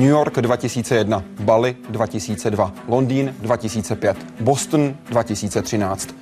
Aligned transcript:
New 0.00 0.08
York 0.08 0.40
2001, 0.40 1.24
Bali 1.40 1.76
2002, 1.88 2.72
Londýn 2.88 3.34
2005, 3.40 4.16
Boston 4.40 4.94
2013. 5.08 6.14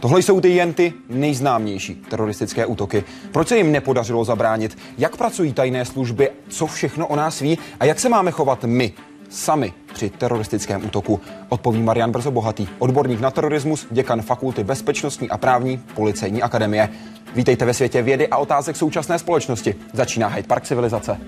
Tohle 0.00 0.22
jsou 0.22 0.40
ty 0.40 0.48
jen 0.48 0.72
ty 0.72 0.92
nejznámější 1.08 1.94
teroristické 1.94 2.66
útoky. 2.66 3.04
Proč 3.32 3.48
se 3.48 3.56
jim 3.56 3.72
nepodařilo 3.72 4.24
zabránit? 4.24 4.78
Jak 4.98 5.16
pracují 5.16 5.52
tajné 5.52 5.84
služby? 5.84 6.30
Co 6.48 6.66
všechno 6.66 7.06
o 7.06 7.16
nás 7.16 7.40
ví? 7.40 7.58
A 7.80 7.84
jak 7.84 8.00
se 8.00 8.08
máme 8.08 8.30
chovat 8.30 8.64
my, 8.64 8.92
sami 9.28 9.72
při 9.94 10.10
teroristickém 10.10 10.86
útoku? 10.86 11.20
Odpoví 11.48 11.82
Marian 11.82 12.12
Brzo 12.12 12.30
Bohatý, 12.30 12.68
odborník 12.78 13.20
na 13.20 13.30
terorismus, 13.30 13.86
děkan 13.90 14.22
Fakulty 14.22 14.64
bezpečnostní 14.64 15.30
a 15.30 15.38
právní 15.38 15.78
Policejní 15.94 16.42
akademie. 16.42 16.88
Vítejte 17.34 17.64
ve 17.64 17.74
světě 17.74 18.02
vědy 18.02 18.28
a 18.28 18.36
otázek 18.36 18.76
současné 18.76 19.18
společnosti. 19.18 19.74
Začíná 19.92 20.28
Hyde 20.28 20.48
Park 20.48 20.64
civilizace. 20.64 21.20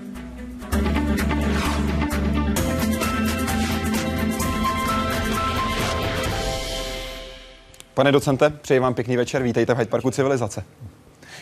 Pane 7.93 8.11
docente, 8.11 8.49
přeji 8.49 8.79
vám 8.79 8.93
pěkný 8.93 9.17
večer, 9.17 9.43
vítejte 9.43 9.73
v 9.73 9.77
Hyde 9.77 9.89
Parku 9.89 10.11
Civilizace. 10.11 10.63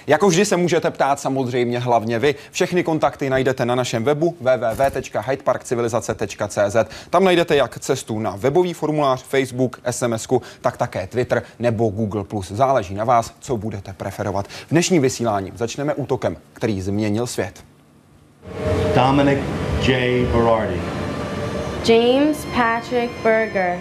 Jako 0.08 0.28
vždy 0.28 0.46
se 0.46 0.58
můžete 0.58 0.92
ptát 0.92 1.20
samozřejmě 1.20 1.80
hlavně 1.80 2.20
vy. 2.20 2.36
Všechny 2.52 2.84
kontakty 2.84 3.30
najdete 3.30 3.66
na 3.66 3.76
našem 3.76 4.04
webu 4.04 4.36
www.hydeparkcivilizace.cz. 4.42 6.76
Tam 7.10 7.24
najdete 7.24 7.56
jak 7.56 7.80
cestu 7.80 8.20
na 8.20 8.36
webový 8.36 8.74
formulář, 8.74 9.24
Facebook, 9.24 9.82
SMS, 9.92 10.28
tak 10.62 10.78
také 10.78 11.08
Twitter 11.08 11.44
nebo 11.60 11.90
Google+. 11.90 12.26
Záleží 12.42 12.96
na 12.96 13.04
vás, 13.04 13.34
co 13.40 13.58
budete 13.58 13.94
preferovat. 13.94 14.48
V 14.48 14.68
dnešním 14.72 15.02
vysílání 15.02 15.52
začneme 15.56 15.94
útokem, 15.94 16.38
který 16.54 16.82
změnil 16.82 17.28
svět. 17.28 17.64
Dominic 18.96 19.40
J. 19.82 20.26
Berardi. 20.26 20.82
James 21.86 22.46
Patrick 22.56 23.12
Berger. 23.24 23.80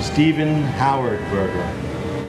Stephen 0.00 0.64
Howard 0.78 1.20
Berger. 1.20 1.72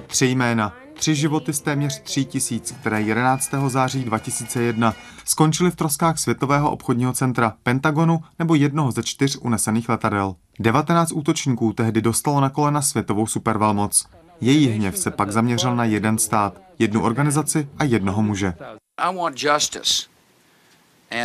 Tři 0.08 0.26
jména, 0.26 0.74
tři 0.94 1.16
životy 1.16 1.54
z 1.54 1.62
téměř 1.62 2.02
tří 2.02 2.26
tisíc, 2.26 2.72
které 2.72 3.02
11. 3.02 3.50
září 3.68 4.04
2001 4.04 4.94
skončily 5.26 5.72
v 5.72 5.76
troskách 5.76 6.18
Světového 6.20 6.72
obchodního 6.72 7.14
centra, 7.14 7.54
Pentagonu 7.64 8.20
nebo 8.40 8.56
jednoho 8.56 8.92
ze 8.92 9.04
čtyř 9.04 9.38
unesených 9.42 9.90
letadel. 9.90 10.36
19 10.60 11.12
útočníků 11.12 11.74
tehdy 11.74 12.02
dostalo 12.02 12.42
na 12.42 12.50
kolena 12.50 12.82
světovou 12.82 13.28
supervelmoc. 13.28 14.06
Její 14.42 14.68
hněv 14.68 14.98
se 14.98 15.12
pak 15.12 15.32
zaměřil 15.32 15.76
na 15.76 15.84
jeden 15.84 16.18
stát, 16.18 16.62
jednu 16.80 17.04
organizaci 17.04 17.70
a 17.80 17.84
jednoho 17.84 18.24
muže. 18.24 18.54
I 18.98 19.16
want 19.16 19.44
justice. 19.44 20.08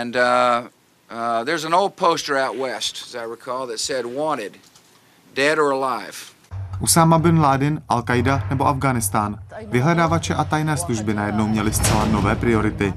And 0.01 0.17
uh, 0.17 0.23
uh, 1.11 1.45
there's 1.45 1.65
an 1.65 1.75
old 1.75 1.95
poster 1.95 2.37
out 2.37 2.59
west, 2.59 3.03
as 3.07 3.15
I 3.15 3.31
recall, 3.31 3.67
that 3.67 3.79
said 3.79 4.07
wanted, 4.07 4.53
dead 5.35 5.59
or 5.59 5.73
alive. 5.73 6.33
Usama 6.81 7.19
bin 7.19 7.41
Laden, 7.41 7.83
Al-Qaida 7.89 8.43
nebo 8.51 8.67
Afghánistán. 8.67 9.39
Vyhledávače 9.67 10.35
a 10.35 10.45
tajné 10.45 10.77
služby 10.77 11.15
najednou 11.15 11.47
měly 11.47 11.73
zcela 11.73 12.05
nové 12.05 12.37
priority. 12.37 12.95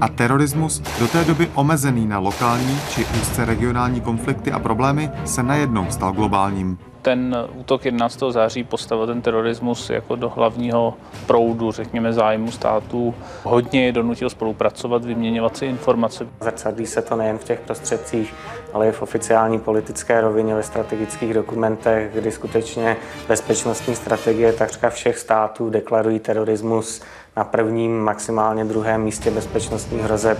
A 0.00 0.08
terorismus, 0.08 0.82
do 0.98 1.08
té 1.08 1.24
doby 1.24 1.50
omezený 1.54 2.06
na 2.06 2.18
lokální 2.18 2.80
či 2.90 3.04
úzce 3.04 3.44
regionální 3.44 4.00
konflikty 4.00 4.52
a 4.52 4.58
problémy, 4.58 5.10
se 5.24 5.42
najednou 5.42 5.90
stal 5.90 6.12
globálním 6.12 6.78
ten 7.02 7.36
útok 7.54 7.84
11. 7.84 8.22
září 8.30 8.64
postavil 8.64 9.06
ten 9.06 9.22
terorismus 9.22 9.90
jako 9.90 10.16
do 10.16 10.28
hlavního 10.28 10.94
proudu, 11.26 11.72
řekněme, 11.72 12.12
zájmu 12.12 12.50
států. 12.50 13.14
Hodně 13.42 13.86
je 13.86 13.92
donutil 13.92 14.30
spolupracovat, 14.30 15.04
vyměňovat 15.04 15.56
si 15.56 15.66
informace. 15.66 16.26
Zrcadlí 16.40 16.86
se 16.86 17.02
to 17.02 17.16
nejen 17.16 17.38
v 17.38 17.44
těch 17.44 17.60
prostředcích, 17.60 18.34
ale 18.72 18.88
i 18.88 18.92
v 18.92 19.02
oficiální 19.02 19.58
politické 19.58 20.20
rovině, 20.20 20.54
ve 20.54 20.62
strategických 20.62 21.34
dokumentech, 21.34 22.10
kdy 22.14 22.30
skutečně 22.30 22.96
bezpečnostní 23.28 23.96
strategie 23.96 24.52
takřka 24.52 24.90
všech 24.90 25.18
států 25.18 25.70
deklarují 25.70 26.18
terorismus 26.18 27.02
na 27.38 27.44
prvním, 27.44 28.00
maximálně 28.00 28.64
druhém 28.64 29.02
místě 29.02 29.30
bezpečnostních 29.30 30.02
hrozeb. 30.02 30.38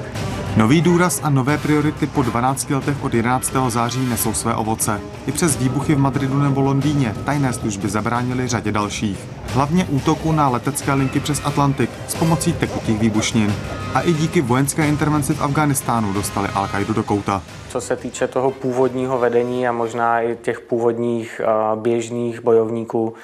Nový 0.56 0.80
důraz 0.80 1.20
a 1.22 1.30
nové 1.30 1.58
priority 1.58 2.06
po 2.06 2.22
12 2.22 2.70
letech 2.70 3.04
od 3.04 3.14
11. 3.14 3.52
září 3.68 4.06
nesou 4.06 4.32
své 4.32 4.54
ovoce. 4.54 5.00
I 5.26 5.32
přes 5.32 5.56
výbuchy 5.56 5.94
v 5.94 5.98
Madridu 5.98 6.38
nebo 6.38 6.60
Londýně 6.60 7.14
tajné 7.24 7.52
služby 7.52 7.88
zabránily 7.88 8.48
řadě 8.48 8.72
dalších. 8.72 9.18
Hlavně 9.46 9.84
útoku 9.84 10.32
na 10.32 10.48
letecké 10.48 10.92
linky 10.92 11.20
přes 11.20 11.42
Atlantik 11.44 11.90
s 12.08 12.14
pomocí 12.14 12.52
tekutých 12.52 12.98
výbušnin. 12.98 13.54
A 13.94 14.00
i 14.00 14.12
díky 14.12 14.40
vojenské 14.40 14.88
intervenci 14.88 15.34
v 15.34 15.42
Afghánistánu 15.42 16.12
dostali 16.12 16.48
al 16.48 16.68
do 16.94 17.02
kouta. 17.02 17.42
Co 17.68 17.80
se 17.80 17.96
týče 17.96 18.26
toho 18.28 18.50
původního 18.50 19.18
vedení 19.18 19.68
a 19.68 19.72
možná 19.72 20.20
i 20.20 20.36
těch 20.42 20.60
původních 20.60 21.40
běžných 21.74 22.40
bojovníků, 22.40 23.14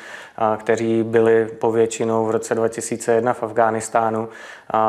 kteří 0.57 1.03
byli 1.03 1.47
povětšinou 1.47 2.27
v 2.27 2.31
roce 2.31 2.55
2001 2.55 3.33
v 3.33 3.43
Afghánistánu, 3.43 4.29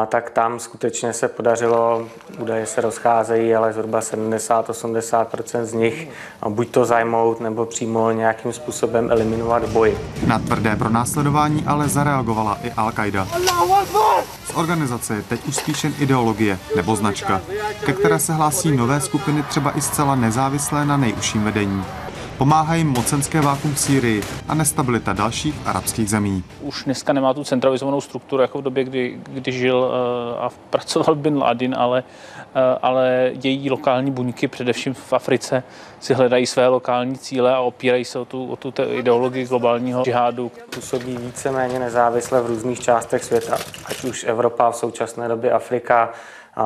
tak 0.08 0.30
tam 0.30 0.60
skutečně 0.60 1.14
se 1.14 1.28
podařilo, 1.28 2.08
údaje 2.40 2.66
se 2.66 2.82
rozcházejí, 2.82 3.56
ale 3.56 3.74
zhruba 3.74 4.00
70-80% 4.00 5.64
z 5.64 5.74
nich 5.74 6.10
buď 6.50 6.70
to 6.70 6.86
zajmout 6.86 7.40
nebo 7.40 7.66
přímo 7.66 8.12
nějakým 8.12 8.54
způsobem 8.54 9.12
eliminovat 9.12 9.64
v 9.64 9.74
boji. 9.74 9.98
Na 10.28 10.40
tvrdé 10.40 10.76
pronásledování 10.76 11.64
ale 11.68 11.90
zareagovala 11.90 12.58
i 12.64 12.70
Al-Qaida. 12.70 13.28
Z 14.46 14.56
organizace 14.56 15.16
je 15.16 15.22
teď 15.22 15.48
už 15.48 15.56
spíš 15.56 15.84
jen 15.84 15.94
ideologie 16.00 16.60
nebo 16.76 16.96
značka, 16.96 17.42
ke 17.86 17.94
které 17.94 18.20
se 18.20 18.34
hlásí 18.34 18.78
nové 18.78 19.02
skupiny 19.02 19.44
třeba 19.44 19.78
i 19.78 19.82
zcela 19.82 20.16
nezávislé 20.16 20.86
na 20.86 20.98
nejužším 20.98 21.44
vedení. 21.44 21.84
Pomáhají 22.38 22.84
mocenské 22.84 23.42
vákum 23.42 23.74
v 23.74 23.80
Sýrii 23.80 24.24
a 24.48 24.54
nestabilita 24.54 25.14
dalších 25.14 25.56
arabských 25.66 26.10
zemí. 26.10 26.44
Už 26.62 26.84
dneska 26.84 27.14
nemá 27.14 27.34
tu 27.34 27.44
centralizovanou 27.44 28.02
strukturu 28.02 28.42
jako 28.42 28.58
v 28.58 28.62
době, 28.62 28.84
kdy, 28.84 29.20
kdy 29.30 29.52
žil 29.52 29.78
uh, 29.78 30.44
a 30.44 30.50
pracoval 30.70 31.16
Bin 31.16 31.38
Laden, 31.38 31.76
ale, 31.78 32.04
uh, 32.56 32.62
ale 32.82 33.32
její 33.44 33.70
lokální 33.70 34.12
buňky, 34.12 34.48
především 34.48 34.94
v 34.94 35.14
Africe, 35.14 35.64
si 36.00 36.14
hledají 36.14 36.46
své 36.46 36.68
lokální 36.68 37.18
cíle 37.18 37.56
a 37.56 37.60
opírají 37.60 38.06
se 38.06 38.20
o 38.20 38.26
tu, 38.26 38.48
o 38.52 38.56
tu 38.56 38.74
ideologii 38.92 39.48
globálního 39.48 40.04
džihádu. 40.04 40.52
Působí 40.76 41.18
víceméně 41.18 41.80
nezávisle 41.80 42.42
v 42.42 42.46
různých 42.46 42.80
částech 42.80 43.24
světa, 43.24 43.58
ať 43.86 44.04
už 44.04 44.24
Evropa, 44.24 44.72
v 44.72 44.76
současné 44.76 45.28
době 45.28 45.52
Afrika, 45.52 46.14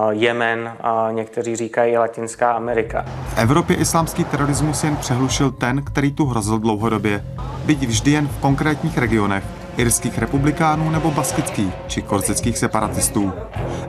Jemen 0.10 0.74
a 0.82 1.08
někteří 1.12 1.56
říkají 1.56 1.98
Latinská 1.98 2.52
Amerika. 2.52 3.06
V 3.28 3.38
Evropě 3.38 3.76
islámský 3.76 4.24
terorismus 4.24 4.84
jen 4.84 4.96
přehlušil 4.96 5.52
ten, 5.52 5.84
který 5.84 6.12
tu 6.12 6.26
hrozil 6.26 6.60
dlouhodobě. 6.60 7.26
Byť 7.66 7.88
vždy 7.88 8.12
jen 8.12 8.28
v 8.28 8.38
konkrétních 8.38 8.98
regionech, 8.98 9.44
irských 9.78 10.18
republikánů 10.18 10.90
nebo 10.90 11.12
baskických 11.12 11.74
či 11.88 12.02
korzických 12.02 12.58
separatistů. 12.58 13.34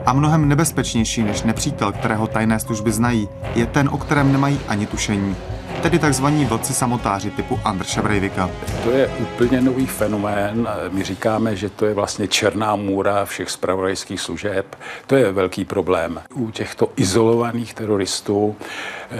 A 0.05 0.13
mnohem 0.13 0.47
nebezpečnější 0.47 1.23
než 1.23 1.43
nepřítel, 1.43 1.91
kterého 1.91 2.27
tajné 2.27 2.59
služby 2.59 2.91
znají, 2.91 3.29
je 3.55 3.65
ten, 3.65 3.89
o 3.91 3.97
kterém 3.97 4.31
nemají 4.31 4.59
ani 4.67 4.85
tušení 4.85 5.35
tedy 5.81 5.99
tzv. 5.99 6.25
vlci 6.25 6.73
samotáři 6.73 7.31
typu 7.31 7.59
Andrša 7.63 8.01
Breivika. 8.01 8.49
To 8.83 8.91
je 8.91 9.07
úplně 9.07 9.61
nový 9.61 9.85
fenomén. 9.85 10.67
My 10.91 11.03
říkáme, 11.03 11.55
že 11.55 11.69
to 11.69 11.85
je 11.85 11.93
vlastně 11.93 12.27
černá 12.27 12.75
můra 12.75 13.25
všech 13.25 13.49
spravodajských 13.49 14.21
služeb. 14.21 14.75
To 15.07 15.15
je 15.15 15.31
velký 15.31 15.65
problém. 15.65 16.21
U 16.33 16.51
těchto 16.51 16.89
izolovaných 16.95 17.73
teroristů, 17.73 18.55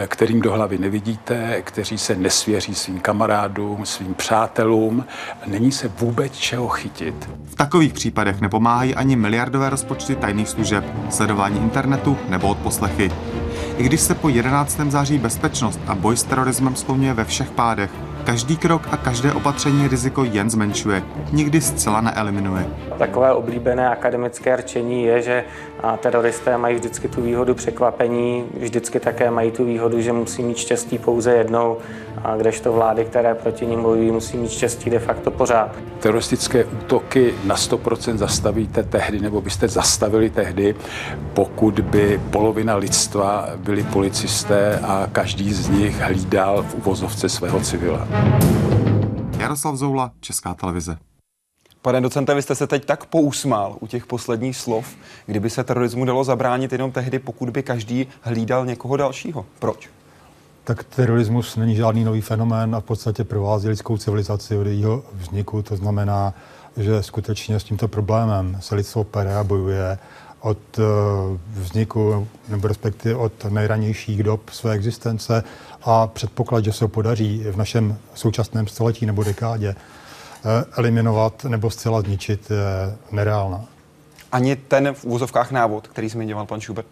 kterým 0.06 0.40
do 0.40 0.52
hlavy 0.52 0.78
nevidíte, 0.78 1.62
kteří 1.62 1.98
se 1.98 2.14
nesvěří 2.14 2.74
svým 2.74 3.00
kamarádům, 3.00 3.86
svým 3.86 4.14
přátelům, 4.14 5.04
není 5.46 5.72
se 5.72 5.88
vůbec 5.88 6.32
čeho 6.32 6.68
chytit. 6.68 7.30
V 7.44 7.54
takových 7.54 7.92
případech 7.92 8.40
nepomáhají 8.40 8.94
ani 8.94 9.16
miliardové 9.16 9.70
rozpočty 9.70 10.14
tajných 10.16 10.48
služeb, 10.48 10.84
sledování 11.10 11.58
internetu 11.58 12.18
nebo 12.28 12.48
odposlechy. 12.48 13.12
I 13.78 13.82
když 13.82 14.00
se 14.00 14.14
po 14.14 14.28
11. 14.28 14.80
září 14.88 15.18
bezpečnost 15.18 15.80
a 15.86 15.94
boj 15.94 16.16
s 16.16 16.24
terorismem 16.24 16.76
skloňuje 16.76 17.14
ve 17.14 17.24
všech 17.24 17.50
pádech, 17.50 17.90
každý 18.24 18.56
krok 18.56 18.88
a 18.90 18.96
každé 18.96 19.32
opatření 19.32 19.88
riziko 19.88 20.24
jen 20.24 20.50
zmenšuje, 20.50 21.02
nikdy 21.32 21.60
zcela 21.60 22.00
neeliminuje. 22.00 22.66
Takové 22.98 23.32
oblíbené 23.32 23.88
akademické 23.88 24.56
rčení 24.56 25.04
je, 25.04 25.22
že 25.22 25.44
teroristé 26.00 26.58
mají 26.58 26.76
vždycky 26.76 27.08
tu 27.08 27.22
výhodu 27.22 27.54
překvapení, 27.54 28.44
vždycky 28.60 29.00
také 29.00 29.30
mají 29.30 29.50
tu 29.50 29.64
výhodu, 29.64 30.00
že 30.00 30.12
musí 30.12 30.42
mít 30.42 30.56
štěstí 30.56 30.98
pouze 30.98 31.32
jednou, 31.32 31.78
a 32.24 32.36
kdežto 32.36 32.72
vlády, 32.72 33.04
které 33.04 33.34
proti 33.34 33.66
ním 33.66 33.82
bojují, 33.82 34.10
musí 34.10 34.36
mít 34.36 34.50
štěstí 34.50 34.90
de 34.90 34.98
facto 34.98 35.30
pořád. 35.30 35.76
Teroristické 36.00 36.64
útoky 36.64 37.34
na 37.44 37.56
100% 37.56 38.16
zastavíte 38.16 38.82
tehdy, 38.82 39.20
nebo 39.20 39.40
byste 39.40 39.68
zastavili 39.68 40.30
tehdy, 40.30 40.74
pokud 41.34 41.80
by 41.80 42.20
polovina 42.30 42.76
lidstva 42.76 43.48
byli 43.56 43.82
policisté 43.82 44.78
a 44.78 45.08
každý 45.12 45.52
z 45.52 45.68
nich 45.68 46.00
hlídal 46.00 46.62
v 46.62 46.74
uvozovce 46.74 47.28
svého 47.28 47.60
civila. 47.60 48.08
Jaroslav 49.38 49.76
Zoula, 49.76 50.10
Česká 50.20 50.54
televize. 50.54 50.96
Pane 51.82 52.00
docente, 52.00 52.34
vy 52.34 52.42
jste 52.42 52.54
se 52.54 52.66
teď 52.66 52.84
tak 52.84 53.06
pousmál 53.06 53.76
u 53.80 53.86
těch 53.86 54.06
posledních 54.06 54.56
slov. 54.56 54.96
Kdyby 55.26 55.50
se 55.50 55.64
terorismu 55.64 56.04
dalo 56.04 56.24
zabránit 56.24 56.72
jenom 56.72 56.92
tehdy, 56.92 57.18
pokud 57.18 57.50
by 57.50 57.62
každý 57.62 58.06
hlídal 58.20 58.66
někoho 58.66 58.96
dalšího. 58.96 59.46
Proč? 59.58 59.90
Tak 60.64 60.84
terorismus 60.84 61.56
není 61.56 61.76
žádný 61.76 62.04
nový 62.04 62.20
fenomén 62.20 62.74
a 62.74 62.80
v 62.80 62.84
podstatě 62.84 63.24
provází 63.24 63.68
lidskou 63.68 63.96
civilizaci 63.96 64.56
od 64.56 64.66
jejího 64.66 65.02
vzniku. 65.12 65.62
To 65.62 65.76
znamená, 65.76 66.34
že 66.76 67.02
skutečně 67.02 67.60
s 67.60 67.64
tímto 67.64 67.88
problémem 67.88 68.56
se 68.60 68.74
lidstvo 68.74 69.04
pere 69.04 69.36
a 69.36 69.44
bojuje 69.44 69.98
od 70.40 70.58
eh, 70.78 70.82
vzniku, 71.52 72.28
nebo 72.48 72.68
respektive 72.68 73.14
od 73.14 73.44
nejranějších 73.44 74.22
dob 74.22 74.50
své 74.50 74.72
existence 74.72 75.44
a 75.82 76.06
předpoklad, 76.06 76.64
že 76.64 76.72
se 76.72 76.84
ho 76.84 76.88
podaří 76.88 77.44
v 77.50 77.56
našem 77.56 77.98
současném 78.14 78.66
století 78.66 79.06
nebo 79.06 79.24
dekádě 79.24 79.74
eliminovat 80.76 81.44
nebo 81.44 81.70
zcela 81.70 82.00
zničit, 82.00 82.50
je 82.50 82.96
nereálná. 83.10 83.64
Ani 84.32 84.56
ten 84.56 84.94
v 84.94 85.04
úvozovkách 85.04 85.50
návod, 85.50 85.88
který 85.88 86.08
zmiňoval 86.08 86.46
pan 86.46 86.60
Schubert? 86.60 86.86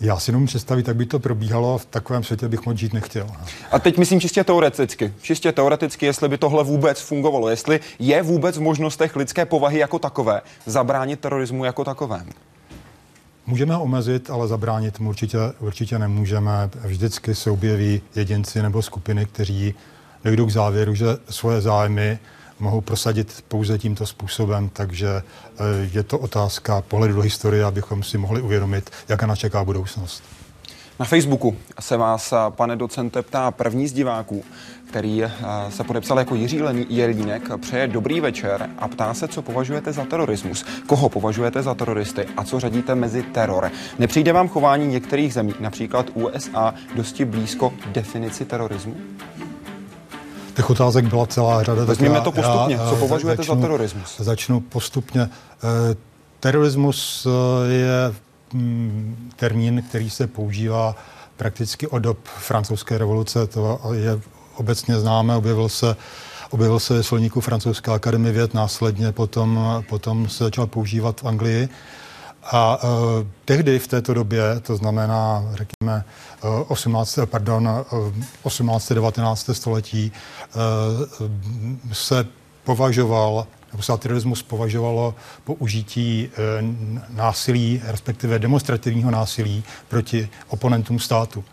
Já 0.00 0.18
si 0.18 0.32
nemůžu 0.32 0.46
představit, 0.46 0.88
jak 0.88 0.96
by 0.96 1.06
to 1.06 1.18
probíhalo. 1.18 1.78
V 1.78 1.86
takovém 1.86 2.24
světě 2.24 2.48
bych 2.48 2.66
moc 2.66 2.76
žít 2.76 2.92
nechtěl. 2.92 3.26
A 3.70 3.78
teď 3.78 3.98
myslím 3.98 4.20
čistě 4.20 4.44
teoreticky. 4.44 5.12
Čistě 5.22 5.52
teoreticky, 5.52 6.06
jestli 6.06 6.28
by 6.28 6.38
tohle 6.38 6.64
vůbec 6.64 7.00
fungovalo. 7.00 7.48
Jestli 7.48 7.80
je 7.98 8.22
vůbec 8.22 8.58
v 8.58 8.60
možnostech 8.60 9.16
lidské 9.16 9.46
povahy 9.46 9.78
jako 9.78 9.98
takové 9.98 10.40
zabránit 10.66 11.20
terorismu 11.20 11.64
jako 11.64 11.84
takovému. 11.84 12.30
Můžeme 13.46 13.74
ho 13.74 13.82
omezit, 13.82 14.30
ale 14.30 14.48
zabránit 14.48 15.00
mu 15.00 15.08
určitě, 15.08 15.38
určitě 15.60 15.98
nemůžeme. 15.98 16.70
Vždycky 16.84 17.34
se 17.34 17.50
objeví 17.50 18.02
jedinci 18.14 18.62
nebo 18.62 18.82
skupiny, 18.82 19.26
kteří 19.26 19.74
dojdou 20.24 20.46
k 20.46 20.50
závěru, 20.50 20.94
že 20.94 21.06
svoje 21.30 21.60
zájmy 21.60 22.18
mohou 22.60 22.80
prosadit 22.80 23.44
pouze 23.48 23.78
tímto 23.78 24.06
způsobem, 24.06 24.70
takže 24.72 25.08
eh, 25.08 25.22
je 25.92 26.02
to 26.02 26.18
otázka 26.18 26.80
pohledu 26.80 27.14
do 27.14 27.20
historie, 27.20 27.64
abychom 27.64 28.02
si 28.02 28.18
mohli 28.18 28.40
uvědomit, 28.40 28.90
jaká 29.08 29.26
nás 29.26 29.38
čeká 29.38 29.64
budoucnost. 29.64 30.22
Na 31.00 31.06
Facebooku 31.06 31.56
se 31.80 31.96
vás, 31.96 32.34
pane 32.50 32.76
docente, 32.76 33.22
ptá 33.22 33.50
první 33.50 33.88
z 33.88 33.92
diváků, 33.92 34.44
který 34.88 35.24
eh, 35.24 35.30
se 35.68 35.84
podepsal 35.84 36.18
jako 36.18 36.34
Jiří 36.34 36.60
Jelínek, 36.88 37.42
přeje 37.60 37.86
dobrý 37.86 38.20
večer 38.20 38.70
a 38.78 38.88
ptá 38.88 39.14
se, 39.14 39.28
co 39.28 39.42
považujete 39.42 39.92
za 39.92 40.04
terorismus, 40.04 40.64
koho 40.86 41.08
považujete 41.08 41.62
za 41.62 41.74
teroristy 41.74 42.26
a 42.36 42.44
co 42.44 42.60
řadíte 42.60 42.94
mezi 42.94 43.22
teror. 43.22 43.70
Nepřijde 43.98 44.32
vám 44.32 44.48
chování 44.48 44.86
některých 44.86 45.34
zemí, 45.34 45.54
například 45.60 46.06
USA, 46.14 46.74
dosti 46.94 47.24
blízko 47.24 47.72
definici 47.86 48.44
terorismu? 48.44 48.96
Těch 50.54 50.70
otázek 50.70 51.04
byla 51.06 51.26
celá 51.26 51.62
řada. 51.62 51.84
Vezměme 51.84 52.20
to 52.20 52.32
postupně. 52.32 52.74
Já, 52.74 52.90
Co 52.90 52.96
považujete 52.96 53.42
začnu, 53.42 53.54
za 53.54 53.60
terorismus? 53.60 54.16
Začnu 54.18 54.60
postupně. 54.60 55.22
Eh, 55.22 55.96
terorismus 56.40 57.26
eh, 57.26 57.72
je 57.72 58.14
mm, 58.52 59.30
termín, 59.36 59.82
který 59.88 60.10
se 60.10 60.26
používá 60.26 60.96
prakticky 61.36 61.86
od 61.86 61.98
dob 61.98 62.18
francouzské 62.24 62.98
revoluce. 62.98 63.46
To 63.46 63.80
je 63.92 64.20
obecně 64.56 65.00
známe, 65.00 65.36
objevil 65.36 65.68
se 65.68 65.96
objevil 66.50 66.80
se 66.80 66.94
ve 66.94 67.02
slovníku 67.02 67.40
francouzské 67.40 67.90
akademie 67.90 68.32
věd, 68.32 68.54
následně 68.54 69.12
potom, 69.12 69.82
potom 69.88 70.28
se 70.28 70.44
začal 70.44 70.66
používat 70.66 71.20
v 71.20 71.28
Anglii. 71.28 71.68
A 72.42 72.84
uh, 72.84 72.90
tehdy 73.44 73.78
v 73.78 73.86
této 73.86 74.14
době, 74.14 74.42
to 74.62 74.76
znamená, 74.76 75.44
řekněme, 75.54 76.04
18, 76.68 77.18
pardon, 77.24 77.84
18. 78.42 78.92
19. 78.92 79.50
století, 79.52 80.12
uh, 80.54 81.92
se 81.92 82.26
považoval, 82.64 83.46
nebo 83.72 83.82
se 83.82 83.92
terorismus 83.98 84.42
považovalo 84.42 85.14
použití 85.44 86.28
uh, 86.28 86.68
násilí, 87.16 87.80
respektive 87.84 88.38
demonstrativního 88.38 89.10
násilí 89.10 89.64
proti 89.88 90.28
oponentům 90.48 90.98
státu. 90.98 91.44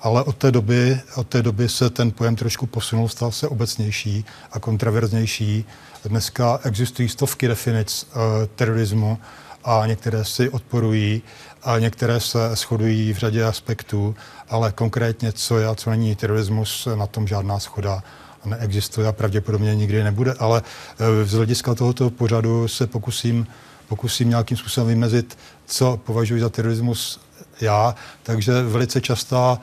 Ale 0.00 0.22
od 0.22 0.36
té, 0.36 0.50
doby, 0.50 1.00
od 1.16 1.26
té 1.26 1.42
doby 1.42 1.68
se 1.68 1.90
ten 1.90 2.10
pojem 2.10 2.36
trošku 2.36 2.66
posunul, 2.66 3.08
stal 3.08 3.32
se 3.32 3.48
obecnější 3.48 4.24
a 4.52 4.58
kontraverznější. 4.58 5.64
Dneska 6.04 6.60
existují 6.64 7.08
stovky 7.08 7.48
definic 7.48 8.06
uh, 8.14 8.20
terorismu, 8.56 9.18
a 9.64 9.86
některé 9.86 10.24
si 10.24 10.50
odporují 10.50 11.22
a 11.62 11.78
některé 11.78 12.20
se 12.20 12.38
shodují 12.56 13.12
v 13.12 13.16
řadě 13.16 13.44
aspektů, 13.44 14.14
ale 14.48 14.72
konkrétně, 14.72 15.32
co 15.32 15.58
je 15.58 15.66
a 15.66 15.74
co 15.74 15.90
není 15.90 16.16
terorismus, 16.16 16.88
na 16.94 17.06
tom 17.06 17.26
žádná 17.26 17.58
schoda 17.58 18.02
neexistuje 18.44 19.08
a 19.08 19.12
pravděpodobně 19.12 19.74
nikdy 19.74 20.04
nebude, 20.04 20.34
ale 20.38 20.62
e, 20.98 21.24
z 21.24 21.32
hlediska 21.32 21.74
tohoto 21.74 22.10
pořadu 22.10 22.68
se 22.68 22.86
pokusím, 22.86 23.46
pokusím 23.88 24.28
nějakým 24.28 24.56
způsobem 24.56 24.88
vymezit, 24.88 25.38
co 25.66 25.96
považuji 25.96 26.40
za 26.40 26.48
terorismus 26.48 27.20
já, 27.60 27.94
takže 28.22 28.62
velice 28.62 29.00
častá, 29.00 29.58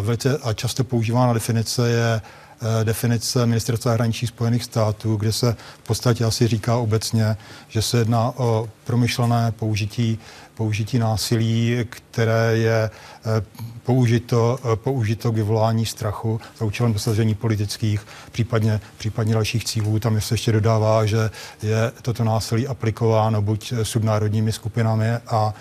velice 0.00 0.38
a 0.38 0.52
často 0.52 0.84
používaná 0.84 1.32
definice 1.32 1.90
je 1.90 2.20
Eh, 2.20 2.43
definice 2.84 3.46
Ministerstva 3.46 3.90
zahraničí 3.90 4.26
Spojených 4.26 4.64
států, 4.64 5.16
kde 5.16 5.32
se 5.32 5.56
v 5.84 5.86
podstatě 5.86 6.24
asi 6.24 6.46
říká 6.46 6.76
obecně, 6.76 7.36
že 7.68 7.82
se 7.82 7.98
jedná 7.98 8.32
o 8.36 8.68
promyšlené 8.84 9.52
použití, 9.52 10.18
použití 10.54 10.98
násilí, 10.98 11.86
které 11.90 12.56
je 12.56 12.90
eh, 12.90 13.42
použito, 13.82 14.58
eh, 14.72 14.76
použito 14.76 15.32
k 15.32 15.34
vyvolání 15.34 15.86
strachu 15.86 16.40
za 16.58 16.64
účelem 16.64 16.92
dosažení 16.92 17.34
politických, 17.34 18.06
případně, 18.32 18.80
případně 18.96 19.34
dalších 19.34 19.64
cílů. 19.64 19.98
Tam 19.98 20.20
se 20.20 20.34
ještě 20.34 20.52
dodává, 20.52 21.06
že 21.06 21.30
je 21.62 21.92
toto 22.02 22.24
násilí 22.24 22.66
aplikováno 22.66 23.42
buď 23.42 23.72
subnárodními 23.82 24.52
skupinami 24.52 25.10
a 25.10 25.54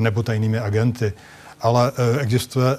nebo 0.00 0.22
tajnými 0.22 0.58
agenty 0.58 1.12
ale 1.60 1.92
existuje 2.18 2.76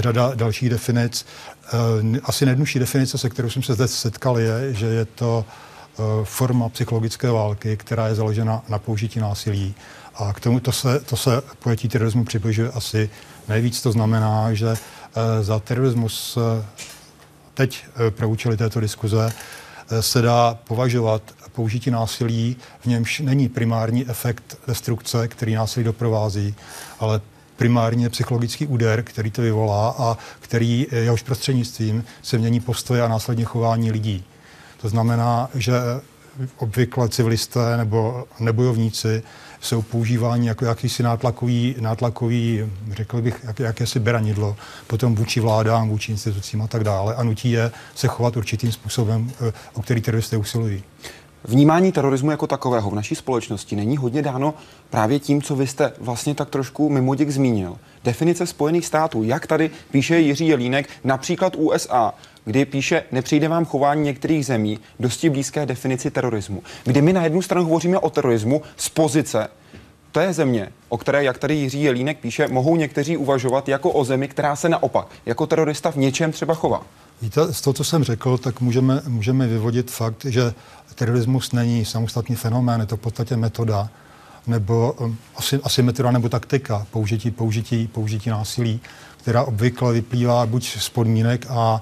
řada 0.00 0.32
dalších 0.34 0.70
definic. 0.70 1.26
Eh, 1.72 2.20
asi 2.24 2.44
nejjednodušší 2.44 2.78
definice, 2.78 3.18
se 3.18 3.30
kterou 3.30 3.50
jsem 3.50 3.62
se 3.62 3.74
zde 3.74 3.88
setkal, 3.88 4.38
je, 4.38 4.74
že 4.74 4.86
je 4.86 5.04
to 5.04 5.44
eh, 5.44 6.02
forma 6.24 6.68
psychologické 6.68 7.30
války, 7.30 7.76
která 7.76 8.08
je 8.08 8.14
založena 8.14 8.62
na 8.68 8.78
použití 8.78 9.20
násilí. 9.20 9.74
A 10.14 10.32
k 10.32 10.40
tomu 10.40 10.60
to 10.60 10.72
se, 10.72 11.00
to 11.00 11.16
se 11.16 11.42
pojetí 11.58 11.88
terorismu 11.88 12.24
přibližuje 12.24 12.70
asi 12.70 13.10
nejvíc. 13.48 13.82
To 13.82 13.92
znamená, 13.92 14.54
že 14.54 14.68
eh, 14.68 15.42
za 15.42 15.58
terorismus 15.58 16.38
teď 17.54 17.84
pro 18.10 18.28
účely 18.28 18.56
této 18.56 18.80
diskuze 18.80 19.32
se 20.00 20.22
dá 20.22 20.58
považovat 20.64 21.22
použití 21.52 21.90
násilí, 21.90 22.56
v 22.80 22.86
němž 22.86 23.20
není 23.20 23.48
primární 23.48 24.08
efekt 24.08 24.58
destrukce, 24.66 25.28
který 25.28 25.54
násilí 25.54 25.84
doprovází, 25.84 26.54
ale 26.98 27.20
primárně 27.56 28.10
psychologický 28.10 28.66
úder, 28.66 29.02
který 29.02 29.30
to 29.30 29.42
vyvolá 29.42 29.94
a 29.98 30.18
který 30.40 30.86
eh, 30.90 30.96
jehož 30.96 31.22
prostřednictvím 31.22 32.04
se 32.22 32.38
mění 32.38 32.60
postoje 32.60 33.02
a 33.02 33.08
následně 33.08 33.44
chování 33.44 33.92
lidí. 33.92 34.24
To 34.80 34.88
znamená, 34.88 35.50
že 35.54 35.72
obvykle 36.56 37.08
civilisté 37.08 37.76
nebo 37.76 38.24
nebojovníci 38.40 39.22
jsou 39.60 39.82
používáni 39.82 40.48
jako 40.48 40.64
jakýsi 40.64 41.02
nátlakový, 41.02 41.76
nátlakový 41.80 42.70
řekl 42.90 43.22
bych, 43.22 43.40
jak, 43.44 43.58
jakési 43.58 44.00
beranidlo, 44.00 44.56
potom 44.86 45.14
vůči 45.14 45.40
vládám, 45.40 45.88
vůči 45.88 46.12
institucím 46.12 46.62
a 46.62 46.66
tak 46.66 46.84
dále 46.84 47.14
a 47.14 47.22
nutí 47.22 47.50
je 47.50 47.70
se 47.94 48.08
chovat 48.08 48.36
určitým 48.36 48.72
způsobem, 48.72 49.32
eh, 49.48 49.52
o 49.74 49.82
který 49.82 50.00
teroristé 50.00 50.36
usilují. 50.36 50.82
Vnímání 51.48 51.92
terorismu 51.92 52.30
jako 52.30 52.46
takového 52.46 52.90
v 52.90 52.94
naší 52.94 53.14
společnosti 53.14 53.76
není 53.76 53.96
hodně 53.96 54.22
dáno 54.22 54.54
právě 54.90 55.18
tím, 55.18 55.42
co 55.42 55.56
vy 55.56 55.66
jste 55.66 55.92
vlastně 56.00 56.34
tak 56.34 56.50
trošku 56.50 56.88
mimoděk 56.88 57.30
zmínil. 57.30 57.78
Definice 58.04 58.46
Spojených 58.46 58.86
států, 58.86 59.22
jak 59.22 59.46
tady 59.46 59.70
píše 59.90 60.18
Jiří 60.18 60.48
Jelínek, 60.48 60.88
například 61.04 61.56
USA, 61.56 62.14
kdy 62.44 62.64
píše, 62.64 63.02
nepřijde 63.12 63.48
vám 63.48 63.64
chování 63.64 64.02
některých 64.02 64.46
zemí 64.46 64.78
dosti 65.00 65.30
blízké 65.30 65.66
definici 65.66 66.10
terorismu. 66.10 66.62
Kdy 66.84 67.02
my 67.02 67.12
na 67.12 67.24
jednu 67.24 67.42
stranu 67.42 67.64
hovoříme 67.64 67.98
o 67.98 68.10
terorismu 68.10 68.62
z 68.76 68.88
pozice 68.88 69.48
je 70.20 70.32
země, 70.32 70.68
o 70.88 70.98
které, 70.98 71.24
jak 71.24 71.38
tady 71.38 71.54
Jiří 71.54 71.82
Jelínek 71.82 72.18
píše, 72.18 72.48
mohou 72.48 72.76
někteří 72.76 73.16
uvažovat 73.16 73.68
jako 73.68 73.90
o 73.90 74.04
zemi, 74.04 74.28
která 74.28 74.56
se 74.56 74.68
naopak 74.68 75.06
jako 75.26 75.46
terorista 75.46 75.90
v 75.90 75.96
něčem 75.96 76.32
třeba 76.32 76.54
chová. 76.54 76.82
Víte, 77.22 77.52
z 77.52 77.60
toho, 77.60 77.74
co 77.74 77.84
jsem 77.84 78.04
řekl, 78.04 78.38
tak 78.38 78.60
můžeme, 78.60 79.02
můžeme 79.08 79.46
vyvodit 79.46 79.90
fakt, 79.90 80.24
že 80.24 80.54
terorismus 80.94 81.52
není 81.52 81.84
samostatný 81.84 82.36
fenomén, 82.36 82.80
je 82.80 82.86
to 82.86 82.96
v 82.96 83.00
podstatě 83.00 83.36
metoda, 83.36 83.88
nebo 84.46 84.92
um, 84.92 85.16
asi, 85.64 85.82
metoda 85.82 86.10
nebo 86.10 86.28
taktika 86.28 86.86
použití, 86.90 87.30
použití, 87.30 87.86
použití 87.86 88.30
násilí, 88.30 88.80
která 89.16 89.42
obvykle 89.42 89.92
vyplývá 89.92 90.46
buď 90.46 90.78
z 90.78 90.88
podmínek 90.88 91.46
a, 91.48 91.54
a 91.56 91.80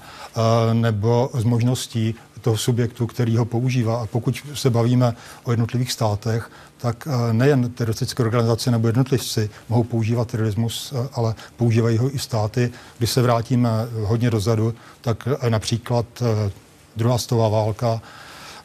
nebo 0.72 1.30
z 1.34 1.44
možností 1.44 2.14
toho 2.40 2.56
subjektu, 2.56 3.06
který 3.06 3.36
ho 3.36 3.44
používá. 3.44 4.02
A 4.02 4.06
pokud 4.06 4.42
se 4.54 4.70
bavíme 4.70 5.14
o 5.44 5.50
jednotlivých 5.50 5.92
státech, 5.92 6.50
tak 6.84 7.08
nejen 7.32 7.70
teroristické 7.70 8.22
organizace 8.22 8.70
nebo 8.70 8.88
jednotlivci 8.88 9.50
mohou 9.68 9.84
používat 9.84 10.28
terorismus, 10.28 10.94
ale 11.12 11.34
používají 11.56 11.98
ho 11.98 12.14
i 12.14 12.18
státy. 12.18 12.72
Když 12.98 13.10
se 13.10 13.22
vrátíme 13.22 13.70
hodně 14.04 14.30
dozadu, 14.30 14.74
tak 15.00 15.28
například 15.48 16.06
druhá 16.96 17.18
stová 17.18 17.48
válka 17.48 18.00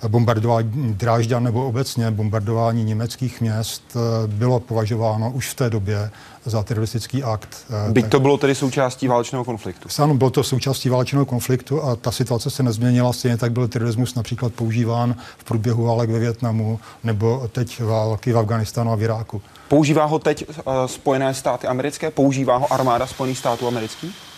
bombardování 0.08 0.94
Drážďan 0.94 1.44
nebo 1.44 1.68
obecně 1.68 2.12
bombardování 2.12 2.84
německých 2.84 3.41
měst 3.41 3.84
eh, 3.96 4.27
bylo 4.27 4.60
považováno 4.60 5.32
už 5.32 5.50
v 5.50 5.53
té 5.53 5.70
době 5.70 6.12
za 6.46 6.63
teroristický 6.63 7.24
akt. 7.24 7.65
Eh, 7.89 7.91
Byť 7.91 8.10
to 8.10 8.20
bylo 8.20 8.38
tedy 8.38 8.56
součástí 8.56 9.08
válečného 9.08 9.44
konfliktu. 9.44 9.89
Ano, 10.03 10.13
bylo 10.13 10.29
to 10.29 10.44
součástí 10.44 10.89
válečného 10.89 11.25
konfliktu 11.25 11.84
a 11.84 11.96
ta 11.96 12.12
situace 12.12 12.50
se 12.50 12.63
nezměnila. 12.63 13.13
Stejně 13.13 13.38
tak 13.38 13.51
byl 13.51 13.68
terorismus 13.68 14.15
například 14.15 14.53
používán 14.53 15.15
v 15.38 15.44
průběhu 15.44 15.84
válek 15.84 16.10
ve 16.10 16.20
Větnamu 16.20 16.79
nebo 17.03 17.48
teď 17.51 17.82
války 17.82 18.32
v 18.32 18.38
Afganistánu 18.38 18.91
a 18.91 18.96
v 18.96 19.03
Iráku. 19.03 19.41
Používá 19.68 20.06
ho 20.06 20.20
teď 20.20 20.46
uh, 20.50 20.74
Spojené 20.86 21.34
státy 21.34 21.68
americké? 21.68 22.12
Používá 22.12 22.58
ho 22.58 22.74
armáda 22.74 23.08
Spojených 23.08 23.38
států 23.38 23.68
amerických? 23.68 24.29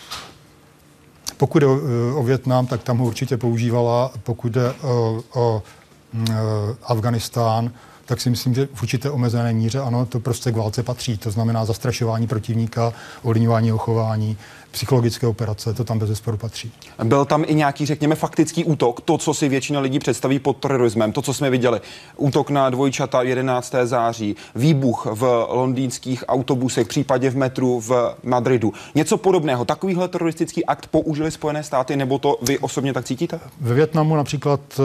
Pokud 1.41 1.59
jde 1.59 1.67
o, 1.67 1.79
o 2.15 2.23
Větnam, 2.23 2.67
tak 2.67 2.83
tam 2.83 2.97
ho 2.97 3.05
určitě 3.05 3.37
používala. 3.37 4.11
Pokud 4.23 4.51
jde 4.51 4.71
o, 4.71 5.21
o 5.33 5.63
uh, 6.13 6.29
Afganistán, 6.83 7.71
tak 8.05 8.21
si 8.21 8.29
myslím, 8.29 8.53
že 8.53 8.67
v 8.73 8.83
určité 8.83 9.09
omezené 9.09 9.53
míře 9.53 9.79
ano, 9.79 10.05
to 10.05 10.19
prostě 10.19 10.51
k 10.51 10.55
válce 10.55 10.83
patří. 10.83 11.17
To 11.17 11.31
znamená 11.31 11.65
zastrašování 11.65 12.27
protivníka, 12.27 12.93
ovlivňování 13.23 13.67
jeho 13.67 13.77
chování, 13.77 14.37
psychologické 14.71 15.27
operace, 15.27 15.73
to 15.73 15.83
tam 15.83 15.99
bez 15.99 16.09
zesporu 16.09 16.37
patří. 16.37 16.71
Byl 17.03 17.25
tam 17.25 17.43
i 17.47 17.55
nějaký, 17.55 17.85
řekněme, 17.85 18.15
faktický 18.15 18.63
útok, 18.63 19.01
to, 19.01 19.17
co 19.17 19.33
si 19.33 19.49
většina 19.49 19.79
lidí 19.79 19.99
představí 19.99 20.39
pod 20.39 20.57
terorismem, 20.57 21.11
to, 21.11 21.21
co 21.21 21.33
jsme 21.33 21.49
viděli. 21.49 21.81
Útok 22.17 22.49
na 22.49 22.69
dvojčata 22.69 23.21
11. 23.21 23.75
září, 23.83 24.35
výbuch 24.55 25.07
v 25.11 25.45
londýnských 25.49 26.23
autobusech, 26.27 26.87
případě 26.87 27.29
v 27.29 27.37
metru 27.37 27.79
v 27.79 28.15
Madridu. 28.23 28.73
Něco 28.95 29.17
podobného. 29.17 29.65
Takovýhle 29.65 30.07
teroristický 30.07 30.65
akt 30.65 30.87
použili 30.87 31.31
Spojené 31.31 31.63
státy, 31.63 31.95
nebo 31.95 32.19
to 32.19 32.37
vy 32.41 32.59
osobně 32.59 32.93
tak 32.93 33.05
cítíte? 33.05 33.39
Ve 33.61 33.73
Větnamu 33.73 34.15
například 34.15 34.59
eh, 34.73 34.83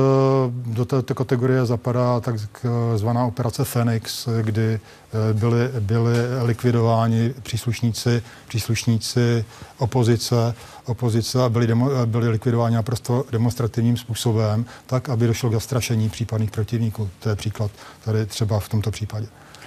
do 0.51 0.85
této 0.85 1.15
kategorie 1.15 1.67
zapadá 1.67 2.21
takzvaná 2.21 3.27
operace 3.27 3.65
Phoenix, 3.65 4.29
kdy 4.43 4.81
Eh, 5.06 5.06
byli, 5.33 5.69
byli 5.81 6.17
likvidováni 6.43 7.35
příslušníci, 7.43 8.23
příslušníci 8.49 9.45
opozice, 9.79 10.55
opozice 10.85 11.45
a 11.45 11.49
byli, 11.49 11.67
demo, 11.67 11.91
byli 12.07 12.29
likvidováni 12.29 12.75
naprosto 12.75 13.25
demonstrativním 13.33 13.97
způsobem, 13.97 14.65
tak, 14.87 15.09
aby 15.09 15.27
došlo 15.27 15.51
k 15.51 15.53
zastrašení 15.53 16.09
případných 16.09 16.51
protivníků. 16.51 17.11
To 17.21 17.29
je 17.29 17.37
příklad 17.37 17.71
tady 18.05 18.27
třeba 18.27 18.61
v 18.61 18.69
tomto 18.69 18.91
případě. 18.91 19.27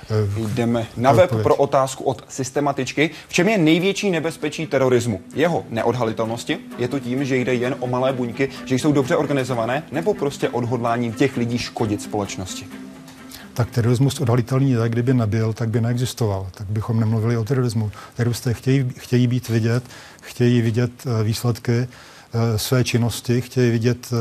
Eh, 0.09 0.47
Jdeme 0.53 0.87
na 0.97 1.11
web 1.11 1.35
pro 1.43 1.55
otázku 1.55 2.03
od 2.03 2.23
systematičky. 2.29 3.09
V 3.27 3.33
čem 3.33 3.49
je 3.49 3.57
největší 3.57 4.11
nebezpečí 4.11 4.67
terorismu? 4.67 5.21
Jeho 5.35 5.65
neodhalitelnosti? 5.69 6.57
Je 6.77 6.87
to 6.87 6.99
tím, 6.99 7.25
že 7.25 7.37
jde 7.37 7.53
jen 7.53 7.75
o 7.79 7.87
malé 7.87 8.13
buňky, 8.13 8.49
že 8.65 8.75
jsou 8.75 8.91
dobře 8.91 9.15
organizované, 9.15 9.83
nebo 9.91 10.13
prostě 10.13 10.49
odhodláním 10.49 11.13
těch 11.13 11.37
lidí 11.37 11.57
škodit 11.57 12.01
společnosti? 12.01 12.65
Tak 13.59 13.71
terorismus 13.71 14.19
odhalitelný 14.19 14.71
je, 14.71 14.89
kdyby 14.89 15.13
nebyl, 15.13 15.53
tak 15.53 15.69
by 15.69 15.81
neexistoval. 15.81 16.47
Tak 16.51 16.67
bychom 16.67 16.99
nemluvili 16.99 17.37
o 17.37 17.43
terorismu. 17.43 17.91
Teroristé 18.15 18.53
chtějí, 18.53 18.89
chtějí 18.97 19.27
být 19.27 19.49
vidět, 19.49 19.83
chtějí 20.21 20.61
vidět 20.61 20.91
eh, 21.05 21.23
výsledky 21.23 21.71
eh, 21.73 22.57
své 22.57 22.83
činnosti, 22.83 23.41
chtějí 23.41 23.71
vidět 23.71 24.11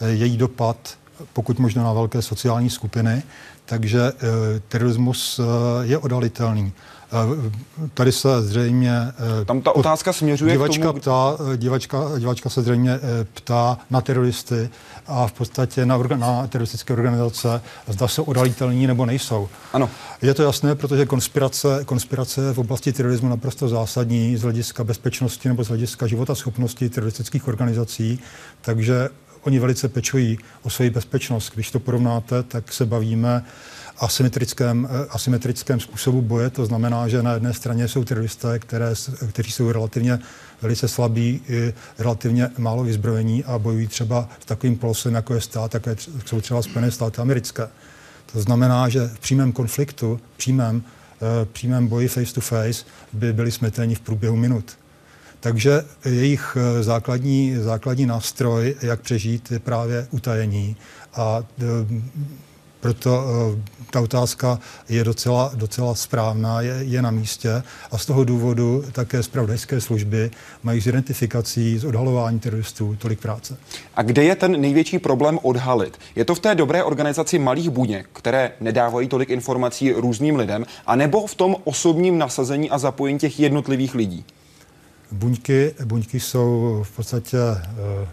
eh, 0.00 0.08
její 0.10 0.36
dopad, 0.36 0.98
pokud 1.32 1.58
možno 1.58 1.84
na 1.84 1.92
velké 1.92 2.22
sociální 2.22 2.70
skupiny. 2.70 3.22
Takže 3.64 4.12
terorismus 4.68 5.40
je 5.82 5.98
odhalitelný. 5.98 6.72
Tady 7.94 8.12
se 8.12 8.42
zřejmě... 8.42 9.12
Tam 9.46 9.60
ta 9.60 9.72
otázka 9.72 10.12
směřuje 10.12 10.52
divačka 10.52 10.82
k 10.82 10.84
tomu... 10.86 11.00
Ptá, 11.00 11.36
divačka, 11.56 11.98
divačka 12.18 12.50
se 12.50 12.62
zřejmě 12.62 13.00
ptá 13.34 13.78
na 13.90 14.00
teroristy 14.00 14.70
a 15.06 15.26
v 15.26 15.32
podstatě 15.32 15.86
na, 15.86 15.96
orga, 15.96 16.16
na 16.16 16.46
teroristické 16.46 16.92
organizace, 16.92 17.62
zda 17.88 18.08
jsou 18.08 18.22
odhalitelní 18.22 18.86
nebo 18.86 19.06
nejsou. 19.06 19.48
Ano. 19.72 19.90
Je 20.22 20.34
to 20.34 20.42
jasné, 20.42 20.74
protože 20.74 21.06
konspirace, 21.06 21.84
konspirace 21.84 22.52
v 22.52 22.58
oblasti 22.58 22.92
terorismu 22.92 23.28
naprosto 23.28 23.68
zásadní 23.68 24.36
z 24.36 24.42
hlediska 24.42 24.84
bezpečnosti 24.84 25.48
nebo 25.48 25.64
z 25.64 25.68
hlediska 25.68 26.06
života 26.06 26.34
schopnosti 26.34 26.88
teroristických 26.90 27.48
organizací, 27.48 28.18
takže 28.60 29.08
oni 29.46 29.58
velice 29.58 29.88
pečují 29.88 30.38
o 30.62 30.70
svoji 30.70 30.90
bezpečnost. 30.90 31.52
Když 31.54 31.70
to 31.70 31.80
porovnáte, 31.80 32.42
tak 32.42 32.72
se 32.72 32.86
bavíme 32.86 33.44
asymetrickém, 33.98 34.88
eh, 34.90 35.06
asymetrickém 35.10 35.80
způsobu 35.80 36.22
boje. 36.22 36.50
To 36.50 36.66
znamená, 36.66 37.08
že 37.08 37.22
na 37.22 37.32
jedné 37.32 37.52
straně 37.52 37.88
jsou 37.88 38.04
teroristé, 38.04 38.58
které, 38.58 38.94
kteří 39.28 39.50
jsou 39.50 39.72
relativně 39.72 40.18
velice 40.62 40.88
slabí, 40.88 41.40
relativně 41.98 42.50
málo 42.58 42.84
vyzbrojení 42.84 43.44
a 43.44 43.58
bojují 43.58 43.86
třeba 43.86 44.28
s 44.40 44.44
takovým 44.44 44.76
polosem, 44.76 45.14
jako 45.14 45.34
je 45.34 45.40
stát, 45.40 45.74
jako 45.74 45.90
jsou 46.26 46.40
třeba 46.40 46.62
Spojené 46.62 46.90
státy 46.90 47.20
americké. 47.20 47.68
To 48.32 48.42
znamená, 48.42 48.88
že 48.88 49.08
v 49.08 49.18
přímém 49.18 49.52
konfliktu, 49.52 50.20
přímém, 50.36 50.82
eh, 51.16 51.46
přímém 51.52 51.88
boji 51.88 52.08
face 52.08 52.34
to 52.34 52.40
face 52.40 52.84
by 53.12 53.32
byli 53.32 53.52
smeteni 53.52 53.94
v 53.94 54.00
průběhu 54.00 54.36
minut. 54.36 54.78
Takže 55.40 55.84
jejich 56.04 56.56
eh, 56.60 56.82
základní, 56.82 57.56
základní 57.56 58.06
nástroj, 58.06 58.74
jak 58.82 59.00
přežít, 59.00 59.50
je 59.50 59.58
právě 59.58 60.06
utajení. 60.10 60.76
A 61.14 61.42
proto 62.80 63.24
uh, 63.24 63.58
ta 63.90 64.00
otázka 64.00 64.58
je 64.88 65.04
docela, 65.04 65.50
docela 65.54 65.94
správná, 65.94 66.60
je, 66.60 66.76
je 66.80 67.02
na 67.02 67.10
místě 67.10 67.62
a 67.90 67.98
z 67.98 68.06
toho 68.06 68.24
důvodu 68.24 68.84
také 68.92 69.22
zpravodajské 69.22 69.80
služby 69.80 70.30
mají 70.62 70.80
s 70.80 70.86
identifikací, 70.86 71.78
s 71.78 71.84
odhalováním 71.84 72.40
teroristů 72.40 72.96
tolik 72.98 73.20
práce. 73.20 73.56
A 73.94 74.02
kde 74.02 74.24
je 74.24 74.36
ten 74.36 74.60
největší 74.60 74.98
problém 74.98 75.38
odhalit? 75.42 75.98
Je 76.16 76.24
to 76.24 76.34
v 76.34 76.40
té 76.40 76.54
dobré 76.54 76.84
organizaci 76.84 77.38
malých 77.38 77.70
buněk, 77.70 78.08
které 78.12 78.52
nedávají 78.60 79.08
tolik 79.08 79.30
informací 79.30 79.92
různým 79.92 80.36
lidem, 80.36 80.66
anebo 80.86 81.26
v 81.26 81.34
tom 81.34 81.56
osobním 81.64 82.18
nasazení 82.18 82.70
a 82.70 82.78
zapojení 82.78 83.18
těch 83.18 83.40
jednotlivých 83.40 83.94
lidí? 83.94 84.24
Buňky, 85.12 85.74
buňky 85.84 86.20
jsou 86.20 86.80
v 86.88 86.96
podstatě 86.96 87.38
uh, 87.38 88.08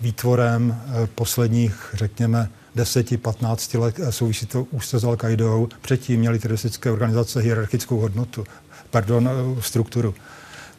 výtvorem 0.00 0.82
eh, 0.86 1.06
posledních, 1.14 1.90
řekněme, 1.92 2.48
10-15 2.76 3.80
let 3.80 4.00
eh, 4.02 4.12
souvisí 4.12 4.46
to 4.46 4.64
úzce 4.64 4.98
s 4.98 5.04
al 5.04 5.16
Předtím 5.80 6.20
měly 6.20 6.38
teroristické 6.38 6.90
organizace 6.90 7.40
hierarchickou 7.40 7.98
hodnotu, 7.98 8.44
pardon, 8.90 9.28
eh, 9.28 9.62
strukturu. 9.62 10.14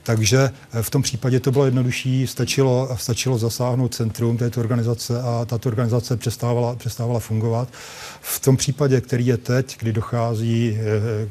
Takže 0.10 0.50
v 0.82 0.89
tom 0.89 1.01
případě 1.01 1.39
to 1.39 1.51
bylo 1.51 1.66
jednodušší, 1.66 2.28
stačilo, 2.28 2.89
stačilo 2.96 3.38
zasáhnout 3.38 3.96
centrum 3.96 4.38
této 4.38 4.60
organizace 4.60 5.22
a 5.22 5.46
tato 5.46 5.70
organizace 5.70 6.18
přestávala, 6.18 6.75
přestávala 6.75 7.20
fungovat. 7.20 7.68
V 8.22 8.39
tom 8.39 8.58
případě, 8.58 9.01
který 9.01 9.28
je 9.28 9.38
teď, 9.38 9.78
kdy 9.80 9.94
dochází 9.94 10.78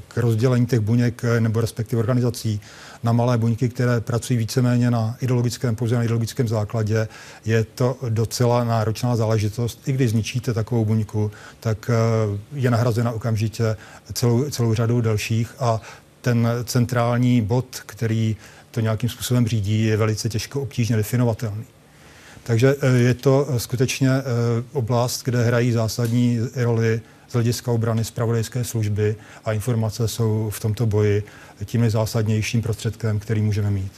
k 0.08 0.16
rozdělení 0.18 0.66
těch 0.66 0.80
buněk 0.80 1.22
nebo 1.38 1.60
respektive 1.60 2.00
organizací 2.00 2.60
na 3.02 3.12
malé 3.12 3.38
buňky, 3.38 3.68
které 3.68 4.00
pracují 4.00 4.38
víceméně 4.38 4.90
na 4.90 5.16
ideologickém, 5.20 5.76
pouze 5.76 5.96
na 5.96 6.02
ideologickém 6.02 6.48
základě, 6.48 7.08
je 7.44 7.64
to 7.64 7.96
docela 8.08 8.64
náročná 8.64 9.16
záležitost. 9.16 9.88
I 9.88 9.92
když 9.92 10.10
zničíte 10.10 10.54
takovou 10.54 10.84
buňku, 10.84 11.30
tak 11.60 11.90
eh, 11.90 12.38
je 12.52 12.70
nahrazena 12.70 13.10
okamžitě 13.12 13.76
celou, 14.12 14.50
celou 14.50 14.74
řadou 14.74 15.00
dalších 15.00 15.54
a 15.58 15.80
ten 16.20 16.48
centrální 16.64 17.42
bod, 17.42 17.66
který 17.86 18.36
to 18.70 18.80
nějakým 18.80 19.10
způsobem 19.10 19.46
řídí, 19.46 19.84
je 19.84 19.96
velice 19.96 20.28
těžko 20.28 20.62
obtížně 20.62 20.96
definovatelný. 20.96 21.64
Takže 22.42 22.74
eh, 22.80 22.98
je 22.98 23.14
to 23.14 23.46
skutečně 23.56 24.10
eh, 24.10 24.22
oblast, 24.72 25.22
kde 25.24 25.44
hrají 25.44 25.72
zásadní 25.72 26.38
roli 26.56 27.00
z 27.28 27.32
hlediska 27.32 27.72
obrany 27.72 28.04
zpravodajské 28.04 28.64
služby 28.64 29.16
a 29.44 29.52
informace 29.52 30.08
jsou 30.08 30.50
v 30.50 30.60
tomto 30.60 30.86
boji 30.86 31.22
tím 31.64 31.80
nejzásadnějším 31.80 32.62
prostředkem, 32.62 33.18
který 33.18 33.42
můžeme 33.42 33.70
mít. 33.70 33.92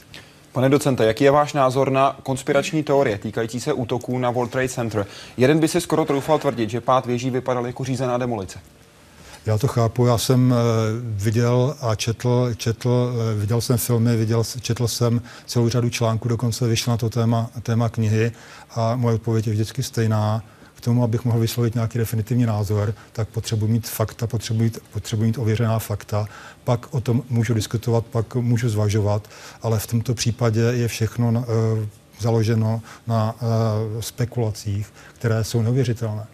Pane 0.51 0.69
docente, 0.69 1.05
jaký 1.05 1.23
je 1.23 1.31
váš 1.31 1.53
názor 1.53 1.91
na 1.91 2.17
konspirační 2.23 2.83
teorie 2.83 3.17
týkající 3.17 3.59
se 3.59 3.73
útoků 3.73 4.19
na 4.19 4.29
World 4.29 4.51
Trade 4.51 4.69
Center? 4.69 5.05
Jeden 5.37 5.59
by 5.59 5.67
si 5.67 5.81
skoro 5.81 6.05
troufal 6.05 6.39
tvrdit, 6.39 6.69
že 6.69 6.81
pát 6.81 7.05
věží 7.05 7.29
vypadal 7.29 7.67
jako 7.67 7.83
řízená 7.83 8.17
demolice. 8.17 8.59
Já 9.45 9.57
to 9.57 9.67
chápu, 9.67 10.05
já 10.05 10.17
jsem 10.17 10.53
eh, 10.53 10.55
viděl 11.01 11.75
a 11.81 11.95
četl, 11.95 12.53
četl 12.57 13.13
eh, 13.13 13.39
viděl 13.39 13.61
jsem 13.61 13.77
filmy, 13.77 14.17
viděl, 14.17 14.43
četl 14.61 14.87
jsem 14.87 15.21
celou 15.45 15.69
řadu 15.69 15.89
článků, 15.89 16.27
dokonce 16.27 16.67
vyšla 16.67 16.93
na 16.93 16.97
to 16.97 17.09
téma, 17.09 17.49
téma 17.63 17.89
knihy 17.89 18.31
a 18.75 18.95
moje 18.95 19.15
odpověď 19.15 19.47
je 19.47 19.53
vždycky 19.53 19.83
stejná 19.83 20.43
k 20.75 20.81
tomu, 20.81 21.03
abych 21.03 21.25
mohl 21.25 21.39
vyslovit 21.39 21.75
nějaký 21.75 21.97
definitivní 21.97 22.45
názor, 22.45 22.93
tak 23.13 23.29
potřebuji 23.29 23.67
mít 23.67 23.89
fakta, 23.89 24.27
potřebuji 24.27 24.71
potřebuji 24.93 25.23
mít 25.23 25.37
ověřená 25.37 25.79
fakta, 25.79 26.25
pak 26.63 26.93
o 26.93 27.01
tom 27.01 27.23
můžu 27.29 27.53
diskutovat, 27.53 28.05
pak 28.05 28.35
můžu 28.35 28.69
zvažovat, 28.69 29.29
ale 29.61 29.79
v 29.79 29.87
tomto 29.87 30.13
případě 30.13 30.61
je 30.61 30.87
všechno 30.87 31.29
uh, 31.29 31.43
založeno 32.19 32.81
na 33.07 33.33
uh, 33.33 34.01
spekulacích, 34.01 34.93
které 35.13 35.43
jsou 35.43 35.61
neuvěřitelné. 35.61 36.27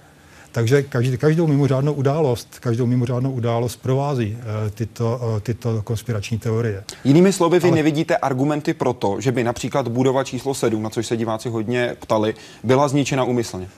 Takže 0.57 0.83
každý, 0.83 1.17
každou 1.17 1.47
mimořádnou 1.47 1.93
událost, 1.93 2.59
každou 2.59 2.85
mimořádnou 2.85 3.31
událost 3.31 3.75
provází 3.75 4.37
uh, 4.37 4.69
tyto, 4.69 5.19
uh, 5.23 5.39
tyto 5.39 5.81
konspirační 5.81 6.39
teorie. 6.39 6.83
Jinými 7.03 7.33
slovy, 7.33 7.59
vy 7.59 7.67
Ale... 7.67 7.75
nevidíte 7.75 8.17
argumenty 8.17 8.73
pro 8.73 8.93
to, 8.93 9.21
že 9.21 9.31
by 9.31 9.43
například 9.43 9.87
budova 9.87 10.23
číslo 10.23 10.53
7, 10.53 10.83
na 10.83 10.89
což 10.89 11.07
se 11.07 11.17
diváci 11.17 11.49
hodně 11.49 11.95
ptali, 11.99 12.35
byla 12.63 12.87
zničena 12.87 13.23
úmyslně? 13.23 13.69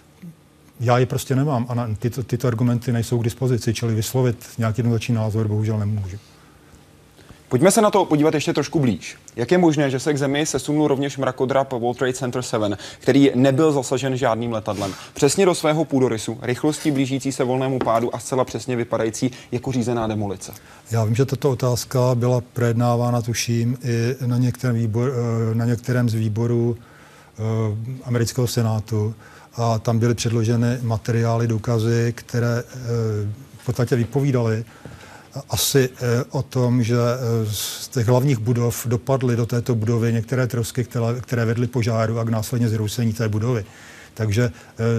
Já 0.79 0.97
je 0.97 1.05
prostě 1.05 1.35
nemám 1.35 1.65
a 1.69 1.73
na, 1.73 1.89
tyto, 1.99 2.23
tyto 2.23 2.47
argumenty 2.47 2.91
nejsou 2.91 3.19
k 3.19 3.23
dispozici, 3.23 3.73
čili 3.73 3.95
vyslovit 3.95 4.45
nějaký 4.57 4.79
jednoznačný 4.79 5.15
názor 5.15 5.47
bohužel 5.47 5.79
nemůžu. 5.79 6.17
Pojďme 7.49 7.71
se 7.71 7.81
na 7.81 7.91
to 7.91 8.05
podívat 8.05 8.33
ještě 8.33 8.53
trošku 8.53 8.79
blíž. 8.79 9.17
Jak 9.35 9.51
je 9.51 9.57
možné, 9.57 9.89
že 9.89 9.99
se 9.99 10.13
k 10.13 10.17
zemi 10.17 10.45
sesunul 10.45 10.87
rovněž 10.87 11.17
mrakodrap 11.17 11.71
World 11.71 11.97
Trade 11.97 12.13
Center 12.13 12.41
7, 12.41 12.77
který 12.99 13.31
nebyl 13.35 13.71
zasažen 13.71 14.17
žádným 14.17 14.51
letadlem? 14.51 14.93
Přesně 15.13 15.45
do 15.45 15.55
svého 15.55 15.85
půdorysu, 15.85 16.37
rychlostí 16.41 16.91
blížící 16.91 17.31
se 17.31 17.43
volnému 17.43 17.79
pádu 17.79 18.15
a 18.15 18.19
zcela 18.19 18.45
přesně 18.45 18.75
vypadající 18.75 19.31
jako 19.51 19.71
řízená 19.71 20.07
demolice. 20.07 20.51
Já 20.91 21.03
vím, 21.03 21.15
že 21.15 21.25
tato 21.25 21.51
otázka 21.51 21.99
byla 22.15 22.41
projednávána, 22.53 23.21
tuším, 23.21 23.77
i 23.83 24.15
na 24.25 24.37
některém, 24.37 24.75
výbor, 24.75 25.13
eh, 25.51 25.55
na 25.55 25.65
některém 25.65 26.09
z 26.09 26.13
výborů 26.13 26.77
eh, 26.77 27.41
amerického 28.03 28.47
senátu 28.47 29.15
a 29.55 29.79
tam 29.79 29.99
byly 29.99 30.15
předloženy 30.15 30.77
materiály, 30.81 31.47
důkazy, 31.47 32.13
které 32.15 32.59
eh, 32.59 32.73
v 33.57 33.65
podstatě 33.65 33.95
vypovídaly 33.95 34.65
asi 35.49 35.89
eh, 35.93 36.23
o 36.29 36.43
tom, 36.43 36.83
že 36.83 36.95
eh, 36.95 37.45
z 37.51 37.87
těch 37.87 38.07
hlavních 38.07 38.37
budov 38.37 38.87
dopadly 38.87 39.35
do 39.35 39.45
této 39.45 39.75
budovy 39.75 40.13
některé 40.13 40.47
trosky, 40.47 40.83
které, 40.83 41.05
které 41.21 41.45
vedly 41.45 41.67
požáru 41.67 42.19
a 42.19 42.23
k 42.23 42.29
následně 42.29 42.69
zroucení 42.69 43.13
té 43.13 43.29
budovy. 43.29 43.65
Takže 44.13 44.51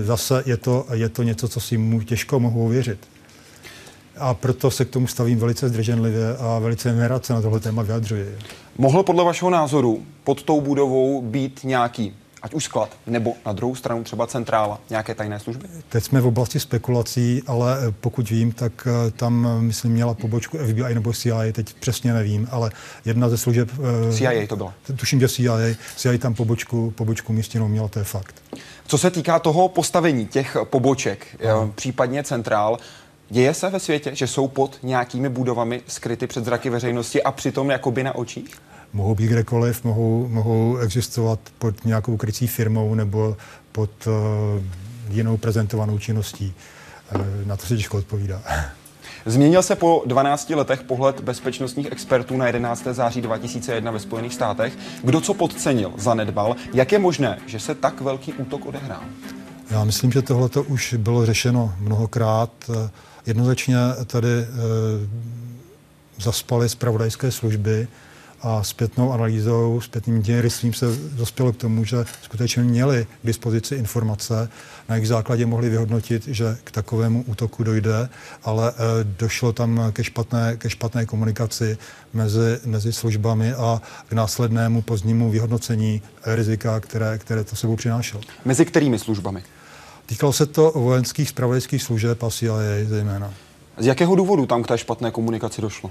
zase 0.03 0.43
je 0.47 0.57
to, 0.57 0.87
je 0.93 1.09
to 1.09 1.23
něco, 1.23 1.49
co 1.49 1.61
si 1.61 1.79
mu 1.79 2.03
těžko 2.03 2.41
mohu 2.41 2.65
uvěřit. 2.65 2.99
A 4.17 4.35
proto 4.35 4.71
se 4.71 4.85
k 4.85 4.91
tomu 4.91 5.07
stavím 5.07 5.39
velice 5.39 5.69
zdrženlivě 5.69 6.37
a 6.37 6.59
velice 6.59 6.93
nerad 6.93 7.27
se 7.27 7.33
na 7.33 7.43
tohle 7.43 7.61
téma 7.61 7.83
vyjadřuji. 7.83 8.39
Mohl 8.79 9.03
podle 9.03 9.25
vašeho 9.25 9.51
názoru 9.51 10.03
pod 10.25 10.43
tou 10.43 10.61
budovou 10.61 11.23
být 11.23 11.61
nějaký 11.65 12.15
ať 12.43 12.55
už 12.55 12.65
sklad, 12.65 12.97
nebo 13.07 13.35
na 13.47 13.53
druhou 13.53 13.75
stranu 13.75 14.05
třeba 14.05 14.27
centrála 14.27 14.81
nějaké 14.91 15.15
tajné 15.15 15.41
služby? 15.41 15.69
Teď 15.89 16.05
jsme 16.05 16.21
v 16.21 16.27
oblasti 16.27 16.61
spekulací, 16.61 17.43
ale 17.47 17.79
eh, 17.79 17.95
pokud 18.01 18.31
vím, 18.31 18.53
tak 18.53 18.87
eh, 18.87 19.11
tam, 19.11 19.49
eh, 19.51 19.63
myslím, 19.63 19.93
měla 19.93 20.15
pobočku 20.15 20.59
FBI 20.59 20.95
nebo 20.95 21.13
CIA, 21.13 21.53
teď 21.53 21.75
přesně 21.75 22.13
nevím, 22.13 22.49
ale 22.51 22.71
jedna 23.05 23.29
ze 23.29 23.39
služeb... 23.39 23.71
CIA 24.13 24.47
to 24.47 24.57
byla. 24.57 24.75
Tuším, 24.97 25.21
že 25.21 25.29
CIA, 25.29 25.57
CIA 25.97 26.19
tam 26.19 26.35
pobočku, 26.35 26.91
pobočku 26.91 27.33
místěnou 27.33 27.69
měla, 27.69 27.89
to 27.89 27.99
je 27.99 28.05
fakt. 28.05 28.43
Co 28.87 28.99
se 28.99 29.11
týká 29.11 29.39
toho 29.39 29.69
postavení 29.69 30.27
těch 30.27 30.57
poboček, 30.65 31.27
Aha. 31.45 31.71
případně 31.75 32.23
centrál, 32.23 32.79
Děje 33.33 33.55
se 33.55 33.71
ve 33.71 33.81
světě, 33.81 34.11
že 34.15 34.27
jsou 34.27 34.49
pod 34.49 34.79
nějakými 34.83 35.29
budovami 35.29 35.83
skryty 35.87 36.27
před 36.27 36.45
zraky 36.45 36.71
veřejnosti 36.71 37.23
a 37.23 37.33
přitom 37.33 37.71
jakoby 37.71 38.03
na 38.03 38.15
očích? 38.15 38.57
Mohou 38.93 39.15
být 39.15 39.27
kdekoliv, 39.27 39.85
mohou, 39.85 40.29
mohou 40.29 40.77
existovat 40.77 41.41
pod 41.59 41.85
nějakou 41.85 42.17
krycí 42.17 42.47
firmou 42.47 42.95
nebo 42.95 43.37
pod 43.73 43.91
uh, 44.07 44.13
jinou 45.09 45.37
prezentovanou 45.37 45.99
činností. 45.99 46.55
Uh, 47.15 47.23
na 47.47 47.57
to 47.57 47.67
se 47.67 47.77
těžko 47.77 47.99
odpovídá. 47.99 48.43
Změnil 49.27 49.63
se 49.63 49.77
po 49.77 50.03
12 50.07 50.51
letech 50.51 50.83
pohled 50.83 51.21
bezpečnostních 51.21 51.93
expertů 51.93 52.37
na 52.37 52.47
11. 52.47 52.87
září 52.93 53.21
2001 53.21 53.91
ve 53.91 53.99
Spojených 53.99 54.35
státech. 54.35 54.79
Kdo 55.05 55.21
co 55.21 55.35
podcenil, 55.35 55.93
zanedbal? 55.97 56.57
Jak 56.75 56.93
je 56.93 56.99
možné, 56.99 57.39
že 57.47 57.61
se 57.61 57.75
tak 57.75 58.01
velký 58.01 58.33
útok 58.33 58.67
odehrál? 58.67 59.01
Já 59.71 59.85
myslím, 59.85 60.13
že 60.13 60.23
tohle 60.23 60.49
už 60.67 60.95
bylo 60.99 61.27
řešeno 61.27 61.75
mnohokrát. 61.79 62.51
Jednoznačně 63.27 63.77
tady 64.07 64.29
e, 64.29 64.47
zaspaly 66.21 66.69
zpravodajské 66.69 67.31
služby, 67.31 67.89
a 68.43 68.63
zpětnou 68.63 69.13
analýzou, 69.13 69.81
zpětným 69.81 70.23
dějrystvím 70.23 70.75
se 70.75 70.87
dospělo 71.13 71.53
k 71.53 71.57
tomu, 71.57 71.85
že 71.85 72.05
skutečně 72.23 72.63
měli 72.63 73.07
k 73.23 73.27
dispozici 73.27 73.75
informace, 73.75 74.49
na 74.89 74.95
jejich 74.95 75.09
základě 75.09 75.47
mohli 75.47 75.69
vyhodnotit, 75.69 76.27
že 76.27 76.57
k 76.65 76.71
takovému 76.71 77.25
útoku 77.27 77.65
dojde, 77.65 78.09
ale 78.45 78.71
e, 78.71 78.75
došlo 79.05 79.53
tam 79.53 79.83
ke 79.93 80.05
špatné, 80.05 80.57
ke 80.57 80.71
špatné 80.71 81.07
komunikaci 81.07 81.79
mezi, 82.13 82.61
mezi 82.65 82.93
službami 82.93 83.53
a 83.53 83.83
k 84.09 84.13
následnému 84.13 84.83
pozdnímu 84.83 85.31
vyhodnocení 85.31 86.03
rizika, 86.27 86.81
které, 86.81 87.19
které 87.19 87.45
to 87.45 87.57
sebou 87.57 87.77
přinášelo. 87.77 88.23
Mezi 88.45 88.65
kterými 88.65 88.99
službami? 88.99 89.43
Týkalo 90.07 90.33
se 90.33 90.47
to 90.47 90.73
vojenských 90.75 91.29
spravodajských 91.29 91.83
služeb 91.83 92.23
a 92.23 92.31
CIA 92.31 92.57
zejména. 92.85 93.35
Z 93.79 93.87
jakého 93.87 94.15
důvodu 94.15 94.47
tam 94.47 94.63
k 94.63 94.69
té 94.69 94.79
špatné 94.79 95.11
komunikaci 95.11 95.63
došlo? 95.63 95.91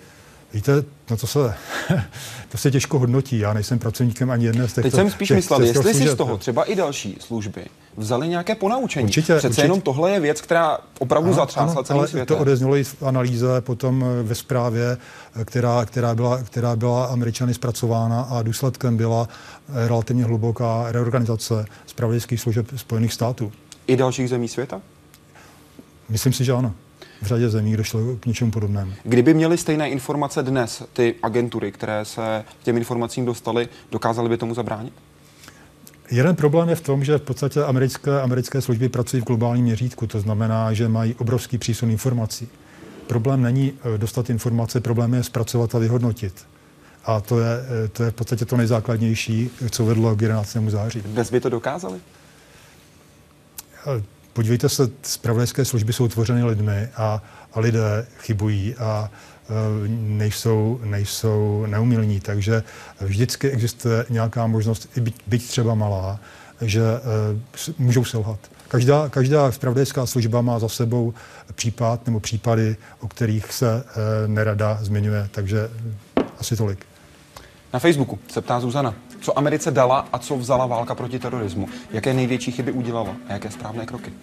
Víte, 0.54 0.84
no 1.10 1.18
to 1.18 1.28
se, 1.28 1.56
to 2.50 2.58
se 2.58 2.72
těžko 2.72 3.00
hodnotí. 3.00 3.40
Já 3.40 3.54
nejsem 3.54 3.80
pracovníkem 3.80 4.32
ani 4.32 4.46
jedné 4.46 4.68
z 4.68 4.74
těch. 4.74 4.84
Teď 4.84 4.94
jsem 4.94 5.12
spíš 5.12 5.28
těch, 5.28 5.36
myslel, 5.36 5.62
jestli 5.62 5.84
služeb. 5.84 6.08
si 6.08 6.10
z 6.10 6.16
toho 6.16 6.38
třeba 6.38 6.64
i 6.64 6.76
další 6.76 7.18
služby 7.20 7.66
vzali 7.98 8.28
nějaké 8.28 8.56
ponaučení. 8.56 9.06
Určitě, 9.06 9.34
Přece 9.34 9.48
určitě. 9.48 9.62
jenom 9.62 9.82
tohle 9.82 10.12
je 10.12 10.20
věc, 10.20 10.42
která 10.42 10.78
opravdu 11.00 11.34
zatřásla 11.34 11.84
celý 11.84 12.08
svět. 12.08 12.26
To 12.26 12.38
odeznělo 12.38 12.76
i 12.76 12.84
v 12.84 13.04
analýze, 13.04 13.62
potom 13.62 14.06
eh, 14.20 14.24
ve 14.24 14.36
zprávě, 14.36 14.98
eh, 15.36 15.46
která, 15.46 15.86
která, 15.86 16.16
byla, 16.16 16.38
která 16.44 16.76
byla 16.76 17.06
američany 17.06 17.54
zpracována 17.54 18.22
a 18.22 18.42
důsledkem 18.42 18.98
byla 18.98 19.28
eh, 19.70 19.88
relativně 19.88 20.24
hluboká 20.24 20.86
reorganizace 20.92 21.66
zpravodajských 21.86 22.42
služeb 22.42 22.68
Spojených 22.76 23.14
států. 23.14 23.52
I 23.88 23.98
dalších 23.98 24.30
zemí 24.30 24.48
světa? 24.48 24.82
Myslím 26.10 26.34
si, 26.34 26.46
že 26.46 26.54
ano 26.54 26.74
v 27.22 27.26
řadě 27.26 27.50
zemí 27.50 27.78
došlo 27.78 28.00
k 28.20 28.26
něčemu 28.26 28.52
podobnému. 28.52 28.94
Kdyby 29.04 29.34
měly 29.34 29.58
stejné 29.58 29.90
informace 29.90 30.44
dnes, 30.44 30.84
ty 30.94 31.16
agentury, 31.24 31.72
které 31.72 32.06
se 32.06 32.44
k 32.62 32.64
těm 32.64 32.78
informacím 32.78 33.26
dostaly, 33.26 33.70
dokázaly 33.92 34.30
by 34.30 34.38
tomu 34.38 34.54
zabránit? 34.54 34.94
Jeden 36.12 36.36
problém 36.36 36.70
je 36.70 36.76
v 36.76 36.82
tom, 36.82 37.04
že 37.04 37.18
v 37.18 37.22
podstatě 37.22 37.64
americké, 37.64 38.22
americké 38.22 38.62
služby 38.62 38.90
pracují 38.90 39.22
v 39.22 39.26
globálním 39.26 39.66
měřítku, 39.66 40.08
to 40.08 40.20
znamená, 40.20 40.74
že 40.74 40.88
mají 40.88 41.16
obrovský 41.16 41.58
přísun 41.58 41.92
informací. 41.92 42.48
Problém 43.08 43.42
není 43.42 43.74
eh, 43.96 43.98
dostat 43.98 44.30
informace, 44.30 44.82
problém 44.82 45.14
je 45.14 45.24
zpracovat 45.24 45.76
a 45.76 45.80
vyhodnotit. 45.80 46.34
A 47.06 47.22
to 47.22 47.40
je, 47.40 47.48
eh, 47.86 47.88
to 47.88 48.04
je 48.04 48.12
v 48.12 48.14
podstatě 48.14 48.46
to 48.46 48.58
nejzákladnější, 48.58 49.50
co 49.70 49.86
vedlo 49.86 50.16
k 50.16 50.22
11. 50.22 50.70
září. 50.70 51.02
Dnes 51.02 51.32
by 51.32 51.40
to 51.40 51.50
dokázali? 51.50 52.00
Podívejte 54.34 54.70
se, 54.70 54.90
zpravodajské 55.04 55.66
služby 55.66 55.94
jsou 55.94 56.08
tvořeny 56.08 56.44
lidmi 56.44 56.90
a, 56.96 57.24
a 57.54 57.60
lidé 57.60 58.08
chybují 58.20 58.76
a 58.76 59.12
e, 59.12 59.54
nejsou, 59.90 60.80
nejsou 60.84 61.66
neumilní, 61.66 62.20
takže 62.20 62.64
vždycky 63.02 63.50
existuje 63.50 64.06
nějaká 64.10 64.48
možnost, 64.48 64.90
i 64.98 65.02
byť, 65.02 65.16
byť 65.28 65.48
třeba 65.48 65.76
malá, 65.76 66.20
že 66.62 66.82
uh, 66.82 67.76
můžou 67.78 68.06
selhat. 68.06 68.40
Každá, 68.68 69.10
každá 69.10 69.52
zpravodajská 69.52 70.06
služba 70.06 70.42
má 70.42 70.60
za 70.60 70.70
sebou 70.70 71.14
případ 71.56 72.06
nebo 72.06 72.20
případy, 72.20 72.78
o 73.00 73.08
kterých 73.08 73.54
se 73.54 73.76
uh, 73.76 73.84
nerada 74.28 74.80
zmiňuje, 74.82 75.30
takže 75.32 75.70
asi 76.40 76.56
tolik. 76.56 76.86
Na 77.74 77.80
Facebooku 77.80 78.20
se 78.28 78.42
ptá 78.42 78.60
Zuzana, 78.60 78.96
co 79.22 79.38
Americe 79.38 79.72
dala 79.72 80.08
a 80.14 80.20
co 80.20 80.38
vzala 80.38 80.66
válka 80.66 80.96
proti 80.96 81.20
terorismu? 81.20 81.70
Jaké 81.92 82.14
největší 82.14 82.52
chyby 82.52 82.72
udělala 82.72 83.16
a 83.28 83.34
jaké 83.34 83.52
správné 83.52 83.86
kroky? 83.86 84.14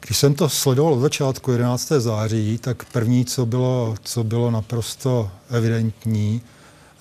Když 0.00 0.18
jsem 0.18 0.34
to 0.34 0.48
sledoval 0.48 0.92
od 0.92 1.00
začátku 1.00 1.52
11. 1.52 1.88
září, 1.88 2.58
tak 2.58 2.84
první, 2.84 3.24
co 3.24 3.46
bylo, 3.46 3.94
co 4.02 4.24
bylo 4.24 4.50
naprosto 4.50 5.30
evidentní, 5.50 6.42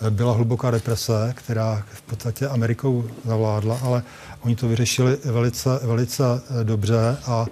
byla 0.10 0.34
hluboká 0.34 0.71
represe, 0.71 1.34
která 1.38 1.84
v 1.93 2.02
podstatě 2.02 2.47
Amerikou 2.47 3.04
zavládla, 3.26 3.80
ale 3.84 4.04
oni 4.41 4.56
to 4.56 4.67
vyřešili 4.67 5.17
velice, 5.26 5.69
velice 5.84 6.24
dobře 6.63 7.17
a 7.26 7.45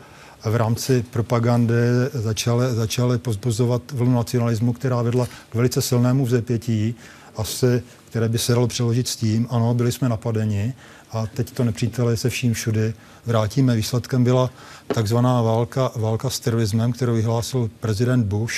v 0.45 0.55
rámci 0.55 1.03
propagandy 1.11 1.73
začaly, 2.13 2.75
začaly 2.75 3.17
pozbuzovat 3.17 3.91
vlnu 3.91 4.15
nacionalismu, 4.15 4.73
která 4.73 5.01
vedla 5.01 5.27
k 5.49 5.55
velice 5.55 5.81
silnému 5.81 6.25
vzepětí, 6.25 6.95
asi, 7.37 7.83
které 8.09 8.29
by 8.29 8.37
se 8.37 8.53
dalo 8.53 8.67
přeložit 8.67 9.07
s 9.07 9.15
tím, 9.15 9.47
ano, 9.49 9.73
byli 9.73 9.91
jsme 9.91 10.09
napadeni 10.09 10.73
a 11.11 11.27
teď 11.27 11.51
to 11.51 11.63
nepřítele 11.63 12.17
se 12.17 12.29
vším 12.29 12.53
všudy 12.53 12.93
vrátíme. 13.25 13.75
Výsledkem 13.75 14.23
byla 14.23 14.49
takzvaná 14.87 15.41
válka, 15.41 15.91
válka 15.95 16.29
s 16.29 16.39
terorismem, 16.39 16.91
kterou 16.91 17.13
vyhlásil 17.13 17.69
prezident 17.79 18.23
Bush, 18.23 18.55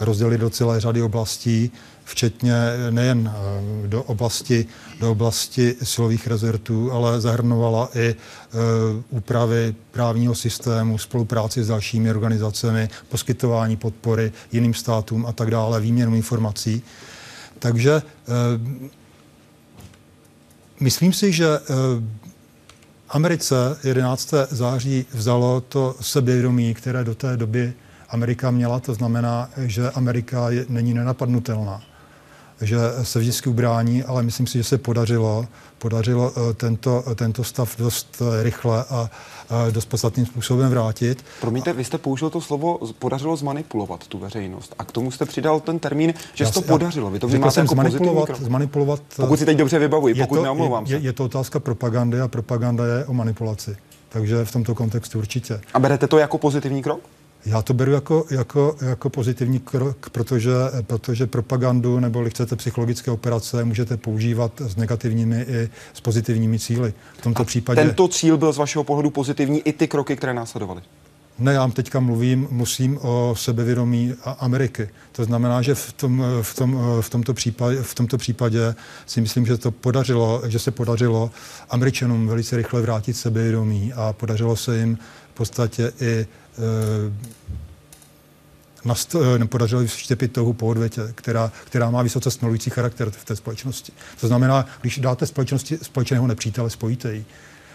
rozdělili 0.00 0.38
do 0.38 0.50
celé 0.50 0.80
řady 0.80 1.02
oblastí, 1.02 1.72
včetně 2.10 2.54
nejen 2.90 3.32
eh, 3.34 3.88
do 3.88 4.02
oblasti, 4.02 4.66
do 5.00 5.10
oblasti 5.10 5.76
silových 5.82 6.26
rezortů, 6.26 6.92
ale 6.92 7.20
zahrnovala 7.20 7.88
i 7.94 8.06
e, 8.08 8.14
úpravy 9.10 9.74
právního 9.90 10.34
systému, 10.34 10.98
spolupráci 10.98 11.64
s 11.64 11.68
dalšími 11.68 12.10
organizacemi, 12.10 12.88
poskytování 13.08 13.76
podpory 13.76 14.32
jiným 14.52 14.74
státům 14.74 15.26
a 15.26 15.32
tak 15.32 15.50
dále, 15.50 15.80
výměnu 15.80 16.14
informací. 16.14 16.82
Takže 17.58 18.02
Myslím 20.80 21.12
si, 21.12 21.32
že 21.32 21.46
Americe 23.08 23.54
11. 23.84 24.34
září 24.50 25.06
vzalo 25.12 25.60
to 25.60 25.96
sebevědomí, 26.00 26.74
které 26.74 27.04
do 27.04 27.14
té 27.14 27.36
doby 27.36 27.72
Amerika 28.08 28.50
měla, 28.50 28.80
to 28.80 28.94
znamená, 28.94 29.50
že 29.56 29.90
Amerika 29.90 30.50
je, 30.50 30.66
není 30.68 30.94
nenapadnutelná 30.94 31.89
že 32.60 32.76
se 33.02 33.18
vždycky 33.18 33.48
ubrání, 33.48 34.02
ale 34.02 34.22
myslím 34.22 34.46
si, 34.46 34.58
že 34.58 34.64
se 34.64 34.78
podařilo, 34.78 35.46
podařilo 35.78 36.32
eh, 36.36 36.54
tento, 36.54 37.04
tento 37.14 37.44
stav 37.44 37.76
dost 37.78 38.22
eh, 38.22 38.42
rychle 38.42 38.84
a 38.90 39.10
dost 39.70 39.84
podstatným 39.84 40.26
způsobem 40.26 40.70
vrátit. 40.70 41.24
Promiňte, 41.40 41.72
vy 41.72 41.84
jste 41.84 41.98
použil 41.98 42.30
to 42.30 42.40
slovo 42.40 42.78
podařilo 42.98 43.36
zmanipulovat 43.36 44.06
tu 44.06 44.18
veřejnost 44.18 44.74
a 44.78 44.84
k 44.84 44.92
tomu 44.92 45.10
jste 45.10 45.24
přidal 45.24 45.60
ten 45.60 45.78
termín, 45.78 46.14
že 46.34 46.46
se 46.46 46.52
to 46.52 46.62
podařilo. 46.62 47.10
Vy 47.10 47.18
to 47.18 47.28
vnímáte 47.28 47.60
jako 47.60 47.74
zmanipulovat, 47.74 48.40
zmanipulovat. 48.40 49.02
Pokud 49.16 49.38
si 49.38 49.46
teď 49.46 49.58
dobře 49.58 49.78
vybavuji, 49.78 50.14
pokud 50.14 50.36
to, 50.36 50.42
neomlouvám 50.42 50.86
je, 50.86 50.98
se. 50.98 51.04
Je 51.04 51.12
to 51.12 51.24
otázka 51.24 51.60
propagandy 51.60 52.20
a 52.20 52.28
propaganda 52.28 52.86
je 52.86 53.04
o 53.04 53.12
manipulaci. 53.12 53.76
Takže 54.08 54.44
v 54.44 54.52
tomto 54.52 54.74
kontextu 54.74 55.18
určitě. 55.18 55.60
A 55.74 55.78
berete 55.78 56.06
to 56.06 56.18
jako 56.18 56.38
pozitivní 56.38 56.82
krok? 56.82 57.00
Já 57.46 57.62
to 57.62 57.74
beru 57.74 57.92
jako, 57.92 58.24
jako, 58.30 58.76
jako 58.80 59.10
pozitivní 59.10 59.58
krok, 59.58 60.10
protože, 60.10 60.52
protože 60.86 61.26
propagandu 61.26 62.00
nebo 62.00 62.24
chcete 62.30 62.56
psychologické 62.56 63.10
operace 63.10 63.64
můžete 63.64 63.96
používat 63.96 64.52
s 64.60 64.76
negativními 64.76 65.46
i 65.48 65.70
s 65.94 66.00
pozitivními 66.00 66.58
cíly. 66.58 66.94
V 67.18 67.22
tomto 67.22 67.42
A 67.42 67.44
případě... 67.44 67.82
tento 67.82 68.08
cíl 68.08 68.38
byl 68.38 68.52
z 68.52 68.58
vašeho 68.58 68.84
pohledu 68.84 69.10
pozitivní 69.10 69.60
i 69.60 69.72
ty 69.72 69.88
kroky, 69.88 70.16
které 70.16 70.34
následovaly? 70.34 70.82
Ne, 71.38 71.52
já 71.52 71.68
teďka 71.68 72.00
mluvím, 72.00 72.48
musím 72.50 72.98
o 73.02 73.34
sebevědomí 73.38 74.14
Ameriky. 74.38 74.88
To 75.12 75.24
znamená, 75.24 75.62
že 75.62 75.74
v, 75.74 75.92
tom, 75.92 76.24
v, 76.42 76.54
tom, 76.54 76.80
v, 77.00 77.10
tomto 77.10 77.34
případě, 77.34 77.82
v 77.82 77.94
tomto 77.94 78.18
případě 78.18 78.74
si 79.06 79.20
myslím, 79.20 79.46
že, 79.46 79.56
to 79.56 79.70
podařilo, 79.70 80.42
že 80.46 80.58
se 80.58 80.70
podařilo 80.70 81.30
Američanům 81.70 82.28
velice 82.28 82.56
rychle 82.56 82.82
vrátit 82.82 83.14
sebevědomí 83.14 83.92
a 83.92 84.12
podařilo 84.12 84.56
se 84.56 84.78
jim 84.78 84.98
v 85.32 85.34
podstatě 85.34 85.92
i 86.00 86.26
Eh, 86.58 87.12
eh, 89.14 89.44
podařilo 89.44 89.84
vštěpit 89.84 90.32
touhu 90.32 90.52
po 90.52 90.74
která, 91.14 91.52
která 91.64 91.90
má 91.90 92.02
vysoce 92.02 92.30
smlující 92.30 92.70
charakter 92.70 93.10
v 93.10 93.24
té 93.24 93.36
společnosti. 93.36 93.92
To 94.20 94.26
znamená, 94.26 94.66
když 94.80 94.98
dáte 94.98 95.26
společnosti 95.26 95.78
společného 95.82 96.26
nepřítele, 96.26 96.70
spojíte 96.70 97.14
ji. 97.14 97.24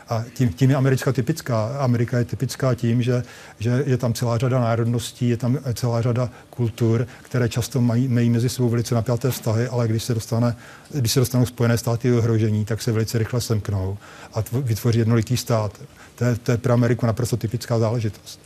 A 0.09 0.23
tím, 0.33 0.53
tím 0.53 0.69
je 0.69 0.75
Amerika 0.75 1.11
typická. 1.11 1.77
Amerika 1.79 2.17
je 2.17 2.25
typická 2.25 2.75
tím, 2.75 3.01
že, 3.01 3.23
že 3.59 3.83
je 3.85 3.97
tam 3.97 4.13
celá 4.13 4.37
řada 4.37 4.59
národností, 4.59 5.29
je 5.29 5.37
tam 5.37 5.57
celá 5.73 6.01
řada 6.01 6.29
kultur, 6.49 7.07
které 7.21 7.49
často 7.49 7.81
mají, 7.81 8.07
mají 8.07 8.29
mezi 8.29 8.49
sebou 8.49 8.69
velice 8.69 8.95
napjaté 8.95 9.31
vztahy, 9.31 9.67
ale 9.67 9.87
když 9.87 10.03
se, 10.03 10.13
dostane, 10.13 10.55
když 10.93 11.11
se 11.11 11.19
dostanou 11.19 11.45
Spojené 11.45 11.77
státy 11.77 12.09
do 12.09 12.17
ohrožení, 12.17 12.65
tak 12.65 12.81
se 12.81 12.91
velice 12.91 13.17
rychle 13.17 13.41
semknou 13.41 13.97
a 14.33 14.43
vytvoří 14.51 14.99
jednolitý 14.99 15.37
stát. 15.37 15.81
To 16.15 16.25
je, 16.25 16.35
to 16.35 16.51
je 16.51 16.57
pro 16.57 16.73
Ameriku 16.73 17.05
naprosto 17.05 17.37
typická 17.37 17.79
záležitost. 17.79 18.39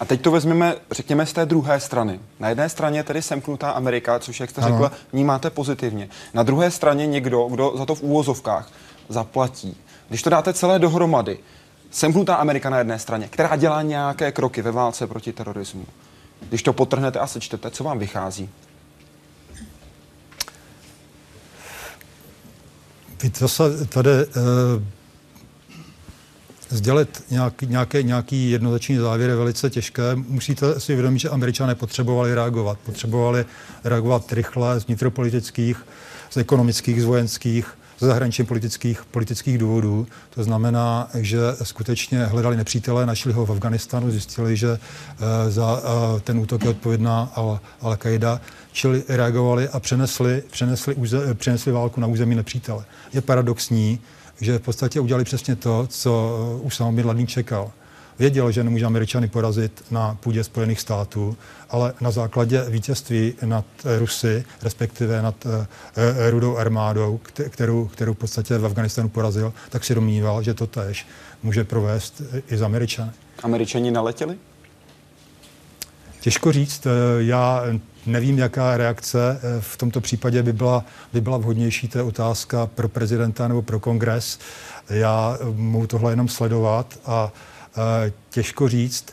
A 0.00 0.04
teď 0.04 0.20
to 0.20 0.30
vezmeme, 0.30 0.74
řekněme, 0.90 1.26
z 1.26 1.32
té 1.32 1.46
druhé 1.46 1.80
strany. 1.80 2.20
Na 2.40 2.48
jedné 2.48 2.68
straně 2.68 3.04
tedy 3.04 3.22
semknutá 3.22 3.70
Amerika, 3.70 4.18
což, 4.18 4.40
jak 4.40 4.50
jste 4.50 4.60
ano. 4.60 4.70
řekla, 4.70 4.92
vnímáte 5.12 5.50
pozitivně. 5.50 6.08
Na 6.34 6.42
druhé 6.42 6.70
straně 6.70 7.06
někdo, 7.06 7.46
kdo 7.50 7.72
za 7.76 7.86
to 7.86 7.94
v 7.94 8.02
úvozovkách 8.02 8.70
zaplatí. 9.08 9.76
Když 10.08 10.22
to 10.22 10.30
dáte 10.30 10.52
celé 10.52 10.78
dohromady, 10.78 11.38
semknutá 11.90 12.34
Amerika 12.34 12.70
na 12.70 12.78
jedné 12.78 12.98
straně, 12.98 13.28
která 13.28 13.56
dělá 13.56 13.82
nějaké 13.82 14.32
kroky 14.32 14.62
ve 14.62 14.72
válce 14.72 15.06
proti 15.06 15.32
terorismu. 15.32 15.86
Když 16.48 16.62
to 16.62 16.72
potrhnete 16.72 17.18
a 17.18 17.26
sečtete, 17.26 17.70
co 17.70 17.84
vám 17.84 17.98
vychází? 17.98 18.50
Víte, 23.22 23.38
zase 23.38 23.86
tady 23.86 24.10
uh 24.10 24.82
sdělit 26.68 27.24
nějaký, 27.30 27.66
nějaké, 27.66 28.02
nějaký 28.02 28.50
jednoznačný 28.50 28.96
závěr 28.96 29.30
je 29.30 29.36
velice 29.36 29.70
těžké. 29.70 30.02
Musíte 30.14 30.80
si 30.80 30.92
uvědomit, 30.92 31.18
že 31.18 31.28
američané 31.28 31.74
potřebovali 31.74 32.34
reagovat. 32.34 32.78
Potřebovali 32.78 33.44
reagovat 33.84 34.32
rychle 34.32 34.80
z 34.80 34.86
vnitropolitických, 34.86 35.86
z 36.30 36.36
ekonomických, 36.36 37.02
z 37.02 37.04
vojenských, 37.04 37.66
z 37.98 38.06
zahraničně 38.06 38.44
politických, 38.44 39.04
politických 39.04 39.58
důvodů. 39.58 40.06
To 40.30 40.44
znamená, 40.44 41.08
že 41.14 41.38
skutečně 41.62 42.24
hledali 42.24 42.56
nepřítele, 42.56 43.06
našli 43.06 43.32
ho 43.32 43.46
v 43.46 43.52
Afganistanu, 43.52 44.10
zjistili, 44.10 44.56
že 44.56 44.70
uh, 44.70 44.78
za 45.48 45.72
uh, 45.76 46.20
ten 46.20 46.38
útok 46.38 46.64
je 46.64 46.70
odpovědná 46.70 47.32
Al-Qaida, 47.82 48.40
čili 48.72 49.02
reagovali 49.08 49.68
a 49.68 49.80
přenesli, 49.80 50.42
přenesli, 50.50 50.96
přenesli 51.34 51.72
válku 51.72 52.00
na 52.00 52.06
území 52.06 52.34
nepřítele. 52.34 52.84
Je 53.12 53.20
paradoxní, 53.20 54.00
že 54.40 54.58
v 54.58 54.62
podstatě 54.62 55.00
udělali 55.00 55.24
přesně 55.24 55.56
to, 55.56 55.86
co 55.86 56.60
už 56.62 56.76
sám 56.76 56.96
Bin 56.96 57.06
Laden 57.06 57.26
čekal. 57.26 57.70
Věděl, 58.18 58.50
že 58.50 58.64
nemůže 58.64 58.86
Američany 58.86 59.28
porazit 59.28 59.84
na 59.90 60.16
půdě 60.20 60.44
Spojených 60.44 60.80
států, 60.80 61.36
ale 61.70 61.94
na 62.00 62.10
základě 62.10 62.64
vítězství 62.68 63.34
nad 63.44 63.64
Rusy, 63.98 64.44
respektive 64.62 65.22
nad 65.22 65.46
uh, 65.46 65.52
rudou 66.30 66.56
armádou, 66.56 67.20
kterou, 67.48 67.86
kterou 67.86 68.14
v 68.14 68.18
podstatě 68.18 68.58
v 68.58 68.66
Afganistanu 68.66 69.08
porazil, 69.08 69.52
tak 69.70 69.84
si 69.84 69.94
domníval, 69.94 70.42
že 70.42 70.54
to 70.54 70.66
tež 70.66 71.06
může 71.42 71.64
provést 71.64 72.22
i 72.50 72.56
z 72.56 72.62
Američany. 72.62 73.10
Američani 73.42 73.90
naletěli? 73.90 74.38
Těžko 76.24 76.52
říct. 76.52 76.86
Já 77.18 77.64
Nevím, 78.06 78.38
jaká 78.38 78.76
reakce 78.76 79.40
eh, 79.42 79.60
v 79.60 79.76
tomto 79.76 80.00
případě 80.00 80.42
by 80.42 80.52
byla, 80.52 80.84
by 81.12 81.20
byla 81.20 81.38
vhodnější, 81.38 81.88
to 81.88 81.98
je 81.98 82.04
otázka 82.04 82.66
pro 82.66 82.88
prezidenta 82.88 83.48
nebo 83.48 83.62
pro 83.62 83.80
kongres. 83.80 84.38
Já 84.90 85.36
eh, 85.40 85.44
mohu 85.56 85.86
tohle 85.86 86.12
jenom 86.12 86.28
sledovat 86.28 86.98
a 87.06 87.32
eh, 88.06 88.12
těžko 88.30 88.68
říct, 88.68 89.06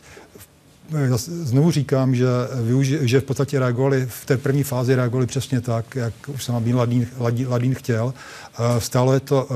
znovu 1.25 1.71
říkám, 1.71 2.15
že, 2.15 2.25
využi, 2.63 2.99
že 3.01 3.19
v 3.19 3.23
podstatě 3.23 3.59
reagovali, 3.59 4.05
v 4.09 4.25
té 4.25 4.37
první 4.37 4.63
fázi 4.63 4.95
reagovali 4.95 5.27
přesně 5.27 5.61
tak, 5.61 5.95
jak 5.95 6.13
už 6.27 6.43
jsem 6.43 6.63
Bin 6.63 6.75
Ladín, 6.75 7.07
Ladín 7.47 7.75
chtěl. 7.75 8.13
Stálo 8.79 9.13
je 9.13 9.19
to 9.19 9.47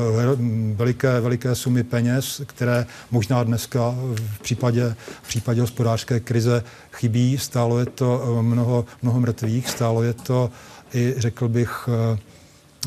veliké, 0.76 1.20
veliké 1.20 1.56
sumy 1.56 1.84
peněz, 1.84 2.42
které 2.46 2.86
možná 3.12 3.44
dneska 3.44 3.96
v 4.16 4.40
případě, 4.40 4.96
v 5.24 5.28
případě 5.28 5.62
hospodářské 5.62 6.20
krize 6.20 6.64
chybí. 6.92 7.38
Stálo 7.38 7.80
je 7.80 7.86
to 7.86 8.40
mnoho, 8.42 8.86
mnoho 9.02 9.20
mrtvých, 9.20 9.70
stálo 9.70 10.04
je 10.04 10.14
to 10.14 10.50
i, 10.94 11.14
řekl 11.18 11.48
bych, 11.48 11.90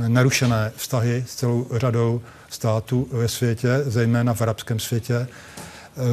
narušené 0.09 0.73
vztahy 0.77 1.25
s 1.27 1.35
celou 1.35 1.67
řadou 1.73 2.21
států 2.51 3.09
ve 3.13 3.29
světě, 3.29 3.83
zejména 3.87 4.35
v 4.35 4.43
arabském 4.43 4.79
světě, 4.79 5.27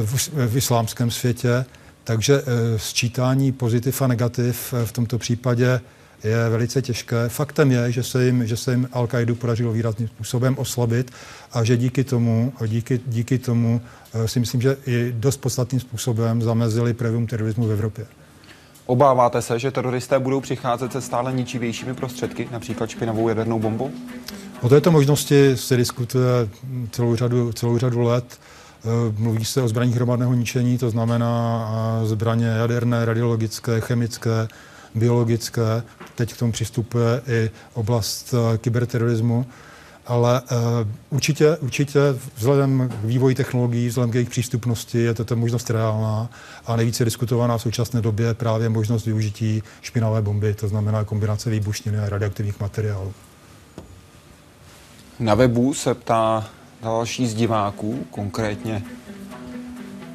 v, 0.04 0.28
v 0.48 0.56
islámském 0.56 1.10
světě. 1.10 1.64
Takže 2.06 2.42
eh, 2.46 2.78
sčítání 2.78 3.52
pozitiv 3.52 4.02
a 4.02 4.06
negativ 4.06 4.74
eh, 4.74 4.86
v 4.86 4.92
tomto 4.92 5.18
případě 5.18 5.80
je 6.24 6.48
velice 6.48 6.82
těžké. 6.82 7.28
Faktem 7.28 7.72
je, 7.72 7.92
že 7.92 8.02
se 8.02 8.26
jim, 8.26 8.46
že 8.46 8.56
se 8.56 8.70
jim 8.70 8.88
Al-Qaidu 8.92 9.34
podařilo 9.34 9.72
výrazným 9.72 10.08
způsobem 10.08 10.58
oslabit 10.58 11.10
a 11.52 11.64
že 11.64 11.76
díky 11.76 12.04
tomu, 12.04 12.52
díky, 12.66 13.00
díky 13.06 13.38
tomu 13.38 13.80
eh, 14.14 14.28
si 14.28 14.40
myslím, 14.40 14.60
že 14.60 14.76
i 14.86 15.14
dost 15.16 15.36
podstatným 15.36 15.80
způsobem 15.80 16.42
zamezili 16.42 16.94
projevům 16.94 17.26
terorismu 17.26 17.66
v 17.66 17.72
Evropě. 17.72 18.06
Obáváte 18.86 19.42
se, 19.42 19.58
že 19.58 19.70
teroristé 19.70 20.18
budou 20.18 20.40
přicházet 20.40 20.92
se 20.92 21.00
stále 21.00 21.32
ničivějšími 21.32 21.94
prostředky, 21.94 22.48
například 22.52 22.90
špinavou 22.90 23.28
jadernou 23.28 23.58
bombou? 23.58 23.90
O 24.60 24.68
této 24.68 24.90
možnosti 24.90 25.56
se 25.56 25.76
diskutuje 25.76 26.48
celou 26.90 27.16
řadu, 27.16 27.52
celou 27.52 27.78
řadu 27.78 28.02
let. 28.02 28.38
Eh, 28.86 29.14
mluví 29.18 29.44
se 29.44 29.62
o 29.62 29.68
zbraních 29.68 29.94
hromadného 29.94 30.34
ničení, 30.34 30.78
to 30.78 30.90
znamená 30.90 31.68
eh, 32.02 32.06
zbraně 32.06 32.46
jaderné, 32.46 33.04
radiologické, 33.04 33.80
chemické, 33.80 34.48
biologické. 34.94 35.82
Teď 36.14 36.34
k 36.34 36.38
tomu 36.38 36.52
přistupuje 36.52 37.22
i 37.26 37.50
oblast 37.74 38.34
eh, 38.34 38.58
kyberterorismu. 38.58 39.46
Ale 40.08 40.42
určitě, 41.10 41.56
určitě 41.56 42.00
vzhledem 42.36 42.88
k 42.88 43.04
vývoji 43.04 43.34
technologií, 43.34 43.88
vzhledem 43.88 44.10
k 44.10 44.14
jejich 44.14 44.30
přístupnosti 44.30 44.98
je 44.98 45.14
tato 45.14 45.36
možnost 45.36 45.70
reálná 45.70 46.30
a 46.66 46.76
nejvíce 46.76 47.04
diskutovaná 47.04 47.58
v 47.58 47.62
současné 47.62 48.00
době 48.00 48.34
právě 48.34 48.68
možnost 48.68 49.06
využití 49.06 49.62
špinavé 49.82 50.22
bomby, 50.22 50.54
to 50.54 50.68
znamená 50.68 51.04
kombinace 51.04 51.50
výbušniny 51.50 51.98
a 51.98 52.08
radioaktivních 52.08 52.60
materiálů. 52.60 53.12
Na 55.20 55.34
webu 55.34 55.74
se 55.74 55.94
ptá 55.94 56.50
další 56.86 57.26
z 57.26 57.34
diváků, 57.34 58.06
konkrétně 58.10 58.82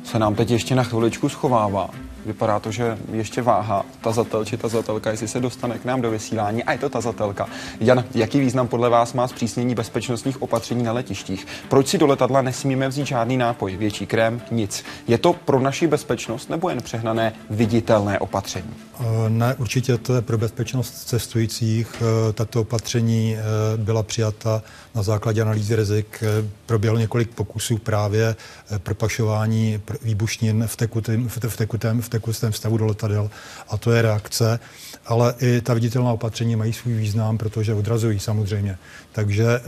se 0.04 0.20
nám 0.20 0.36
teď 0.36 0.52
ještě 0.52 0.76
na 0.76 0.84
chviličku 0.84 1.30
schovává. 1.30 1.90
Vypadá 2.26 2.60
to, 2.60 2.72
že 2.72 2.98
ještě 3.12 3.42
váha 3.42 3.86
tazatel 4.02 4.46
či 4.46 4.58
tazatelka, 4.58 5.12
jestli 5.12 5.28
se 5.28 5.40
dostane 5.40 5.80
k 5.80 5.86
nám 5.86 6.02
do 6.02 6.12
vysílání. 6.12 6.64
A 6.64 6.72
je 6.72 6.78
to 6.78 6.90
tazatelka. 6.90 7.48
Jan, 7.80 8.04
jaký 8.16 8.40
význam 8.40 8.68
podle 8.68 8.90
vás 8.90 9.14
má 9.14 9.28
zpřísnění 9.28 9.76
bezpečnostních 9.76 10.42
opatření 10.42 10.84
na 10.84 10.92
letištích? 10.92 11.48
Proč 11.70 11.88
si 11.88 11.98
do 11.98 12.08
letadla 12.08 12.42
nesmíme 12.42 12.88
vzít 12.88 13.08
žádný 13.08 13.38
nápoj, 13.38 13.78
větší 13.78 14.06
krém, 14.06 14.42
nic? 14.52 14.84
Je 15.08 15.18
to 15.18 15.34
pro 15.34 15.60
naši 15.60 15.88
bezpečnost 15.88 16.50
nebo 16.50 16.70
jen 16.70 16.82
přehnané 16.82 17.34
viditelné 17.50 18.20
opatření? 18.20 18.74
Eh, 19.00 19.30
ne, 19.30 19.56
určitě 19.56 19.98
to 19.98 20.16
je 20.16 20.22
pro 20.22 20.38
bezpečnost 20.38 20.92
cestujících. 20.92 21.88
Eh, 22.02 22.34
tato 22.34 22.62
opatření 22.62 23.36
eh, 23.36 23.42
byla 23.78 24.04
přijata 24.04 24.62
na 24.96 25.04
základě 25.04 25.42
analýzy 25.42 25.76
rizik. 25.76 26.24
Proběhlo 26.66 27.00
několik 27.00 27.30
pokusů 27.30 27.78
právě 27.78 28.36
propašování 28.78 29.82
výbušnin 30.02 30.64
v 30.68 30.76
tekutém, 30.76 31.30
v 31.30 31.58
tekutém, 31.58 32.02
v 32.02 32.10
tekutém 32.10 32.54
stavu 32.54 32.78
do 32.78 32.86
letadel 32.86 33.30
a 33.70 33.78
to 33.78 33.92
je 33.92 34.02
reakce. 34.02 34.60
Ale 35.06 35.36
i 35.42 35.62
ta 35.62 35.74
viditelná 35.74 36.12
opatření 36.12 36.56
mají 36.56 36.74
svůj 36.74 36.94
význam, 36.94 37.38
protože 37.38 37.74
odrazují 37.74 38.20
samozřejmě. 38.20 38.78
Takže 39.12 39.62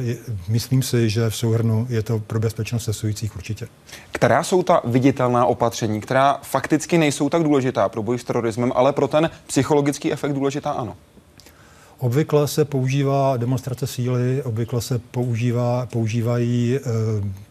myslím 0.48 0.82
si, 0.82 1.10
že 1.10 1.30
v 1.30 1.36
souhrnu 1.36 1.88
je 1.90 2.04
to 2.04 2.20
pro 2.20 2.40
bezpečnost 2.40 2.84
cestujících 2.84 3.36
určitě. 3.36 3.68
Která 4.12 4.44
jsou 4.44 4.64
ta 4.64 4.82
viditelná 4.86 5.46
opatření, 5.46 6.02
která 6.02 6.40
fakticky 6.44 6.98
nejsou 6.98 7.30
tak 7.30 7.44
důležitá 7.44 7.90
pro 7.90 8.04
boj 8.04 8.20
s 8.20 8.24
terorismem, 8.24 8.72
ale 8.76 8.94
pro 8.94 9.08
ten 9.08 9.30
psychologický 9.48 10.12
efekt 10.12 10.34
důležitá 10.34 10.72
ano? 10.72 10.96
Obvykle 12.04 12.48
se 12.48 12.66
používá 12.66 13.38
demonstrace 13.38 13.88
síly, 13.88 14.44
obvykle 14.44 14.82
se 14.82 15.00
používá, 15.00 15.86
používají 15.86 16.76
e, 16.76 16.80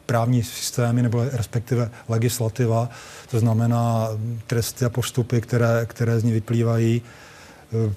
právní 0.06 0.42
systémy 0.42 1.02
nebo 1.02 1.24
respektive 1.32 1.90
legislativa, 2.08 2.88
to 3.30 3.38
znamená 3.38 4.08
tresty 4.46 4.84
a 4.84 4.88
postupy, 4.88 5.40
které, 5.40 5.86
které 5.86 6.20
z 6.20 6.24
ní 6.24 6.32
vyplývají. 6.32 7.02
E, 7.02 7.92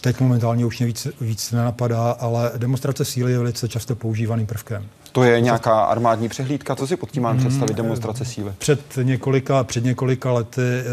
teď 0.00 0.20
momentálně 0.20 0.66
už 0.66 0.78
mě 0.78 0.86
víc, 0.86 1.06
víc 1.20 1.52
nenapadá, 1.52 2.10
ale 2.10 2.52
demonstrace 2.56 3.04
síly 3.04 3.32
je 3.32 3.38
velice 3.38 3.68
často 3.68 3.96
používaným 3.96 4.46
prvkem. 4.46 4.88
To 5.12 5.24
je 5.24 5.40
nějaká 5.40 5.80
armádní 5.80 6.28
přehlídka? 6.28 6.76
Co 6.76 6.86
si 6.86 6.96
pod 6.96 7.10
tím 7.10 7.22
mám 7.22 7.38
představit 7.38 7.76
demonstrace 7.76 8.24
síly? 8.24 8.52
Před 8.58 8.80
několika, 9.02 9.64
před 9.64 9.84
několika 9.84 10.32
lety 10.32 10.62
e, 10.62 10.84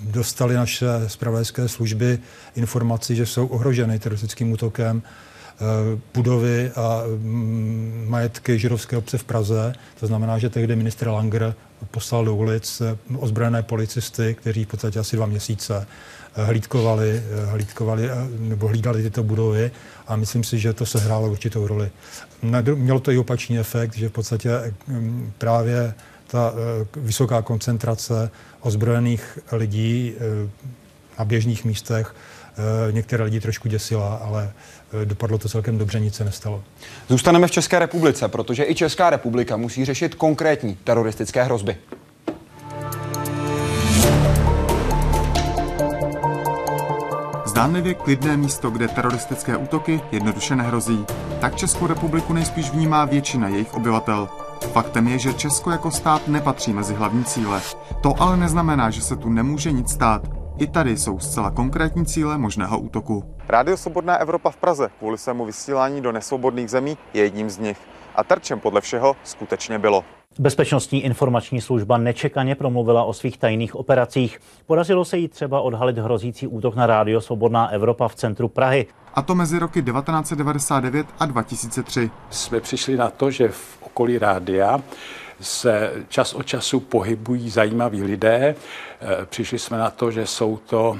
dostali 0.00 0.54
naše 0.54 0.86
spravodajské 1.06 1.68
služby 1.68 2.18
informaci, 2.56 3.16
že 3.16 3.26
jsou 3.26 3.46
ohroženy 3.46 3.98
teroristickým 3.98 4.52
útokem 4.52 5.02
e, 5.02 6.00
budovy 6.14 6.70
a 6.76 7.02
mm, 7.06 8.06
majetky 8.08 8.58
židovské 8.58 8.96
obce 8.96 9.18
v 9.18 9.24
Praze. 9.24 9.72
To 10.00 10.06
znamená, 10.06 10.38
že 10.38 10.50
tehdy 10.50 10.76
ministr 10.76 11.08
Langer 11.08 11.54
poslal 11.90 12.24
do 12.24 12.34
ulic 12.34 12.80
eh, 12.80 12.96
ozbrojené 13.16 13.62
policisty, 13.62 14.34
kteří 14.34 14.64
v 14.64 14.68
podstatě 14.68 14.98
asi 14.98 15.16
dva 15.16 15.26
měsíce 15.26 15.86
hlídkovali, 16.36 17.22
hlídkovali 17.44 18.08
nebo 18.38 18.68
hlídali 18.68 19.02
tyto 19.02 19.22
budovy 19.22 19.70
a 20.06 20.16
myslím 20.16 20.44
si, 20.44 20.58
že 20.58 20.72
to 20.72 20.86
se 20.86 20.98
hrálo 20.98 21.30
určitou 21.30 21.66
roli. 21.66 21.90
Mělo 22.74 23.00
to 23.00 23.10
i 23.10 23.18
opačný 23.18 23.58
efekt, 23.58 23.94
že 23.94 24.08
v 24.08 24.12
podstatě 24.12 24.74
mm, 24.86 25.32
právě 25.38 25.94
ta 26.26 26.52
eh, 26.54 26.86
vysoká 27.00 27.42
koncentrace 27.42 28.30
ozbrojených 28.60 29.38
lidí 29.52 30.14
eh, 30.16 30.50
na 31.18 31.24
běžných 31.24 31.64
místech 31.64 32.14
eh, 32.88 32.92
některé 32.92 33.24
lidi 33.24 33.40
trošku 33.40 33.68
děsila, 33.68 34.14
ale 34.14 34.52
dopadlo 35.04 35.38
to 35.38 35.48
celkem 35.48 35.78
dobře, 35.78 36.00
nic 36.00 36.14
se 36.14 36.24
nestalo. 36.24 36.64
Zůstaneme 37.08 37.46
v 37.46 37.50
České 37.50 37.78
republice, 37.78 38.28
protože 38.28 38.64
i 38.64 38.74
Česká 38.74 39.10
republika 39.10 39.56
musí 39.56 39.84
řešit 39.84 40.14
konkrétní 40.14 40.74
teroristické 40.84 41.42
hrozby. 41.42 41.76
Zdánlivě 47.54 47.94
klidné 47.94 48.36
místo, 48.36 48.70
kde 48.70 48.88
teroristické 48.88 49.56
útoky 49.56 50.00
jednoduše 50.12 50.56
nehrozí. 50.56 51.06
Tak 51.40 51.56
Českou 51.56 51.86
republiku 51.86 52.32
nejspíš 52.32 52.70
vnímá 52.70 53.04
většina 53.04 53.48
jejich 53.48 53.74
obyvatel. 53.74 54.28
Faktem 54.72 55.08
je, 55.08 55.18
že 55.18 55.34
Česko 55.34 55.70
jako 55.70 55.90
stát 55.90 56.28
nepatří 56.28 56.72
mezi 56.72 56.94
hlavní 56.94 57.24
cíle. 57.24 57.60
To 58.02 58.14
ale 58.18 58.36
neznamená, 58.36 58.90
že 58.90 59.00
se 59.00 59.16
tu 59.16 59.28
nemůže 59.28 59.72
nic 59.72 59.90
stát. 59.90 60.22
I 60.58 60.66
tady 60.66 60.96
jsou 60.96 61.18
zcela 61.18 61.50
konkrétní 61.50 62.06
cíle 62.06 62.38
možného 62.38 62.78
útoku. 62.78 63.24
Rádio 63.48 63.76
Svobodná 63.76 64.16
Evropa 64.16 64.50
v 64.50 64.56
Praze 64.56 64.90
kvůli 64.98 65.18
svému 65.18 65.44
vysílání 65.44 66.00
do 66.00 66.12
nesvobodných 66.12 66.70
zemí 66.70 66.98
je 67.12 67.22
jedním 67.22 67.50
z 67.50 67.58
nich. 67.58 67.78
A 68.14 68.24
terčem 68.24 68.60
podle 68.60 68.80
všeho 68.80 69.16
skutečně 69.24 69.78
bylo. 69.78 70.04
Bezpečnostní 70.38 71.04
informační 71.04 71.60
služba 71.60 71.98
nečekaně 71.98 72.54
promluvila 72.54 73.04
o 73.04 73.12
svých 73.12 73.38
tajných 73.38 73.74
operacích. 73.74 74.40
Podařilo 74.66 75.04
se 75.04 75.18
jí 75.18 75.28
třeba 75.28 75.60
odhalit 75.60 75.98
hrozící 75.98 76.46
útok 76.46 76.76
na 76.76 76.86
rádio 76.86 77.20
Svobodná 77.20 77.68
Evropa 77.68 78.08
v 78.08 78.14
centru 78.14 78.48
Prahy. 78.48 78.86
A 79.14 79.22
to 79.22 79.34
mezi 79.34 79.58
roky 79.58 79.82
1999 79.82 81.06
a 81.18 81.26
2003. 81.26 82.10
Jsme 82.30 82.60
přišli 82.60 82.96
na 82.96 83.10
to, 83.10 83.30
že 83.30 83.48
v 83.48 83.78
okolí 83.82 84.18
rádia 84.18 84.80
se 85.40 85.92
čas 86.08 86.34
od 86.34 86.46
času 86.46 86.80
pohybují 86.80 87.50
zajímaví 87.50 88.02
lidé. 88.02 88.54
Eh, 89.00 89.26
přišli 89.26 89.58
jsme 89.58 89.78
na 89.78 89.90
to, 89.90 90.10
že 90.10 90.26
jsou 90.26 90.56
to 90.56 90.98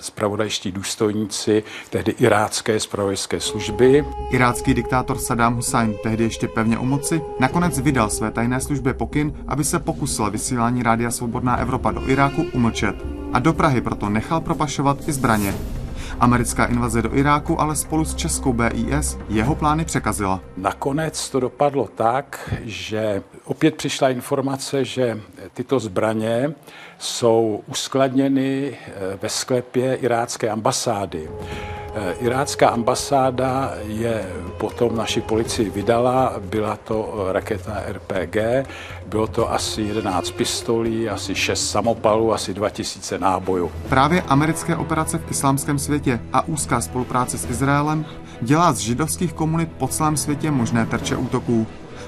spravodajští 0.00 0.68
eh, 0.68 0.72
důstojníci 0.72 1.62
tehdy 1.90 2.14
irácké 2.18 2.80
spravodajské 2.80 3.40
služby. 3.40 4.04
Irácký 4.30 4.74
diktátor 4.74 5.18
Saddam 5.18 5.54
Hussein, 5.54 5.94
tehdy 6.02 6.24
ještě 6.24 6.48
pevně 6.48 6.78
u 6.78 6.84
moci, 6.84 7.20
nakonec 7.40 7.78
vydal 7.78 8.10
své 8.10 8.30
tajné 8.30 8.60
službě 8.60 8.94
pokyn, 8.94 9.32
aby 9.48 9.64
se 9.64 9.78
pokusila 9.78 10.28
vysílání 10.28 10.82
Rádia 10.82 11.10
Svobodná 11.10 11.56
Evropa 11.56 11.90
do 11.90 12.08
Iráku 12.08 12.44
umlčet. 12.52 12.96
A 13.32 13.38
do 13.38 13.52
Prahy 13.52 13.80
proto 13.80 14.08
nechal 14.08 14.40
propašovat 14.40 15.08
i 15.08 15.12
zbraně. 15.12 15.54
Americká 16.20 16.64
invaze 16.64 17.02
do 17.02 17.16
Iráku 17.16 17.60
ale 17.60 17.76
spolu 17.76 18.04
s 18.04 18.14
českou 18.14 18.52
BIS 18.52 19.18
jeho 19.28 19.54
plány 19.54 19.84
překazila. 19.84 20.40
Nakonec 20.56 21.30
to 21.30 21.40
dopadlo 21.40 21.88
tak, 21.94 22.50
že 22.62 23.22
opět 23.50 23.74
přišla 23.74 24.08
informace, 24.08 24.84
že 24.84 25.20
tyto 25.54 25.78
zbraně 25.80 26.52
jsou 26.98 27.62
uskladněny 27.66 28.78
eh, 28.78 29.18
ve 29.22 29.28
sklepě 29.28 29.94
irácké 29.94 30.48
ambasády. 30.48 31.28
Eh, 31.94 32.14
irácká 32.20 32.68
ambasáda 32.68 33.74
je 33.86 34.26
potom 34.58 34.96
naši 34.96 35.20
policii 35.20 35.70
vydala, 35.70 36.34
byla 36.40 36.76
to 36.76 37.26
raketa 37.32 37.82
RPG, 37.88 38.66
bylo 39.06 39.26
to 39.26 39.52
asi 39.52 39.82
11 39.82 40.30
pistolí, 40.30 41.08
asi 41.08 41.34
6 41.34 41.70
samopalů, 41.70 42.32
asi 42.32 42.54
2000 42.54 43.18
nábojů. 43.18 43.72
Právě 43.88 44.22
americké 44.22 44.76
operace 44.76 45.18
v 45.18 45.30
islámském 45.30 45.78
světě 45.78 46.20
a 46.32 46.48
úzká 46.48 46.80
spolupráce 46.80 47.38
s 47.38 47.50
Izraelem 47.50 48.06
dělá 48.40 48.72
z 48.72 48.78
židovských 48.78 49.32
komunit 49.32 49.72
po 49.78 49.88
celém 49.88 50.16
světě 50.16 50.50
možné 50.50 50.86
terče 50.86 51.16
útoků. 51.16 51.66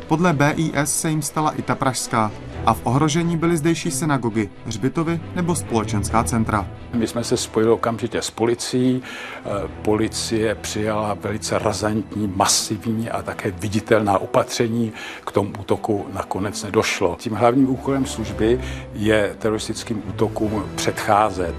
Podle 0.09 0.33
BIS 0.33 1.01
se 1.01 1.11
jim 1.11 1.23
stala 1.23 1.51
i 1.51 1.63
ta 1.63 1.75
pražská 1.75 2.33
a 2.67 2.75
v 2.75 2.81
ohrožení 2.85 3.37
byly 3.37 3.57
zdejší 3.57 3.91
synagogy, 3.91 4.51
hřbitovy 4.67 5.21
nebo 5.35 5.55
společenská 5.55 6.25
centra. 6.25 6.69
My 6.95 7.07
jsme 7.07 7.25
se 7.25 7.37
spojili 7.37 7.73
okamžitě 7.73 8.23
s 8.23 8.31
policií. 8.31 9.03
Eh, 9.03 9.49
policie 9.83 10.55
přijala 10.55 11.15
velice 11.15 11.59
razantní, 11.59 12.33
masivní 12.37 13.11
a 13.11 13.23
také 13.23 13.51
viditelná 13.51 14.19
opatření. 14.19 14.93
K 15.27 15.33
tomu 15.33 15.53
útoku 15.61 16.07
nakonec 16.13 16.63
nedošlo. 16.63 17.17
Tím 17.19 17.35
hlavním 17.35 17.71
úkolem 17.71 18.07
služby 18.07 18.61
je 18.95 19.37
teroristickým 19.39 20.03
útokům 20.09 20.65
předcházet 20.75 21.55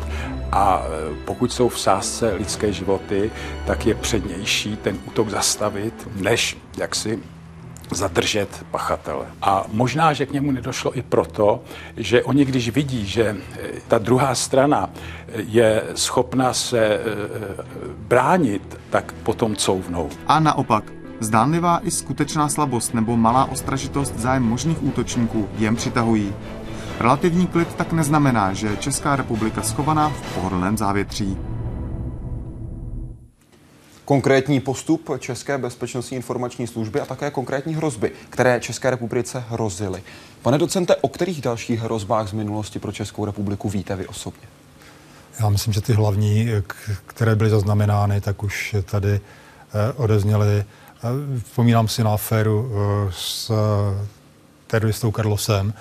a 0.51 0.83
eh, 0.85 1.15
pokud 1.25 1.53
jsou 1.53 1.69
v 1.69 1.79
sázce 1.79 2.33
lidské 2.33 2.73
životy, 2.73 3.31
tak 3.65 3.85
je 3.85 3.95
přednější 3.95 4.75
ten 4.75 4.97
útok 5.07 5.29
zastavit, 5.29 6.07
než 6.15 6.57
jak 6.77 6.95
si 6.95 7.19
zadržet 7.93 8.65
pachatele. 8.71 9.25
A 9.41 9.65
možná, 9.71 10.13
že 10.13 10.25
k 10.25 10.31
němu 10.31 10.51
nedošlo 10.51 10.97
i 10.97 11.01
proto, 11.01 11.63
že 11.97 12.23
oni, 12.23 12.45
když 12.45 12.69
vidí, 12.69 13.05
že 13.05 13.35
eh, 13.35 13.69
ta 13.87 13.97
druhá 13.97 14.35
strana 14.35 14.89
eh, 14.89 15.41
je 15.47 15.83
schopna 15.95 16.53
se 16.53 16.79
eh, 16.79 17.01
bránit, 17.97 18.79
tak 18.89 19.13
potom 19.23 19.55
couvnou. 19.55 20.09
A 20.27 20.39
naopak, 20.39 20.83
zdánlivá 21.19 21.79
i 21.83 21.91
skutečná 21.91 22.49
slabost 22.49 22.93
nebo 22.93 23.17
malá 23.17 23.45
ostražitost 23.45 24.15
zájem 24.15 24.43
možných 24.43 24.83
útočníků 24.83 25.49
jen 25.57 25.75
přitahují. 25.75 26.33
Relativní 26.99 27.47
klid 27.47 27.75
tak 27.75 27.93
neznamená, 27.93 28.53
že 28.53 28.77
Česká 28.77 29.15
republika 29.15 29.61
schovaná 29.61 30.09
v 30.09 30.35
pohodlném 30.35 30.77
závětří. 30.77 31.37
Konkrétní 34.05 34.59
postup 34.59 35.09
České 35.19 35.57
bezpečnostní 35.57 36.17
informační 36.17 36.67
služby 36.67 36.99
a 36.99 37.05
také 37.05 37.31
konkrétní 37.31 37.75
hrozby, 37.75 38.11
které 38.29 38.59
České 38.59 38.89
republice 38.89 39.43
hrozily. 39.49 40.03
Pane 40.41 40.57
docente, 40.57 40.95
o 40.95 41.07
kterých 41.07 41.41
dalších 41.41 41.79
hrozbách 41.79 42.29
z 42.29 42.33
minulosti 42.33 42.79
pro 42.79 42.91
Českou 42.91 43.25
republiku 43.25 43.69
víte 43.69 43.95
vy 43.95 44.07
osobně? 44.07 44.47
Já 45.39 45.49
myslím, 45.49 45.73
že 45.73 45.81
ty 45.81 45.93
hlavní, 45.93 46.49
které 47.05 47.35
byly 47.35 47.49
zaznamenány, 47.49 48.21
tak 48.21 48.43
už 48.43 48.75
tady 48.85 49.11
eh, 49.11 49.93
odezněly. 49.95 50.57
Eh, 50.57 51.39
vzpomínám 51.43 51.87
si 51.87 52.03
na 52.03 52.13
aféru 52.13 52.71
eh, 52.71 53.11
s 53.11 53.51
teroristou 54.67 55.11
Carlosem, 55.11 55.73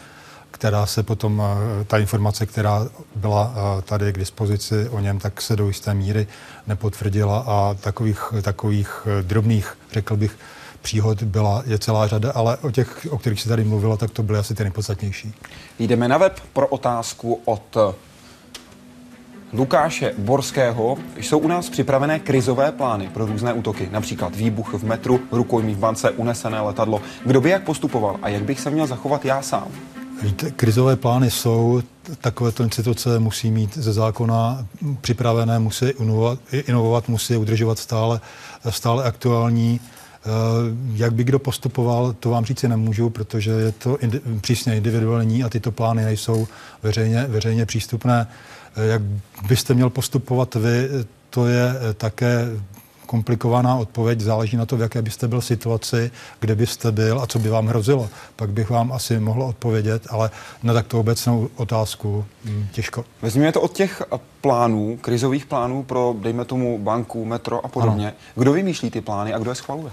která 0.62 0.86
se 0.86 1.02
potom, 1.02 1.42
eh, 1.42 1.84
ta 1.84 1.98
informace, 1.98 2.46
která 2.46 2.86
byla 3.16 3.54
eh, 3.54 3.82
tady 3.82 4.12
k 4.12 4.18
dispozici 4.18 4.88
o 4.88 5.00
něm, 5.00 5.18
tak 5.18 5.40
se 5.40 5.56
do 5.56 5.68
jisté 5.68 5.94
míry 5.94 6.26
nepotvrdila 6.66 7.44
a 7.46 7.74
takových, 7.80 8.20
takových 8.42 9.06
drobných, 9.22 9.78
řekl 9.92 10.16
bych, 10.16 10.38
příhod 10.82 11.22
byla, 11.22 11.62
je 11.66 11.78
celá 11.78 12.06
řada, 12.06 12.32
ale 12.34 12.56
o 12.56 12.70
těch, 12.70 13.06
o 13.10 13.18
kterých 13.18 13.40
se 13.40 13.48
tady 13.48 13.64
mluvilo, 13.64 13.96
tak 13.96 14.10
to 14.10 14.22
byly 14.22 14.38
asi 14.38 14.54
ty 14.54 14.62
nejpodstatnější. 14.62 15.34
Jdeme 15.78 16.08
na 16.08 16.18
web 16.18 16.40
pro 16.52 16.68
otázku 16.68 17.40
od 17.44 17.76
Lukáše 19.52 20.14
Borského 20.18 20.96
jsou 21.16 21.38
u 21.38 21.48
nás 21.48 21.70
připravené 21.70 22.18
krizové 22.18 22.72
plány 22.72 23.08
pro 23.08 23.26
různé 23.26 23.52
útoky, 23.52 23.88
například 23.92 24.36
výbuch 24.36 24.74
v 24.74 24.84
metru, 24.84 25.20
rukojmí 25.32 25.74
v 25.74 25.78
bance, 25.78 26.10
unesené 26.10 26.60
letadlo. 26.60 27.02
Kdo 27.24 27.40
by 27.40 27.50
jak 27.50 27.62
postupoval 27.62 28.16
a 28.22 28.28
jak 28.28 28.42
bych 28.42 28.60
se 28.60 28.70
měl 28.70 28.86
zachovat 28.86 29.24
já 29.24 29.42
sám? 29.42 29.68
Krizové 30.56 30.96
plány 30.96 31.30
jsou, 31.30 31.82
takovéto 32.20 32.62
instituce 32.62 33.18
musí 33.18 33.50
mít 33.50 33.76
ze 33.76 33.92
zákona 33.92 34.66
připravené, 35.00 35.58
musí 35.58 35.86
inovovat, 35.86 36.38
inovovat 36.52 37.08
musí 37.08 37.36
udržovat 37.36 37.78
stále, 37.78 38.20
stále 38.70 39.04
aktuální. 39.04 39.80
Eh, 39.80 40.28
jak 40.94 41.14
by 41.14 41.24
kdo 41.24 41.38
postupoval, 41.38 42.12
to 42.12 42.30
vám 42.30 42.44
říci 42.44 42.68
nemůžu, 42.68 43.10
protože 43.10 43.50
je 43.50 43.72
to 43.72 43.98
indi, 43.98 44.20
přísně 44.40 44.76
individuální 44.76 45.44
a 45.44 45.48
tyto 45.48 45.72
plány 45.72 46.04
nejsou 46.04 46.48
veřejně, 46.82 47.26
veřejně 47.28 47.66
přístupné. 47.66 48.26
Eh, 48.76 48.86
jak 48.86 49.02
byste 49.48 49.74
měl 49.74 49.90
postupovat 49.90 50.54
vy, 50.54 50.88
to 51.30 51.46
je 51.46 51.74
také 51.96 52.48
komplikovaná 53.12 53.76
odpověď, 53.76 54.20
záleží 54.20 54.56
na 54.56 54.66
to, 54.66 54.76
v 54.76 54.80
jaké 54.80 55.02
byste 55.02 55.28
byl 55.28 55.40
situaci, 55.40 56.10
kde 56.40 56.54
byste 56.54 56.92
byl 56.92 57.20
a 57.20 57.26
co 57.26 57.38
by 57.38 57.48
vám 57.48 57.66
hrozilo. 57.66 58.08
Pak 58.36 58.50
bych 58.50 58.70
vám 58.70 58.92
asi 58.92 59.20
mohl 59.20 59.42
odpovědět, 59.42 60.06
ale 60.10 60.30
na 60.62 60.72
takto 60.72 61.00
obecnou 61.00 61.48
otázku 61.56 62.24
hm, 62.44 62.66
těžko. 62.72 63.04
Vezměme 63.22 63.52
to 63.52 63.60
od 63.60 63.72
těch 63.72 64.02
plánů, 64.40 64.98
krizových 65.00 65.46
plánů 65.46 65.82
pro, 65.82 66.14
dejme 66.18 66.44
tomu, 66.44 66.78
banku, 66.78 67.24
metro 67.24 67.64
a 67.64 67.68
podobně. 67.68 68.06
Ano. 68.06 68.16
Kdo 68.34 68.52
vymýšlí 68.52 68.90
ty 68.90 69.00
plány 69.00 69.34
a 69.34 69.38
kdo 69.38 69.50
je 69.50 69.54
schvaluje? 69.54 69.92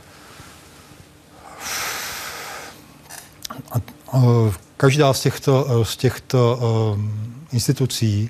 Každá 4.77 5.13
z 5.13 5.21
těchto, 5.21 5.85
z 5.85 5.97
těchto 5.97 6.59
institucí 7.51 8.29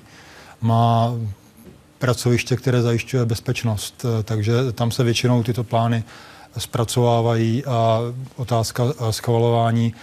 má 0.60 1.14
pracoviště, 2.00 2.56
které 2.56 2.82
zajišťuje 2.82 3.24
bezpečnost, 3.24 4.04
takže 4.24 4.72
tam 4.72 4.90
se 4.90 5.04
většinou 5.04 5.42
tyto 5.42 5.64
plány 5.64 6.04
zpracovávají 6.58 7.64
a 7.64 8.00
otázka 8.36 8.84
schvalování, 9.10 9.94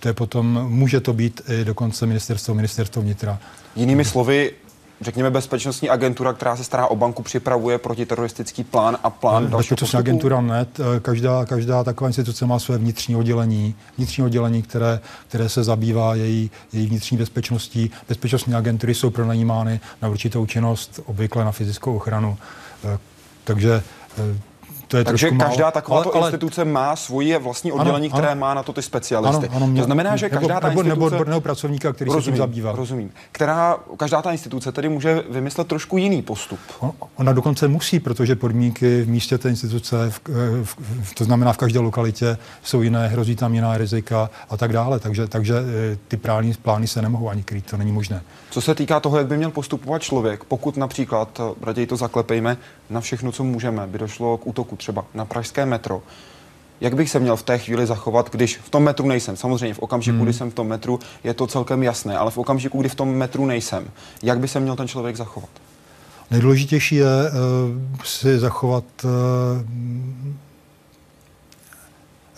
to 0.00 0.08
je 0.08 0.14
potom, 0.14 0.66
může 0.68 1.00
to 1.00 1.12
být 1.12 1.40
i 1.48 1.64
dokonce 1.64 2.06
ministerstvo, 2.06 2.54
ministerstvo 2.54 3.02
vnitra. 3.02 3.38
Jinými 3.76 4.04
slovy, 4.04 4.52
řekněme, 5.00 5.30
bezpečnostní 5.30 5.90
agentura, 5.90 6.32
která 6.32 6.56
se 6.56 6.64
stará 6.64 6.86
o 6.86 6.96
banku, 6.96 7.22
připravuje 7.22 7.78
protiteroristický 7.78 8.64
plán 8.64 8.98
a 9.02 9.10
plán 9.10 9.42
dalšího 9.42 9.58
Bezpečnostní 9.58 9.98
agentura 9.98 10.40
ne. 10.40 10.66
Každá, 11.02 11.44
každá 11.44 11.84
taková 11.84 12.08
instituce 12.08 12.46
má 12.46 12.58
své 12.58 12.78
vnitřní 12.78 13.16
oddělení, 13.16 13.74
vnitřní 13.96 14.24
oddělení, 14.24 14.62
které, 14.62 15.00
které 15.28 15.48
se 15.48 15.64
zabývá 15.64 16.14
její, 16.14 16.50
její 16.72 16.86
vnitřní 16.86 17.18
bezpečností. 17.18 17.90
Bezpečnostní 18.08 18.54
agentury 18.54 18.94
jsou 18.94 19.10
pronajímány 19.10 19.80
na 20.02 20.08
určitou 20.08 20.46
činnost, 20.46 21.00
obvykle 21.06 21.44
na 21.44 21.52
fyzickou 21.52 21.96
ochranu. 21.96 22.38
Eh, 22.84 22.98
takže 23.44 23.82
eh, 24.18 24.49
to 24.90 24.96
je 24.96 25.04
Takže 25.04 25.30
každá 25.30 25.64
málo, 25.64 25.72
taková 25.72 26.02
ale, 26.14 26.28
instituce 26.28 26.64
má 26.64 26.96
svoje 26.96 27.38
vlastní 27.38 27.72
oddělení, 27.72 28.06
ano, 28.06 28.18
které 28.18 28.32
ano, 28.32 28.40
má 28.40 28.54
na 28.54 28.62
to 28.62 28.72
ty 28.72 28.82
specialisty. 28.82 29.48
Ano, 29.48 29.56
ano, 29.56 29.66
mě, 29.66 29.80
to 29.80 29.84
znamená, 29.84 30.16
že 30.16 30.28
každá 30.28 30.54
nebo, 30.54 30.60
ta 30.60 30.68
instituce... 30.68 30.88
Nebo 30.88 31.06
odborného 31.06 31.40
pracovníka, 31.40 31.92
který 31.92 32.10
rozumím, 32.10 32.24
se 32.24 32.30
tím 32.30 32.38
zabývá. 32.38 32.72
Rozumím. 32.72 33.10
Která, 33.32 33.76
každá 33.96 34.22
ta 34.22 34.32
instituce 34.32 34.72
tedy 34.72 34.88
může 34.88 35.22
vymyslet 35.30 35.66
trošku 35.66 35.96
jiný 35.96 36.22
postup. 36.22 36.58
Ona 37.16 37.32
dokonce 37.32 37.68
musí, 37.68 38.00
protože 38.00 38.36
podmínky 38.36 39.02
v 39.02 39.08
místě 39.08 39.38
té 39.38 39.48
instituce, 39.48 40.10
v, 40.10 40.20
v, 40.64 40.76
v, 41.02 41.14
to 41.14 41.24
znamená 41.24 41.52
v 41.52 41.56
každé 41.56 41.80
lokalitě, 41.80 42.38
jsou 42.62 42.82
jiné, 42.82 43.08
hrozí 43.08 43.36
tam 43.36 43.54
jiná 43.54 43.78
rizika 43.78 44.30
a 44.50 44.56
tak 44.56 44.72
dále. 44.72 44.98
Takže, 44.98 45.26
takže 45.26 45.54
eh, 45.92 45.98
ty 46.08 46.16
plány, 46.16 46.54
plány 46.62 46.86
se 46.86 47.02
nemohou 47.02 47.28
ani 47.28 47.42
krýt, 47.42 47.70
to 47.70 47.76
není 47.76 47.92
možné. 47.92 48.22
Co 48.50 48.60
se 48.60 48.74
týká 48.74 49.00
toho, 49.00 49.18
jak 49.18 49.26
by 49.26 49.36
měl 49.36 49.50
postupovat 49.50 50.02
člověk, 50.02 50.44
pokud 50.44 50.76
například, 50.76 51.40
eh, 51.40 51.66
raději 51.66 51.86
to 51.86 51.96
zaklepejme, 51.96 52.56
na 52.90 53.00
všechno, 53.00 53.32
co 53.32 53.44
můžeme, 53.44 53.86
by 53.86 53.98
došlo 53.98 54.38
k 54.38 54.46
útoku 54.46 54.76
třeba 54.76 55.04
na 55.14 55.24
pražské 55.24 55.66
metro, 55.66 56.02
jak 56.80 56.94
bych 56.94 57.10
se 57.10 57.18
měl 57.18 57.36
v 57.36 57.42
té 57.42 57.58
chvíli 57.58 57.86
zachovat, 57.86 58.30
když 58.30 58.56
v 58.56 58.70
tom 58.70 58.82
metru 58.82 59.08
nejsem. 59.08 59.36
Samozřejmě 59.36 59.74
v 59.74 59.78
okamžiku, 59.78 60.16
hmm. 60.16 60.24
kdy 60.24 60.32
jsem 60.32 60.50
v 60.50 60.54
tom 60.54 60.68
metru, 60.68 61.00
je 61.24 61.34
to 61.34 61.46
celkem 61.46 61.82
jasné, 61.82 62.18
ale 62.18 62.30
v 62.30 62.38
okamžiku, 62.38 62.80
kdy 62.80 62.88
v 62.88 62.94
tom 62.94 63.14
metru 63.14 63.46
nejsem, 63.46 63.90
jak 64.22 64.38
by 64.38 64.48
se 64.48 64.60
měl 64.60 64.76
ten 64.76 64.88
člověk 64.88 65.16
zachovat? 65.16 65.50
Nejdůležitější 66.30 66.96
je 66.96 67.04
uh, 67.04 67.98
si 68.04 68.38
zachovat 68.38 68.84
uh, 69.04 69.10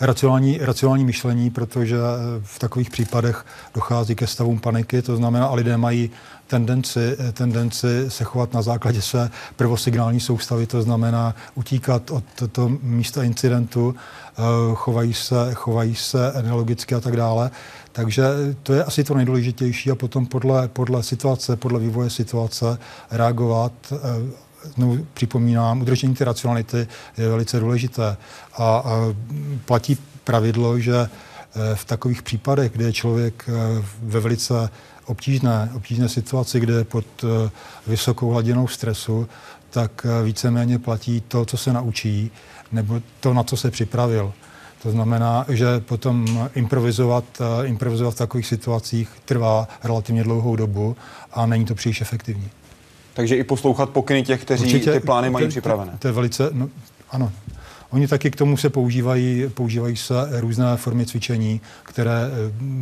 racionální, 0.05 0.57
racionální 0.61 1.05
myšlení, 1.05 1.49
protože 1.49 1.95
v 2.41 2.59
takových 2.59 2.89
případech 2.89 3.45
dochází 3.73 4.15
ke 4.15 4.27
stavům 4.27 4.59
paniky, 4.59 5.01
to 5.01 5.15
znamená, 5.15 5.45
a 5.45 5.55
lidé 5.55 5.77
mají 5.77 6.11
tendenci, 6.47 7.17
tendenci 7.33 8.05
se 8.07 8.23
chovat 8.23 8.53
na 8.53 8.61
základě 8.61 9.01
své 9.01 9.29
prvosignální 9.55 10.19
soustavy, 10.19 10.67
to 10.67 10.81
znamená 10.81 11.35
utíkat 11.55 12.11
od 12.11 12.23
toho 12.51 12.69
místa 12.81 13.23
incidentu, 13.23 13.95
eh, 13.95 14.41
chovají 14.73 15.13
se, 15.13 15.53
chovají 15.53 15.95
se 15.95 16.33
nelogicky 16.41 16.95
a 16.95 16.99
tak 16.99 17.15
dále. 17.15 17.51
Takže 17.91 18.23
to 18.63 18.73
je 18.73 18.83
asi 18.83 19.03
to 19.03 19.13
nejdůležitější 19.13 19.91
a 19.91 19.95
potom 19.95 20.25
podle, 20.25 20.67
podle 20.67 21.03
situace, 21.03 21.55
podle 21.55 21.79
vývoje 21.79 22.09
situace 22.09 22.77
reagovat 23.11 23.73
no, 24.77 24.97
připomínám, 25.13 25.81
udržení 25.81 26.15
té 26.15 26.25
racionality 26.25 26.87
je 27.17 27.29
velice 27.29 27.59
důležité. 27.59 28.17
A, 28.53 28.63
a 28.63 29.13
platí 29.65 29.97
pravidlo, 30.23 30.79
že 30.79 30.95
eh, 30.95 31.75
v 31.75 31.85
takových 31.85 32.21
případech, 32.21 32.71
kde 32.71 32.85
je 32.85 32.93
člověk 32.93 33.45
eh, 33.47 33.83
ve 34.01 34.19
velice 34.19 34.69
obtížné, 35.05 35.71
obtížné 35.75 36.09
situaci, 36.09 36.59
kde 36.59 36.73
je 36.73 36.83
pod 36.83 37.05
vysokou 37.87 38.29
hladinou 38.29 38.67
stresu, 38.67 39.27
tak 39.69 40.05
víceméně 40.23 40.79
platí 40.79 41.21
to, 41.27 41.45
co 41.45 41.57
se 41.57 41.73
naučí, 41.73 42.31
nebo 42.71 43.01
to, 43.19 43.33
na 43.33 43.43
co 43.43 43.57
se 43.57 43.71
připravil. 43.71 44.33
To 44.83 44.91
znamená, 44.91 45.45
že 45.49 45.79
potom 45.79 46.49
improvizovat, 46.55 47.23
improvizovat 47.63 48.13
v 48.13 48.17
takových 48.17 48.47
situacích 48.47 49.09
trvá 49.25 49.67
relativně 49.83 50.23
dlouhou 50.23 50.55
dobu 50.55 50.95
a 51.31 51.45
není 51.45 51.65
to 51.65 51.75
příliš 51.75 52.01
efektivní. 52.01 52.49
Takže 53.13 53.35
i 53.35 53.43
poslouchat 53.43 53.89
pokyny 53.89 54.23
těch, 54.23 54.41
kteří 54.41 54.63
Určitě, 54.63 54.91
ty 54.91 54.99
plány 54.99 55.29
mají 55.29 55.45
to, 55.45 55.49
připravené. 55.49 55.91
To, 55.91 55.97
to 55.97 56.07
je 56.07 56.11
velice, 56.11 56.49
no, 56.51 56.69
ano. 57.11 57.31
Oni 57.93 58.07
taky 58.07 58.31
k 58.31 58.35
tomu 58.35 58.57
se 58.57 58.69
používají, 58.69 59.49
používají 59.53 59.95
se 59.95 60.13
různé 60.31 60.77
formy 60.77 61.05
cvičení, 61.05 61.61
které 61.83 62.21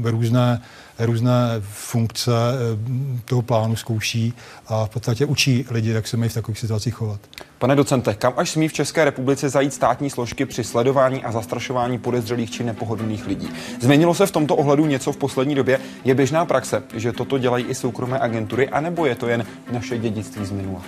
eh, 0.06 0.12
různé, 0.12 0.62
různé 1.00 1.34
funkce 1.62 2.32
eh, 2.32 3.22
toho 3.26 3.42
plánu 3.42 3.76
zkouší 3.76 4.34
a 4.68 4.86
v 4.86 4.90
podstatě 4.90 5.26
učí 5.26 5.66
lidi, 5.72 5.90
jak 5.90 6.08
se 6.08 6.18
mají 6.18 6.30
v 6.30 6.34
takových 6.34 6.60
situacích 6.60 6.94
chovat. 6.94 7.20
Pane 7.60 7.76
docente, 7.76 8.14
kam 8.14 8.34
až 8.38 8.50
smí 8.50 8.68
v 8.68 8.74
České 8.74 9.06
republice 9.06 9.50
zajít 9.50 9.74
státní 9.74 10.10
složky 10.10 10.46
při 10.46 10.64
sledování 10.64 11.24
a 11.24 11.32
zastrašování 11.32 12.00
podezřelých 12.00 12.52
či 12.52 12.64
nepohodlných 12.64 13.28
lidí? 13.28 13.50
Změnilo 13.82 14.14
se 14.14 14.26
v 14.26 14.32
tomto 14.32 14.56
ohledu 14.56 14.86
něco 14.86 15.12
v 15.12 15.18
poslední 15.18 15.56
době? 15.56 15.80
Je 16.04 16.16
běžná 16.16 16.46
praxe, 16.46 16.84
že 16.94 17.12
toto 17.12 17.38
dělají 17.38 17.66
i 17.66 17.76
soukromé 17.76 18.20
agentury, 18.20 18.70
anebo 18.70 19.06
je 19.06 19.16
to 19.16 19.28
jen 19.28 19.46
naše 19.72 19.98
dědictví 19.98 20.46
z 20.46 20.52
minula? 20.52 20.82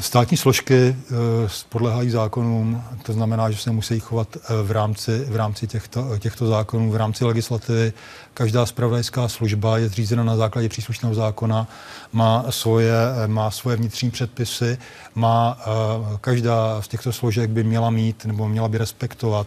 Státní 0.00 0.36
složky 0.36 0.96
uh, 1.10 1.16
podléhají 1.68 2.10
zákonům, 2.10 2.84
to 3.02 3.12
znamená, 3.12 3.50
že 3.50 3.58
se 3.58 3.70
musí 3.70 4.00
chovat 4.00 4.36
uh, 4.36 4.42
v 4.66 4.70
rámci, 4.70 5.24
v 5.28 5.36
rámci 5.36 5.66
těchto, 5.66 6.18
těchto 6.18 6.46
zákonů, 6.46 6.90
v 6.90 6.96
rámci 6.96 7.24
legislativy. 7.24 7.92
Každá 8.34 8.66
spravodajská 8.66 9.28
služba 9.28 9.78
je 9.78 9.88
zřízena 9.88 10.24
na 10.24 10.36
základě 10.36 10.68
příslušného 10.68 11.14
zákona, 11.14 11.66
má 12.12 12.44
svoje, 12.50 12.92
má 13.26 13.50
svoje 13.50 13.76
vnitřní 13.76 14.10
předpisy, 14.10 14.78
má, 15.14 15.58
každá 16.20 16.82
z 16.82 16.88
těchto 16.88 17.12
složek 17.12 17.50
by 17.50 17.64
měla 17.64 17.90
mít 17.90 18.24
nebo 18.24 18.48
měla 18.48 18.68
by 18.68 18.78
respektovat 18.78 19.46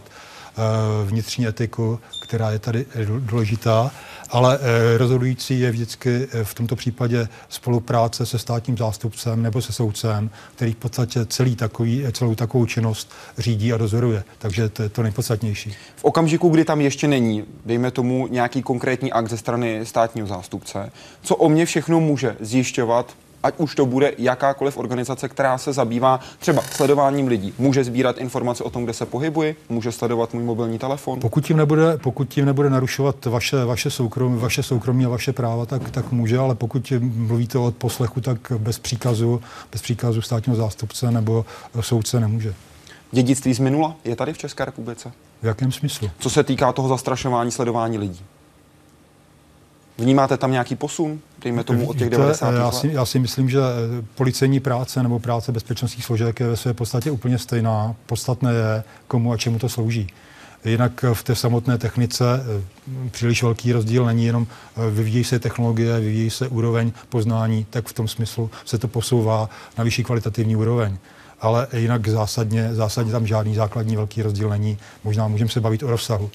vnitřní 1.04 1.46
etiku, 1.46 2.00
která 2.20 2.50
je 2.50 2.58
tady 2.58 2.86
důležitá 3.18 3.90
ale 4.34 4.58
eh, 4.60 4.98
rozhodující 4.98 5.60
je 5.60 5.70
vždycky 5.70 6.28
eh, 6.32 6.44
v 6.44 6.54
tomto 6.54 6.76
případě 6.76 7.28
spolupráce 7.48 8.26
se 8.26 8.38
státním 8.38 8.76
zástupcem 8.76 9.42
nebo 9.42 9.62
se 9.62 9.72
soudcem, 9.72 10.30
který 10.54 10.72
v 10.72 10.76
podstatě 10.76 11.26
celý 11.26 11.56
takový, 11.56 12.04
celou 12.12 12.34
takovou 12.34 12.66
činnost 12.66 13.12
řídí 13.38 13.72
a 13.72 13.76
dozoruje. 13.76 14.24
Takže 14.38 14.68
to 14.68 14.82
je 14.82 14.88
to 14.88 15.02
nejpodstatnější. 15.02 15.74
V 15.96 16.04
okamžiku, 16.04 16.48
kdy 16.48 16.64
tam 16.64 16.80
ještě 16.80 17.08
není, 17.08 17.44
dejme 17.66 17.90
tomu 17.90 18.26
nějaký 18.26 18.62
konkrétní 18.62 19.12
akt 19.12 19.30
ze 19.30 19.36
strany 19.36 19.86
státního 19.86 20.26
zástupce, 20.26 20.92
co 21.22 21.36
o 21.36 21.48
mě 21.48 21.66
všechno 21.66 22.00
může 22.00 22.36
zjišťovat 22.40 23.16
ať 23.44 23.54
už 23.58 23.74
to 23.74 23.86
bude 23.86 24.12
jakákoliv 24.18 24.78
organizace, 24.78 25.28
která 25.28 25.58
se 25.58 25.72
zabývá 25.72 26.20
třeba 26.38 26.62
sledováním 26.62 27.28
lidí. 27.28 27.54
Může 27.58 27.84
sbírat 27.84 28.18
informace 28.18 28.64
o 28.64 28.70
tom, 28.70 28.84
kde 28.84 28.92
se 28.92 29.06
pohybuji, 29.06 29.56
může 29.68 29.92
sledovat 29.92 30.34
můj 30.34 30.42
mobilní 30.42 30.78
telefon. 30.78 31.20
Pokud 31.20 31.46
tím 31.46 31.56
nebude, 31.56 31.98
pokud 31.98 32.28
tím 32.28 32.44
nebude 32.44 32.70
narušovat 32.70 33.24
vaše, 33.24 33.64
vaše, 33.64 33.90
soukromí, 33.90 34.40
vaše 34.40 34.62
soukromí 34.62 35.04
a 35.04 35.08
vaše 35.08 35.32
práva, 35.32 35.66
tak, 35.66 35.90
tak 35.90 36.12
může, 36.12 36.38
ale 36.38 36.54
pokud 36.54 36.92
mluvíte 37.00 37.58
o 37.58 37.70
poslechu, 37.70 38.20
tak 38.20 38.52
bez 38.58 38.78
příkazu, 38.78 39.42
bez 39.72 39.82
příkazu 39.82 40.22
státního 40.22 40.56
zástupce 40.56 41.10
nebo 41.10 41.44
soudce 41.80 42.20
nemůže. 42.20 42.54
Dědictví 43.12 43.54
z 43.54 43.58
minula 43.58 43.96
je 44.04 44.16
tady 44.16 44.32
v 44.32 44.38
České 44.38 44.64
republice? 44.64 45.12
V 45.42 45.46
jakém 45.46 45.72
smyslu? 45.72 46.10
Co 46.18 46.30
se 46.30 46.44
týká 46.44 46.72
toho 46.72 46.88
zastrašování, 46.88 47.50
sledování 47.50 47.98
lidí. 47.98 48.20
Vnímáte 49.98 50.36
tam 50.36 50.52
nějaký 50.52 50.76
posun, 50.76 51.20
dejme 51.42 51.64
tomu 51.64 51.88
od 51.88 51.96
těch 51.96 52.10
90. 52.10 52.52
já 52.54 52.70
si, 52.70 52.90
já 52.92 53.04
si 53.04 53.18
myslím, 53.18 53.50
že 53.50 53.60
policejní 54.14 54.60
práce 54.60 55.02
nebo 55.02 55.18
práce 55.18 55.52
bezpečnostních 55.52 56.04
složek 56.04 56.40
je 56.40 56.48
ve 56.48 56.56
své 56.56 56.74
podstatě 56.74 57.10
úplně 57.10 57.38
stejná. 57.38 57.94
Podstatné 58.06 58.52
je, 58.52 58.84
komu 59.08 59.32
a 59.32 59.36
čemu 59.36 59.58
to 59.58 59.68
slouží. 59.68 60.06
Jinak 60.64 61.04
v 61.12 61.22
té 61.22 61.34
samotné 61.34 61.78
technice 61.78 62.24
eh, 62.40 63.10
příliš 63.10 63.42
velký 63.42 63.72
rozdíl 63.72 64.04
není 64.06 64.26
jenom 64.26 64.46
eh, 64.76 64.90
vyvíjí 64.90 65.24
se 65.24 65.38
technologie, 65.38 66.00
vyvíjí 66.00 66.30
se 66.30 66.48
úroveň 66.48 66.92
poznání, 67.08 67.66
tak 67.70 67.88
v 67.88 67.92
tom 67.92 68.08
smyslu 68.08 68.50
se 68.64 68.78
to 68.78 68.88
posouvá 68.88 69.48
na 69.78 69.84
vyšší 69.84 70.04
kvalitativní 70.04 70.56
úroveň 70.56 70.98
ale 71.40 71.66
jinak 71.76 72.08
zásadně, 72.08 72.74
zásadně 72.74 73.12
tam 73.12 73.26
žádný 73.26 73.54
základní 73.54 73.96
velký 73.96 74.22
rozdíl 74.22 74.48
není. 74.48 74.78
Možná 75.04 75.28
můžeme 75.28 75.50
se 75.50 75.60
bavit 75.60 75.82
o 75.82 75.86
rozsahu. 75.86 76.30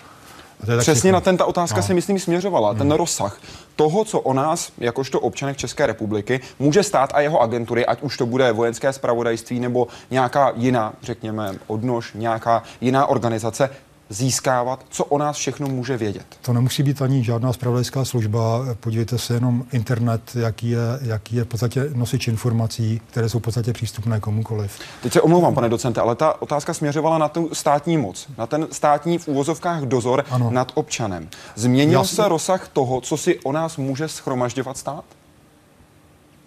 Přesně 0.80 1.12
na 1.12 1.22
ten 1.22 1.38
ta 1.38 1.45
otázka 1.45 1.78
no. 1.78 1.84
se 1.84 1.93
myslím 1.93 2.20
směřovala, 2.20 2.70
hmm. 2.70 2.78
ten 2.78 2.91
rozsah 2.91 3.39
toho, 3.76 4.05
co 4.05 4.20
o 4.20 4.34
nás, 4.34 4.72
jakožto 4.78 5.20
občanech 5.20 5.57
České 5.57 5.88
republiky, 5.88 6.39
může 6.60 6.84
stát 6.84 7.10
a 7.14 7.22
jeho 7.22 7.41
agentury, 7.41 7.86
ať 7.86 8.01
už 8.01 8.18
to 8.18 8.26
bude 8.26 8.51
vojenské 8.51 8.93
spravodajství 8.93 9.60
nebo 9.60 9.88
nějaká 10.12 10.53
jiná, 10.55 10.93
řekněme, 11.01 11.55
odnož, 11.68 12.14
nějaká 12.14 12.64
jiná 12.82 13.05
organizace, 13.05 13.70
získávat, 14.10 14.86
co 14.89 15.05
o 15.05 15.18
nás 15.18 15.38
všechno 15.38 15.68
může 15.68 15.97
vědět. 15.97 16.26
To 16.41 16.53
nemusí 16.53 16.84
být 16.84 17.01
ani 17.01 17.24
žádná 17.24 17.53
spravodajská 17.53 18.05
služba. 18.05 18.66
Podívejte 18.80 19.18
se 19.18 19.34
jenom 19.34 19.64
internet, 19.72 20.22
jaký 20.36 20.70
je, 20.70 20.80
jaký 21.01 21.36
je 21.36 21.43
v 21.43 21.47
podstatě 21.47 21.89
nosič 21.93 22.28
informací, 22.28 23.01
které 23.10 23.30
jsou 23.30 23.39
v 23.39 23.41
podstatě 23.41 23.74
přístupné 23.74 24.20
komukoliv. 24.20 24.80
Teď 25.03 25.14
se 25.14 25.22
omlouvám, 25.22 25.55
pane 25.55 25.70
docente, 25.70 26.01
ale 26.01 26.16
ta 26.16 26.41
otázka 26.41 26.74
směřovala 26.74 27.18
na 27.18 27.28
tu 27.30 27.49
státní 27.53 27.97
moc, 27.97 28.28
na 28.38 28.47
ten 28.47 28.68
státní 28.72 29.18
v 29.18 29.28
úvozovkách 29.28 29.82
dozor 29.84 30.26
ano. 30.30 30.51
nad 30.51 30.72
občanem. 30.76 31.30
Změnil 31.55 31.99
Já 31.99 32.05
se 32.05 32.28
rozsah 32.28 32.68
toho, 32.68 33.01
co 33.01 33.18
si 33.18 33.39
o 33.39 33.51
nás 33.51 33.78
může 33.78 34.07
schromažďovat 34.07 34.78
stát? 34.78 35.03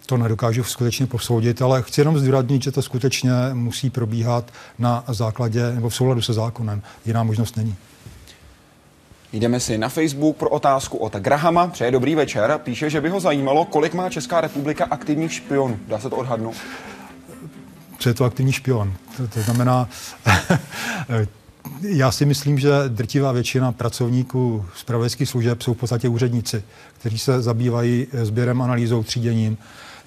To 0.07 0.17
nedokážu 0.17 0.65
skutečně 0.65 1.07
posoudit, 1.07 1.63
ale 1.63 1.83
chci 1.83 2.01
jenom 2.01 2.19
zdůraznit, 2.19 2.63
že 2.63 2.73
to 2.73 2.83
skutečně 2.83 3.31
musí 3.53 3.91
probíhat 3.91 4.53
na 4.79 5.05
základě 5.09 5.73
nebo 5.75 5.89
v 5.89 5.95
souladu 5.95 6.23
se 6.23 6.33
zákonem. 6.33 6.83
Jiná 7.07 7.23
možnost 7.23 7.57
není. 7.57 7.77
Jdeme 9.33 9.61
si 9.61 9.79
na 9.79 9.89
Facebook 9.89 10.37
pro 10.37 10.49
otázku 10.49 10.99
od 10.99 11.17
Grahama. 11.17 11.67
Přeje 11.67 11.91
dobrý 11.91 12.15
večer. 12.15 12.61
Píše, 12.65 12.91
že 12.91 13.01
by 13.01 13.09
ho 13.09 13.21
zajímalo, 13.21 13.65
kolik 13.65 13.95
má 13.95 14.11
Česká 14.11 14.41
republika 14.41 14.85
aktivních 14.85 15.33
špionů. 15.33 15.79
Dá 15.89 15.99
se 15.99 16.11
to 16.11 16.17
odhadnout? 16.17 16.57
Co 17.99 18.09
je 18.09 18.15
to 18.15 18.25
aktivní 18.25 18.53
špion? 18.53 18.93
To, 19.17 19.29
to 19.29 19.41
znamená, 19.41 19.89
já 21.81 22.13
si 22.13 22.25
myslím, 22.25 22.59
že 22.59 22.71
drtivá 22.89 23.33
většina 23.33 23.73
pracovníků 23.73 24.65
zpravodajských 24.77 25.29
služeb 25.29 25.63
jsou 25.63 25.75
v 25.75 25.77
podstatě 25.77 26.09
úředníci, 26.09 26.65
kteří 26.99 27.19
se 27.19 27.43
zabývají 27.43 28.07
sběrem, 28.23 28.63
analýzou, 28.63 29.03
tříděním 29.03 29.59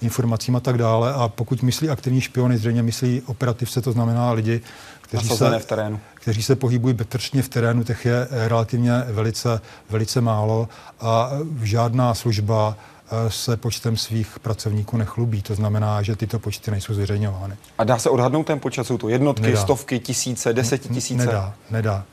informacím 0.02 0.56
a 0.56 0.60
tak 0.60 0.78
dále. 0.78 1.14
A 1.14 1.28
pokud 1.28 1.62
myslí 1.62 1.88
aktivní 1.88 2.20
špiony, 2.20 2.58
zřejmě 2.58 2.82
myslí 2.82 3.22
operativce, 3.26 3.80
to 3.82 3.92
znamená 3.92 4.32
lidi, 4.32 4.60
kteří 5.00 5.28
se, 5.28 5.58
v 5.58 5.64
terénu. 5.64 6.00
kteří 6.14 6.42
se 6.42 6.56
pohybují 6.56 6.94
bezpečně 6.94 7.42
v 7.42 7.48
terénu, 7.48 7.84
těch 7.84 8.06
je 8.06 8.28
relativně 8.30 8.92
velice, 9.08 9.60
velice 9.90 10.20
málo 10.20 10.68
a 11.00 11.30
žádná 11.62 12.14
služba 12.14 12.76
eh, 12.76 13.30
se 13.30 13.56
počtem 13.56 13.96
svých 13.96 14.38
pracovníků 14.38 14.96
nechlubí. 14.96 15.42
To 15.42 15.54
znamená, 15.54 16.02
že 16.02 16.16
tyto 16.16 16.38
počty 16.38 16.70
nejsou 16.70 16.94
zveřejňovány. 16.94 17.56
A 17.78 17.84
dá 17.84 17.98
se 17.98 18.10
odhadnout 18.10 18.46
ten 18.46 18.60
počet? 18.60 18.84
Jsou 18.84 18.98
to 18.98 19.08
jednotky, 19.08 19.42
nedá. 19.42 19.60
stovky, 19.60 19.98
tisíce, 19.98 20.52
desetitisíce? 20.52 21.26
Nedá, 21.26 21.54
nedá. 21.70 22.04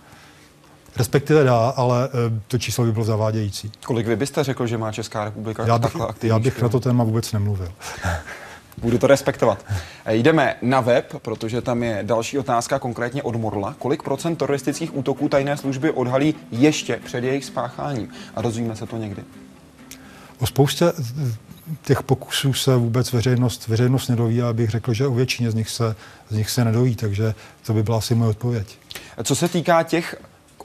Respektive 0.96 1.44
dá, 1.44 1.70
ale 1.70 2.10
eh, 2.14 2.42
to 2.48 2.58
číslo 2.58 2.86
by 2.86 2.92
bylo 2.92 3.06
zavádějící. 3.06 3.72
Kolik 3.86 4.08
vy 4.08 4.16
byste 4.16 4.44
řekl, 4.44 4.68
že 4.68 4.78
má 4.78 4.92
Česká 4.92 5.24
republika 5.26 5.68
já 5.68 5.78
bych, 5.78 5.84
takhle 5.84 6.08
aktivní 6.08 6.30
Já 6.30 6.40
bych 6.40 6.62
na 6.62 6.70
to 6.70 6.80
téma 6.80 7.04
vůbec 7.04 7.32
nemluvil. 7.32 7.72
Budu 8.78 8.98
to 8.98 9.08
respektovat. 9.08 9.66
Eh, 10.06 10.16
jdeme 10.16 10.56
na 10.62 10.82
web, 10.82 11.16
protože 11.22 11.62
tam 11.62 11.84
je 11.84 12.00
další 12.04 12.40
otázka, 12.40 12.80
konkrétně 12.80 13.24
od 13.24 13.36
Morla. 13.36 13.76
Kolik 13.80 14.04
procent 14.04 14.36
teroristických 14.36 14.98
útoků 14.98 15.30
tajné 15.30 15.58
služby 15.58 15.92
odhalí 15.92 16.36
ještě 16.52 17.00
před 17.06 17.24
jejich 17.24 17.46
spácháním? 17.46 18.10
A 18.36 18.42
dozvíme 18.42 18.76
se 18.76 18.86
to 18.86 18.98
někdy. 18.98 19.24
O 20.40 20.48
spoustě 20.48 20.86
těch 21.82 22.04
pokusů 22.04 22.54
se 22.54 22.76
vůbec 22.76 23.14
veřejnost, 23.14 23.68
veřejnost 23.68 24.08
nedoví 24.08 24.42
a 24.42 24.54
bych 24.54 24.70
řekl, 24.70 24.94
že 24.94 25.08
o 25.08 25.14
většině 25.14 25.52
z 25.52 25.56
nich 25.56 25.70
se, 25.70 25.96
z 26.30 26.36
nich 26.36 26.50
se 26.50 26.66
nedoví, 26.66 26.96
takže 26.96 27.34
to 27.66 27.74
by 27.74 27.84
byla 27.84 27.98
asi 27.98 28.16
moje 28.16 28.30
odpověď. 28.30 28.78
Co 29.24 29.36
se 29.36 29.48
týká 29.48 29.84
těch 29.84 30.16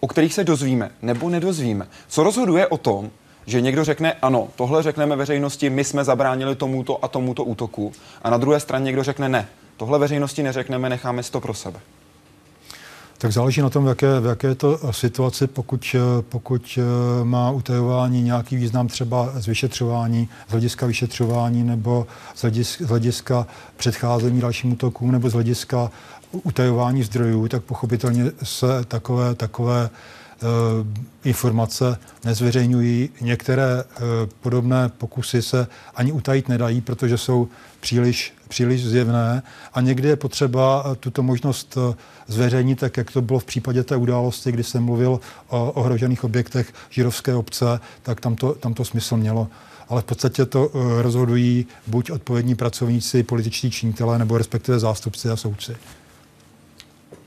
o 0.00 0.06
kterých 0.06 0.34
se 0.34 0.44
dozvíme 0.44 0.90
nebo 1.02 1.28
nedozvíme. 1.28 1.86
Co 2.08 2.22
rozhoduje 2.22 2.66
o 2.66 2.78
tom, 2.78 3.10
že 3.46 3.60
někdo 3.60 3.84
řekne, 3.84 4.12
ano, 4.12 4.48
tohle 4.56 4.82
řekneme 4.82 5.16
veřejnosti, 5.16 5.70
my 5.70 5.84
jsme 5.84 6.04
zabránili 6.04 6.56
tomuto 6.56 7.04
a 7.04 7.08
tomuto 7.08 7.44
útoku. 7.44 7.92
A 8.22 8.30
na 8.30 8.36
druhé 8.36 8.60
straně 8.60 8.84
někdo 8.84 9.02
řekne, 9.02 9.28
ne, 9.28 9.48
tohle 9.76 9.98
veřejnosti 9.98 10.42
neřekneme, 10.42 10.88
necháme 10.88 11.22
si 11.22 11.32
to 11.32 11.40
pro 11.40 11.54
sebe. 11.54 11.80
Tak 13.20 13.32
záleží 13.32 13.60
na 13.60 13.70
tom, 13.70 13.84
v 13.84 13.88
jaké, 13.88 14.20
v 14.20 14.26
jaké 14.26 14.54
to 14.54 14.92
situaci, 14.92 15.46
pokud, 15.46 15.96
pokud 16.28 16.78
eh, 16.78 17.24
má 17.24 17.50
utajování 17.50 18.22
nějaký 18.22 18.56
význam 18.56 18.88
třeba 18.88 19.32
z 19.34 19.46
vyšetřování, 19.46 20.28
z 20.48 20.50
hlediska 20.50 20.86
vyšetřování 20.86 21.62
nebo 21.62 22.06
z 22.34 22.42
hlediska, 22.42 22.84
z 22.84 22.88
hlediska 22.88 23.46
předcházení 23.76 24.40
dalším 24.40 24.72
útokům 24.72 25.12
nebo 25.12 25.30
z 25.30 25.32
hlediska 25.32 25.90
utajování 26.32 27.02
zdrojů, 27.02 27.48
tak 27.48 27.62
pochopitelně 27.62 28.30
se 28.42 28.66
takové, 28.88 29.34
takové 29.34 29.90
uh, 30.42 30.48
informace 31.24 31.98
nezveřejňují. 32.24 33.10
Některé 33.20 33.84
uh, 33.84 34.02
podobné 34.40 34.88
pokusy 34.88 35.42
se 35.42 35.66
ani 35.94 36.12
utajit 36.12 36.48
nedají, 36.48 36.80
protože 36.80 37.18
jsou 37.18 37.48
příliš, 37.80 38.34
příliš 38.48 38.86
zjevné 38.86 39.42
a 39.74 39.80
někdy 39.80 40.08
je 40.08 40.16
potřeba 40.16 40.84
uh, 40.84 40.94
tuto 40.94 41.22
možnost 41.22 41.78
zveřejnit, 42.26 42.80
tak 42.80 42.96
jak 42.96 43.10
to 43.10 43.22
bylo 43.22 43.38
v 43.38 43.44
případě 43.44 43.84
té 43.84 43.96
události, 43.96 44.52
kdy 44.52 44.64
jsem 44.64 44.84
mluvil 44.84 45.20
o 45.48 45.72
ohrožených 45.72 46.24
objektech 46.24 46.72
Žirovské 46.90 47.34
obce, 47.34 47.80
tak 48.02 48.20
tam 48.20 48.36
to, 48.36 48.54
tam 48.54 48.74
to 48.74 48.84
smysl 48.84 49.16
mělo 49.16 49.48
ale 49.88 50.02
v 50.02 50.04
podstatě 50.04 50.46
to 50.46 50.70
rozhodují 51.02 51.66
buď 51.86 52.10
odpovědní 52.10 52.54
pracovníci, 52.54 53.22
političtí 53.22 53.70
činitelé, 53.70 54.18
nebo 54.18 54.38
respektive 54.38 54.78
zástupci 54.78 55.30
a 55.30 55.36
soudci. 55.36 55.76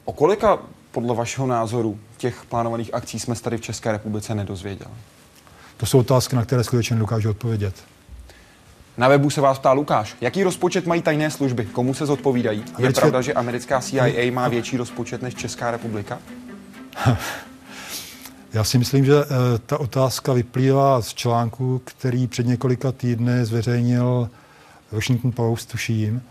O 0.06 0.14
kolika 0.14 0.60
podle 0.92 1.16
vašeho 1.16 1.48
názoru 1.48 2.00
těch 2.18 2.46
plánovaných 2.50 2.94
akcí 2.94 3.20
jsme 3.20 3.36
tady 3.36 3.58
v 3.58 3.62
České 3.62 3.92
republice 3.92 4.36
nedozvěděli? 4.36 4.92
To 5.78 5.86
jsou 5.86 6.00
otázky, 6.00 6.36
na 6.36 6.46
které 6.46 6.64
skutečně 6.64 6.96
nedokážu 6.96 7.30
odpovědět. 7.30 7.76
Na 8.98 9.08
webu 9.08 9.30
se 9.30 9.42
vás 9.42 9.60
ptá 9.60 9.72
Lukáš, 9.72 10.16
jaký 10.22 10.44
rozpočet 10.44 10.86
mají 10.86 11.02
tajné 11.02 11.32
služby, 11.32 11.66
komu 11.66 11.94
se 11.94 12.06
zodpovídají? 12.06 12.60
Americké... 12.60 12.84
Je 12.84 12.94
pravda, 12.94 13.22
že 13.22 13.34
americká 13.34 13.82
CIA 13.82 14.32
má 14.32 14.48
větší 14.48 14.78
rozpočet 14.78 15.22
než 15.22 15.36
Česká 15.36 15.72
republika? 15.72 16.20
Já 18.54 18.64
si 18.64 18.78
myslím, 18.78 19.06
že 19.06 19.14
eh, 19.14 19.28
ta 19.66 19.78
otázka 19.78 20.34
vyplývá 20.34 21.02
z 21.02 21.14
článku, 21.14 21.82
který 21.86 22.28
před 22.28 22.46
několika 22.46 22.92
týdny 22.92 23.46
zveřejnil 23.46 24.30
Washington 24.92 25.32
Post, 25.32 25.72
tuším, 25.72 26.22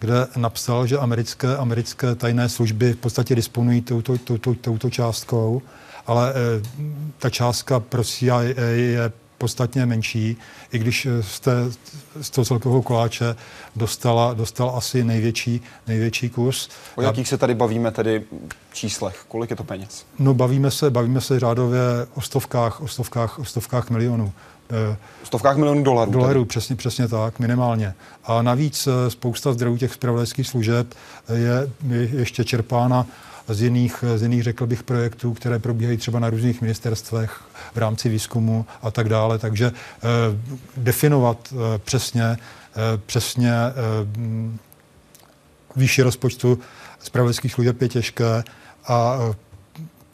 kde 0.00 0.26
napsal, 0.36 0.86
že 0.86 0.98
americké, 0.98 1.56
americké 1.56 2.14
tajné 2.14 2.48
služby 2.48 2.92
v 2.92 2.96
podstatě 2.96 3.34
disponují 3.34 3.80
touto, 3.80 4.18
touto, 4.18 4.54
touto 4.54 4.90
částkou, 4.90 5.62
ale 6.06 6.30
e, 6.30 6.34
ta 7.18 7.30
částka 7.30 7.80
pro 7.80 8.04
CIA 8.04 8.42
je 8.42 9.12
podstatně 9.40 9.86
menší, 9.86 10.36
i 10.72 10.78
když 10.78 11.06
z, 11.20 11.40
té, 11.40 11.52
z 12.20 12.30
toho 12.30 12.44
celkového 12.44 12.82
koláče 12.82 13.36
dostala, 13.76 14.34
dostal 14.34 14.72
asi 14.76 15.04
největší, 15.04 15.60
největší 15.86 16.30
kus. 16.30 16.68
O 16.96 17.02
jakých 17.02 17.28
se 17.28 17.38
tady 17.38 17.54
bavíme 17.54 17.90
tedy 17.90 18.24
číslech? 18.72 19.24
Kolik 19.28 19.50
je 19.50 19.56
to 19.56 19.64
peněz? 19.64 20.06
No 20.18 20.34
bavíme 20.34 20.70
se, 20.70 20.90
bavíme 20.90 21.20
se 21.20 21.40
řádově 21.40 21.80
o 22.14 22.20
stovkách, 22.20 22.80
o 22.80 22.88
stovkách, 22.88 23.38
o 23.38 23.44
stovkách 23.44 23.90
milionů. 23.90 24.32
Eh, 24.92 24.96
stovkách 25.24 25.56
milionů 25.56 25.82
dolarů. 25.82 26.10
Dolarů, 26.10 26.44
přesně, 26.44 26.76
přesně 26.76 27.08
tak, 27.08 27.38
minimálně. 27.38 27.94
A 28.24 28.42
navíc 28.42 28.86
eh, 28.86 29.10
spousta 29.10 29.52
zdrojů 29.52 29.76
těch 29.76 29.94
zpravodajských 29.94 30.46
služeb 30.46 30.94
je 31.34 31.70
ještě 31.92 32.44
čerpána 32.44 33.06
z 33.50 33.62
jiných, 33.62 34.04
z 34.16 34.22
jiných, 34.22 34.42
řekl 34.42 34.66
bych, 34.66 34.82
projektů, 34.82 35.34
které 35.34 35.58
probíhají 35.58 35.96
třeba 35.96 36.18
na 36.18 36.30
různých 36.30 36.60
ministerstvech 36.60 37.40
v 37.74 37.76
rámci 37.76 38.08
výzkumu 38.08 38.66
a 38.82 38.90
tak 38.90 39.08
dále. 39.08 39.38
Takže 39.38 39.72
eh, 39.72 40.00
definovat 40.76 41.52
eh, 41.52 41.78
přesně, 41.78 42.24
eh, 42.24 42.36
přesně 43.06 43.52
eh, 43.52 43.72
výši 45.76 46.02
rozpočtu 46.02 46.58
zpravodajských 47.00 47.52
služeb 47.52 47.82
je 47.82 47.88
těžké 47.88 48.44
a 48.86 49.18
eh, 49.30 49.34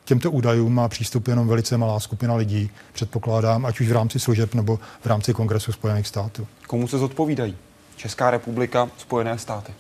těmto 0.05 0.31
údajům 0.31 0.75
má 0.75 0.89
přístup 0.89 1.29
jenom 1.29 1.49
velice 1.49 1.79
malá 1.79 2.01
skupina 2.01 2.35
lidí, 2.35 2.71
předpokládám, 2.93 3.67
ať 3.67 3.81
už 3.81 3.89
v 3.89 3.93
rámci 3.93 4.21
služeb 4.21 4.55
nebo 4.55 4.79
v 5.01 5.07
rámci 5.07 5.35
Kongresu 5.35 5.73
Spojených 5.73 6.07
států. 6.07 6.47
Komu 6.67 6.89
se 6.89 6.99
zodpovídají? 6.99 7.57
Česká 7.97 8.31
republika, 8.31 8.89
Spojené 8.99 9.39
státy. 9.39 9.73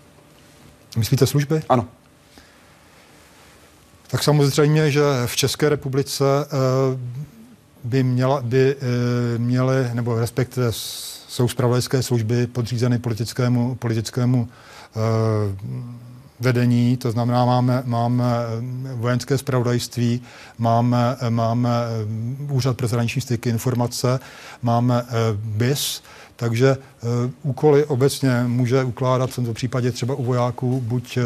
Myslíte 0.96 1.26
služby? 1.26 1.62
Ano. 1.68 1.88
Tak 4.08 4.22
samozřejmě, 4.22 4.90
že 4.90 5.00
v 5.26 5.36
České 5.36 5.68
republice 5.68 6.24
eh, 6.44 6.48
by, 7.84 8.02
měla, 8.02 8.40
by 8.42 8.76
eh, 8.76 9.38
měly, 9.38 9.90
nebo 9.94 10.18
respektive 10.20 10.72
s- 10.72 11.16
jsou 11.28 11.48
zpravodajské 11.48 12.02
služby 12.02 12.46
podřízeny 12.46 12.98
politickému, 12.98 13.74
politickému 13.74 14.48
eh, 14.48 15.00
vedení, 16.40 16.96
to 16.96 17.10
znamená, 17.10 17.44
máme, 17.44 17.82
máme 17.86 18.24
eh, 18.24 18.94
vojenské 18.94 19.38
spravodajství, 19.38 20.22
máme, 20.58 21.16
eh, 21.20 21.30
máme 21.30 21.70
eh, 21.70 22.52
úřad 22.52 22.76
pro 22.76 22.88
zahraniční 22.88 23.22
styky 23.22 23.48
informace, 23.48 24.20
máme 24.62 25.02
eh, 25.08 25.12
BIS, 25.34 26.02
takže 26.36 26.76
eh, 26.76 27.06
úkoly 27.42 27.84
obecně 27.84 28.44
může 28.46 28.84
ukládat 28.84 29.30
v 29.30 29.34
tomto 29.34 29.54
případě 29.54 29.92
třeba 29.92 30.14
u 30.14 30.24
vojáků 30.24 30.80
buď 30.80 31.16
eh, 31.16 31.22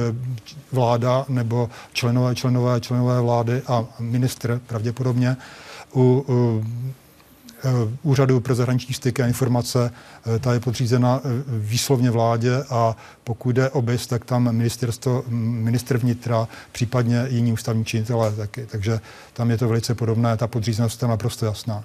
vláda 0.72 1.24
nebo 1.28 1.70
členové, 1.92 2.34
členové, 2.34 2.80
členové 2.80 3.20
vlády 3.20 3.62
a 3.66 3.84
ministr 3.98 4.60
pravděpodobně. 4.66 5.36
U, 5.94 6.24
u 6.28 6.64
eh, 7.64 7.70
úřadu 8.02 8.40
pro 8.40 8.54
zahraniční 8.54 8.94
styky 8.94 9.22
a 9.22 9.26
informace, 9.26 9.90
ta 10.40 10.52
je 10.52 10.60
podřízena 10.60 11.20
výslovně 11.46 12.10
vládě 12.10 12.64
a 12.70 12.96
pokud 13.24 13.50
jde 13.52 13.70
o 13.70 13.82
BIS, 13.82 14.06
tak 14.06 14.24
tam 14.24 14.52
ministerstvo, 14.52 15.24
minister 15.28 15.98
vnitra, 15.98 16.48
případně 16.72 17.26
jiní 17.28 17.52
ústavní 17.52 17.84
činitelé 17.84 18.32
taky. 18.32 18.66
Takže 18.66 19.00
tam 19.32 19.50
je 19.50 19.58
to 19.58 19.68
velice 19.68 19.94
podobné, 19.94 20.36
ta 20.36 20.46
podřízenost 20.46 21.02
je 21.02 21.08
naprosto 21.08 21.46
jasná. 21.46 21.84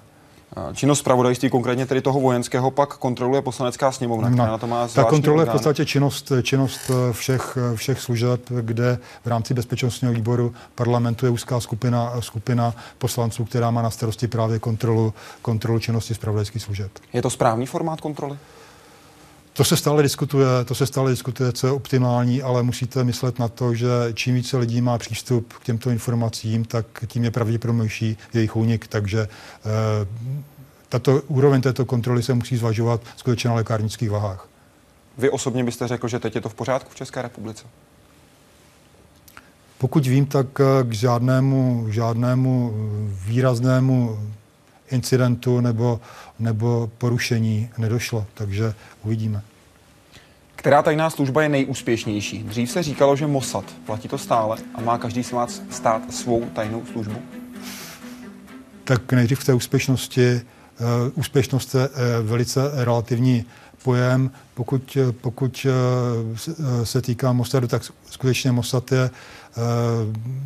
Činnost 0.74 0.98
zpravodajství, 0.98 1.50
konkrétně 1.50 1.86
tedy 1.86 2.00
toho 2.00 2.20
vojenského, 2.20 2.70
pak 2.70 2.96
kontroluje 2.96 3.42
poslanecká 3.42 3.92
sněmovna, 3.92 4.30
která 4.30 4.46
na 4.46 4.58
to 4.58 4.66
má 4.66 4.88
Ta 4.88 5.04
kontroluje 5.04 5.44
v 5.44 5.48
orgán. 5.48 5.52
podstatě 5.52 5.84
činnost, 5.84 6.32
činnost 6.42 6.90
eh, 6.90 7.12
všech, 7.12 7.58
eh, 7.72 7.76
všech 7.76 8.00
služeb, 8.00 8.40
kde 8.60 8.98
v 9.24 9.26
rámci 9.26 9.54
bezpečnostního 9.54 10.12
výboru 10.14 10.54
parlamentu 10.74 11.26
je 11.26 11.30
úzká 11.30 11.60
skupina, 11.60 12.12
skupina 12.20 12.74
poslanců, 12.98 13.44
která 13.44 13.70
má 13.70 13.82
na 13.82 13.90
starosti 13.90 14.26
právě 14.28 14.58
kontrolu, 14.58 15.14
kontrolu 15.42 15.78
činnosti 15.78 16.14
zpravodajských 16.14 16.62
služeb. 16.62 16.90
Je 17.12 17.22
to 17.22 17.30
správný 17.30 17.66
formát 17.66 18.00
kontroly? 18.00 18.38
To 19.56 19.64
se 19.64 19.76
stále 19.76 20.02
diskutuje, 20.02 20.46
to 20.64 20.74
se 20.74 20.86
stále 20.86 21.10
diskutuje, 21.10 21.52
co 21.52 21.66
je 21.66 21.72
optimální, 21.72 22.42
ale 22.42 22.62
musíte 22.62 23.04
myslet 23.04 23.38
na 23.38 23.48
to, 23.48 23.74
že 23.74 23.88
čím 24.14 24.34
více 24.34 24.56
lidí 24.56 24.80
má 24.80 24.98
přístup 24.98 25.52
k 25.52 25.64
těmto 25.64 25.90
informacím, 25.90 26.64
tak 26.64 26.86
tím 27.06 27.24
je 27.24 27.30
pravděpodobnější 27.30 28.16
jejich 28.34 28.56
únik. 28.56 28.86
Takže 28.86 29.20
eh, 29.20 29.68
tato 30.88 31.22
úroveň 31.22 31.60
této 31.60 31.84
kontroly 31.84 32.22
se 32.22 32.34
musí 32.34 32.56
zvažovat 32.56 33.00
skutečně 33.16 33.50
na 33.50 33.56
lékárnických 33.56 34.10
vahách. 34.10 34.48
Vy 35.18 35.30
osobně 35.30 35.64
byste 35.64 35.88
řekl, 35.88 36.08
že 36.08 36.18
teď 36.18 36.34
je 36.34 36.40
to 36.40 36.48
v 36.48 36.54
pořádku 36.54 36.90
v 36.90 36.94
České 36.94 37.22
republice? 37.22 37.64
Pokud 39.78 40.06
vím, 40.06 40.26
tak 40.26 40.46
eh, 40.60 40.84
k 40.84 40.92
žádnému, 40.92 41.86
žádnému 41.90 42.74
výraznému 43.26 44.18
incidentu 44.90 45.60
nebo, 45.60 46.00
nebo 46.38 46.90
porušení 46.98 47.70
nedošlo, 47.78 48.26
takže 48.34 48.74
uvidíme. 49.04 49.42
Která 50.56 50.82
tajná 50.82 51.10
služba 51.10 51.42
je 51.42 51.48
nejúspěšnější? 51.48 52.42
Dřív 52.42 52.70
se 52.70 52.82
říkalo, 52.82 53.16
že 53.16 53.26
Mossad. 53.26 53.64
Platí 53.86 54.08
to 54.08 54.18
stále 54.18 54.56
a 54.74 54.80
má 54.80 54.98
každý 54.98 55.24
stát, 55.24 55.50
stát 55.70 56.14
svou 56.14 56.44
tajnou 56.44 56.86
službu? 56.92 57.22
Tak 58.84 59.12
nejdřív 59.12 59.40
k 59.40 59.44
té 59.44 59.54
úspěšnosti. 59.54 60.40
Uh, 60.80 61.12
úspěšnost 61.14 61.74
je 61.74 61.88
uh, 61.88 61.94
velice 62.22 62.60
relativní 62.74 63.44
pojem. 63.86 64.30
Pokud, 64.54 64.96
eh, 65.00 65.12
pokud 65.12 65.66
se, 66.84 67.02
týká 67.02 67.32
Mossadu, 67.32 67.68
tak 67.68 67.82
skutečně 68.10 68.52
Mossad 68.52 68.92
je 68.92 69.10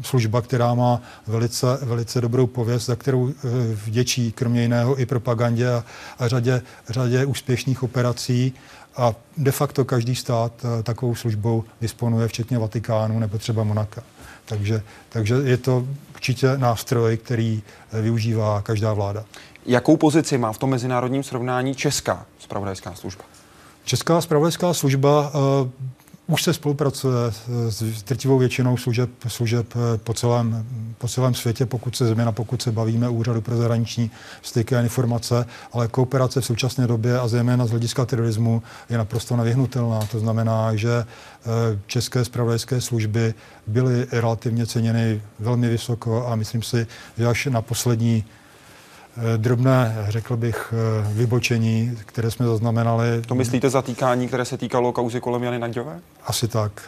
služba, 0.02 0.42
která 0.42 0.74
má 0.74 1.02
velice, 1.26 1.66
velice 1.82 2.20
dobrou 2.20 2.46
pověst, 2.46 2.86
za 2.86 2.96
kterou 2.96 3.20
uh, 3.20 3.32
vděčí 3.84 4.32
kromě 4.32 4.62
jiného 4.62 5.00
i 5.00 5.06
propagandě 5.06 5.68
a, 5.68 5.84
a 6.18 6.28
řadě, 6.28 6.62
řadě 6.88 7.24
úspěšných 7.24 7.82
operací. 7.82 8.52
A 8.96 9.14
de 9.36 9.52
facto 9.52 9.84
každý 9.84 10.14
stát 10.14 10.52
uh, 10.64 10.82
takovou 10.82 11.14
službou 11.14 11.64
disponuje, 11.80 12.28
včetně 12.28 12.58
Vatikánu 12.58 13.18
nebo 13.18 13.38
třeba 13.38 13.64
Monaka. 13.64 14.02
Takže, 14.44 14.82
takže 15.08 15.34
je 15.34 15.56
to 15.56 15.86
určitě 16.14 16.58
nástroj, 16.58 17.16
který 17.16 17.62
eh, 17.92 18.00
využívá 18.00 18.62
každá 18.62 18.92
vláda. 18.92 19.24
Jakou 19.66 19.96
pozici 19.96 20.38
má 20.38 20.52
v 20.52 20.58
tom 20.58 20.70
mezinárodním 20.70 21.22
srovnání 21.22 21.74
Česká 21.74 22.26
spravodajská 22.38 22.94
služba? 22.94 23.24
Česká 23.84 24.20
spravodajská 24.20 24.74
služba 24.74 25.32
už 26.30 26.42
se 26.42 26.52
spolupracuje 26.52 27.32
s 27.68 28.02
drtivou 28.02 28.38
většinou 28.38 28.76
služeb, 28.76 29.10
služeb 29.28 29.66
eh, 29.76 29.98
po, 29.98 30.14
celém, 30.14 30.66
po 30.98 31.08
celém 31.08 31.34
světě, 31.34 31.66
pokud 31.66 31.96
se 31.96 32.06
změna, 32.06 32.32
pokud 32.32 32.62
se 32.62 32.72
bavíme 32.72 33.08
Úřadu 33.08 33.40
pro 33.40 33.56
zahraniční 33.56 34.10
styky 34.42 34.76
a 34.76 34.80
informace, 34.80 35.46
ale 35.72 35.88
kooperace 35.88 36.40
v 36.40 36.46
současné 36.46 36.86
době 36.86 37.20
a 37.20 37.28
zejména 37.28 37.66
z 37.66 37.70
hlediska 37.70 38.06
terorismu 38.06 38.62
je 38.90 38.98
naprosto 38.98 39.36
nevyhnutelná. 39.36 40.00
To 40.06 40.18
znamená, 40.18 40.76
že 40.76 40.90
eh, 40.90 41.78
české 41.86 42.24
spravodajské 42.24 42.80
služby 42.80 43.34
byly 43.66 44.06
relativně 44.12 44.66
ceněny 44.66 45.22
velmi 45.38 45.68
vysoko 45.68 46.26
a 46.26 46.36
myslím 46.36 46.62
si, 46.62 46.86
že 47.18 47.26
až 47.26 47.46
na 47.46 47.62
poslední 47.62 48.24
drobné, 49.36 50.06
řekl 50.08 50.36
bych, 50.36 50.74
eh, 50.74 51.08
vybočení, 51.12 51.98
které 52.06 52.30
jsme 52.30 52.46
zaznamenali. 52.46 53.22
To 53.26 53.34
myslíte 53.34 53.70
zatýkání, 53.70 54.28
které 54.28 54.44
se 54.44 54.58
týkalo 54.58 54.92
kauzy 54.92 55.20
kolem 55.20 55.42
Jany 55.42 55.58
Naďové? 55.58 56.00
Asi 56.26 56.48
tak. 56.48 56.82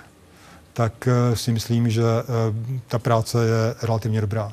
Tak 0.72 1.08
eh, 1.08 1.36
si 1.36 1.52
myslím, 1.52 1.90
že 1.90 2.02
eh, 2.02 2.24
ta 2.88 2.98
práce 2.98 3.38
je 3.38 3.74
relativně 3.82 4.20
dobrá. 4.20 4.52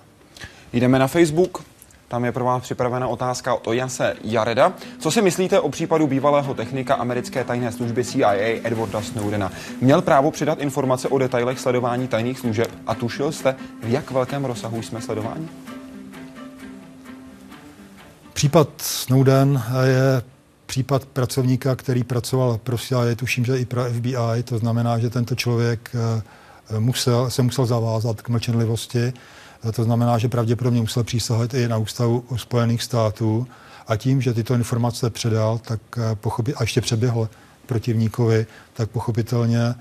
Jdeme 0.73 0.99
na 0.99 1.07
Facebook. 1.07 1.63
Tam 2.07 2.25
je 2.25 2.31
pro 2.31 2.45
vás 2.45 2.63
připravena 2.63 3.07
otázka 3.07 3.53
od 3.53 3.73
Jase 3.73 4.15
Jareda. 4.23 4.73
Co 4.99 5.11
si 5.11 5.21
myslíte 5.21 5.59
o 5.59 5.69
případu 5.69 6.07
bývalého 6.07 6.53
technika 6.53 6.95
americké 6.95 7.43
tajné 7.43 7.71
služby 7.71 8.03
CIA 8.03 8.33
Edwarda 8.63 9.01
Snowdena? 9.01 9.51
Měl 9.81 10.01
právo 10.01 10.31
přidat 10.31 10.59
informace 10.59 11.07
o 11.07 11.17
detailech 11.17 11.59
sledování 11.59 12.07
tajných 12.07 12.39
služeb 12.39 12.71
a 12.87 12.95
tušil 12.95 13.31
jste, 13.31 13.55
v 13.83 13.89
jak 13.89 14.11
velkém 14.11 14.45
rozsahu 14.45 14.81
jsme 14.81 15.01
sledováni? 15.01 15.49
Případ 18.39 18.69
Snowden 18.77 19.63
je 19.83 20.21
případ 20.65 21.05
pracovníka, 21.05 21.75
který 21.75 22.03
pracoval 22.03 22.57
pro 22.57 22.77
CIA, 22.77 23.15
tuším, 23.15 23.45
že 23.45 23.57
i 23.57 23.65
pro 23.65 23.83
FBI, 23.83 24.43
to 24.43 24.57
znamená, 24.57 24.99
že 24.99 25.09
tento 25.09 25.35
člověk 25.35 25.91
eh, 25.93 26.79
musel, 26.79 27.29
se 27.29 27.41
musel 27.41 27.65
zavázat 27.65 28.21
k 28.21 28.29
mlčenlivosti, 28.29 29.13
Eh, 29.69 29.71
to 29.71 29.83
znamená, 29.83 30.17
že 30.17 30.27
pravděpodobně 30.27 30.81
musel 30.81 31.03
přísahat 31.03 31.53
i 31.53 31.67
na 31.67 31.77
ústavu 31.77 32.23
Spojených 32.35 32.83
států 32.83 33.47
a 33.87 33.95
tím, 33.95 34.21
že 34.21 34.33
tyto 34.33 34.53
informace 34.53 35.09
předal, 35.09 35.57
tak 35.57 35.81
eh, 35.97 36.15
pochopit, 36.15 36.55
a 36.55 36.63
ještě 36.63 36.81
přeběhl 36.81 37.29
protivníkovi, 37.65 38.47
tak 38.73 38.89
pochopitelně 38.89 39.75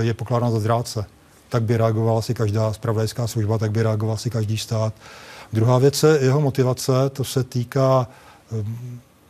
je 0.00 0.14
pokládán 0.14 0.52
za 0.52 0.60
zrádce. 0.60 1.04
Tak 1.48 1.62
by 1.62 1.76
reagovala 1.76 2.18
asi 2.18 2.34
každá 2.34 2.72
spravodajská 2.72 3.26
služba, 3.26 3.58
tak 3.58 3.70
by 3.70 3.82
reagoval 3.82 4.14
asi 4.14 4.30
každý 4.30 4.58
stát. 4.58 4.94
Druhá 5.52 5.78
věc 5.78 6.02
je 6.02 6.18
jeho 6.22 6.40
motivace, 6.40 6.92
to 7.12 7.24
se 7.24 7.44
týká 7.44 8.08
eh, 8.52 8.64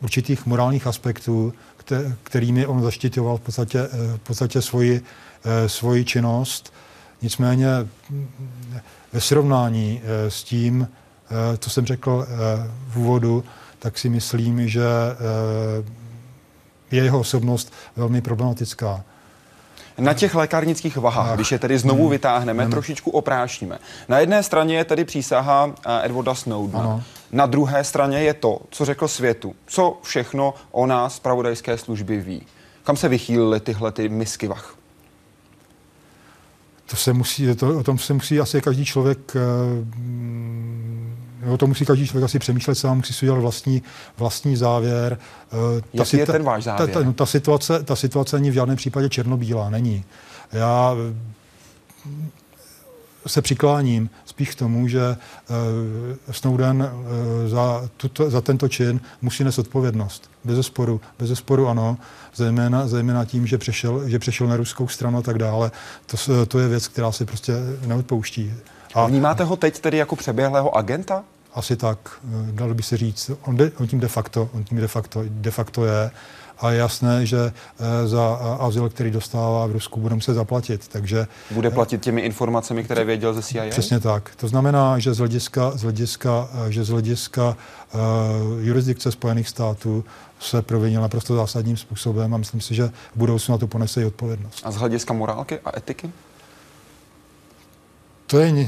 určitých 0.01 0.45
morálních 0.45 0.87
aspektů, 0.87 1.53
kte- 1.79 2.15
kterými 2.23 2.65
on 2.65 2.81
zaštiťoval 2.81 3.37
v 3.37 3.41
podstatě, 3.41 3.79
eh, 3.79 4.17
v 4.17 4.19
podstatě 4.19 4.61
svoji, 4.61 5.01
eh, 5.43 5.69
svoji 5.69 6.05
činnost. 6.05 6.73
Nicméně 7.21 7.67
mm, 8.09 8.27
ve 9.13 9.21
srovnání 9.21 10.01
eh, 10.03 10.31
s 10.31 10.43
tím, 10.43 10.87
co 11.57 11.69
jsem 11.69 11.85
řekl 11.85 12.27
v 12.87 12.97
úvodu, 12.97 13.43
tak 13.79 13.97
si 13.97 14.09
myslím, 14.09 14.67
že 14.67 14.83
je 16.91 17.03
jeho 17.03 17.19
osobnost 17.19 17.73
velmi 17.95 18.21
problematická. 18.21 19.03
Na 19.97 20.13
těch 20.13 20.35
lékárnických 20.35 20.97
vahách, 20.97 21.35
když 21.35 21.51
je 21.51 21.59
tedy 21.59 21.77
znovu 21.77 22.09
vytáhneme, 22.09 22.67
trošičku 22.67 23.11
oprášíme. 23.11 23.79
Na 24.07 24.19
jedné 24.19 24.43
straně 24.43 24.75
je 24.75 24.85
tedy 24.85 25.05
přísaha 25.05 25.71
eh, 25.85 26.05
Edwarda 26.05 26.35
Snowdena. 26.35 26.83
Ano. 26.83 27.03
Na 27.31 27.45
druhé 27.45 27.83
straně 27.83 28.19
je 28.19 28.33
to, 28.33 28.59
co 28.69 28.85
řekl 28.85 29.07
světu. 29.07 29.55
Co 29.67 29.97
všechno 30.03 30.53
o 30.71 30.85
nás 30.85 31.19
pravodajské 31.19 31.77
služby 31.77 32.17
ví. 32.17 32.41
Kam 32.83 32.97
se 32.97 33.09
vychýlily 33.09 33.59
tyhle 33.59 33.91
ty 33.91 34.09
misky 34.09 34.47
vah? 34.47 34.75
to 36.93 36.97
se 36.97 37.13
musí, 37.13 37.55
to, 37.55 37.77
o 37.77 37.83
tom 37.83 37.97
se 37.97 38.13
musí 38.13 38.39
asi 38.39 38.61
každý 38.61 38.85
člověk 38.85 39.35
O 41.51 41.57
tom 41.57 41.69
musí 41.69 41.85
každý 41.85 42.07
člověk 42.07 42.25
asi 42.25 42.39
přemýšlet 42.39 42.75
sám, 42.75 42.97
musí 42.97 43.13
si 43.13 43.25
udělat 43.25 43.39
vlastní, 43.39 43.83
vlastní 44.17 44.55
závěr. 44.55 45.17
Jaký 45.93 46.17
je 46.17 46.25
ten 46.25 46.43
váš 46.43 46.63
závěr? 46.63 46.89
Ta, 46.89 46.99
ta, 46.99 47.05
no, 47.05 47.13
ta, 47.13 47.25
situace, 47.25 47.83
ta 47.83 47.95
situace 47.95 48.37
není 48.37 48.49
v 48.49 48.53
žádném 48.53 48.77
případě 48.77 49.09
černobílá, 49.09 49.69
není. 49.69 50.03
Já 50.51 50.95
se 53.27 53.41
přikláním 53.41 54.09
spíš 54.25 54.51
k 54.51 54.55
tomu, 54.55 54.87
že 54.87 55.01
uh, 55.09 55.15
Snowden 56.31 56.81
uh, 56.83 57.49
za, 57.49 57.89
tuto, 57.97 58.29
za 58.29 58.41
tento 58.41 58.69
čin 58.69 59.01
musí 59.21 59.43
nést 59.43 59.59
odpovědnost. 59.59 60.29
Bez 60.43 60.65
sporu, 60.65 61.01
bez 61.19 61.39
sporu 61.39 61.67
ano, 61.67 61.97
zejména, 62.35 62.87
zejména 62.87 63.25
tím, 63.25 63.47
že 63.47 63.57
přešel, 63.57 64.09
že 64.09 64.19
přešel 64.19 64.47
na 64.47 64.55
ruskou 64.55 64.87
stranu 64.87 65.17
a 65.17 65.21
tak 65.21 65.37
dále. 65.37 65.71
To, 66.05 66.45
to 66.45 66.59
je 66.59 66.67
věc, 66.67 66.87
která 66.87 67.11
se 67.11 67.25
prostě 67.25 67.53
neodpouští. 67.85 68.53
A 68.93 69.05
vnímáte 69.05 69.43
ho 69.43 69.55
teď 69.55 69.79
tedy 69.79 69.97
jako 69.97 70.15
přeběhlého 70.15 70.77
agenta? 70.77 71.23
Asi 71.53 71.75
tak, 71.75 71.97
eh, 72.23 72.51
dalo 72.51 72.73
by 72.73 72.83
se 72.83 72.97
říct. 72.97 73.31
On, 73.41 73.57
de, 73.57 73.71
on 73.79 73.87
tím 73.87 73.99
de 73.99 74.07
facto, 74.07 74.49
on 74.53 74.63
tím 74.63 74.77
de 74.77 74.87
facto, 74.87 75.23
de 75.27 75.51
facto 75.51 75.85
je 75.85 76.11
a 76.59 76.71
je 76.71 76.77
jasné, 76.77 77.25
že 77.25 77.37
eh, 77.37 78.07
za 78.07 78.35
azyl, 78.59 78.89
který 78.89 79.11
dostává 79.11 79.67
v 79.67 79.71
Rusku, 79.71 79.99
bude 79.99 80.15
muset 80.15 80.33
zaplatit. 80.33 80.87
Takže, 80.87 81.27
bude 81.51 81.69
platit 81.69 82.01
těmi 82.01 82.21
informacemi, 82.21 82.83
které 82.83 83.03
věděl 83.03 83.33
ze 83.33 83.41
CIA? 83.41 83.69
Přesně 83.69 83.99
tak. 83.99 84.31
To 84.35 84.47
znamená, 84.47 84.99
že 84.99 85.13
z 85.13 85.17
hlediska, 85.17 85.71
z 85.71 85.81
hlediska, 85.81 86.49
eh, 86.67 86.71
že 86.71 86.83
z 86.83 86.89
hlediska 86.89 87.57
uh, 87.93 87.99
jurisdikce 88.59 89.11
Spojených 89.11 89.49
států 89.49 90.03
se 90.39 90.61
provinil 90.61 91.01
naprosto 91.01 91.35
zásadním 91.35 91.77
způsobem 91.77 92.33
a 92.33 92.37
myslím 92.37 92.61
si, 92.61 92.75
že 92.75 92.87
v 92.87 92.91
budoucnu 93.15 93.51
na 93.51 93.57
to 93.57 93.67
ponese 93.67 94.01
i 94.01 94.05
odpovědnost. 94.05 94.61
A 94.63 94.71
z 94.71 94.75
hlediska 94.75 95.13
morálky 95.13 95.59
a 95.65 95.77
etiky? 95.77 96.11
To 98.33 98.39
je... 98.39 98.67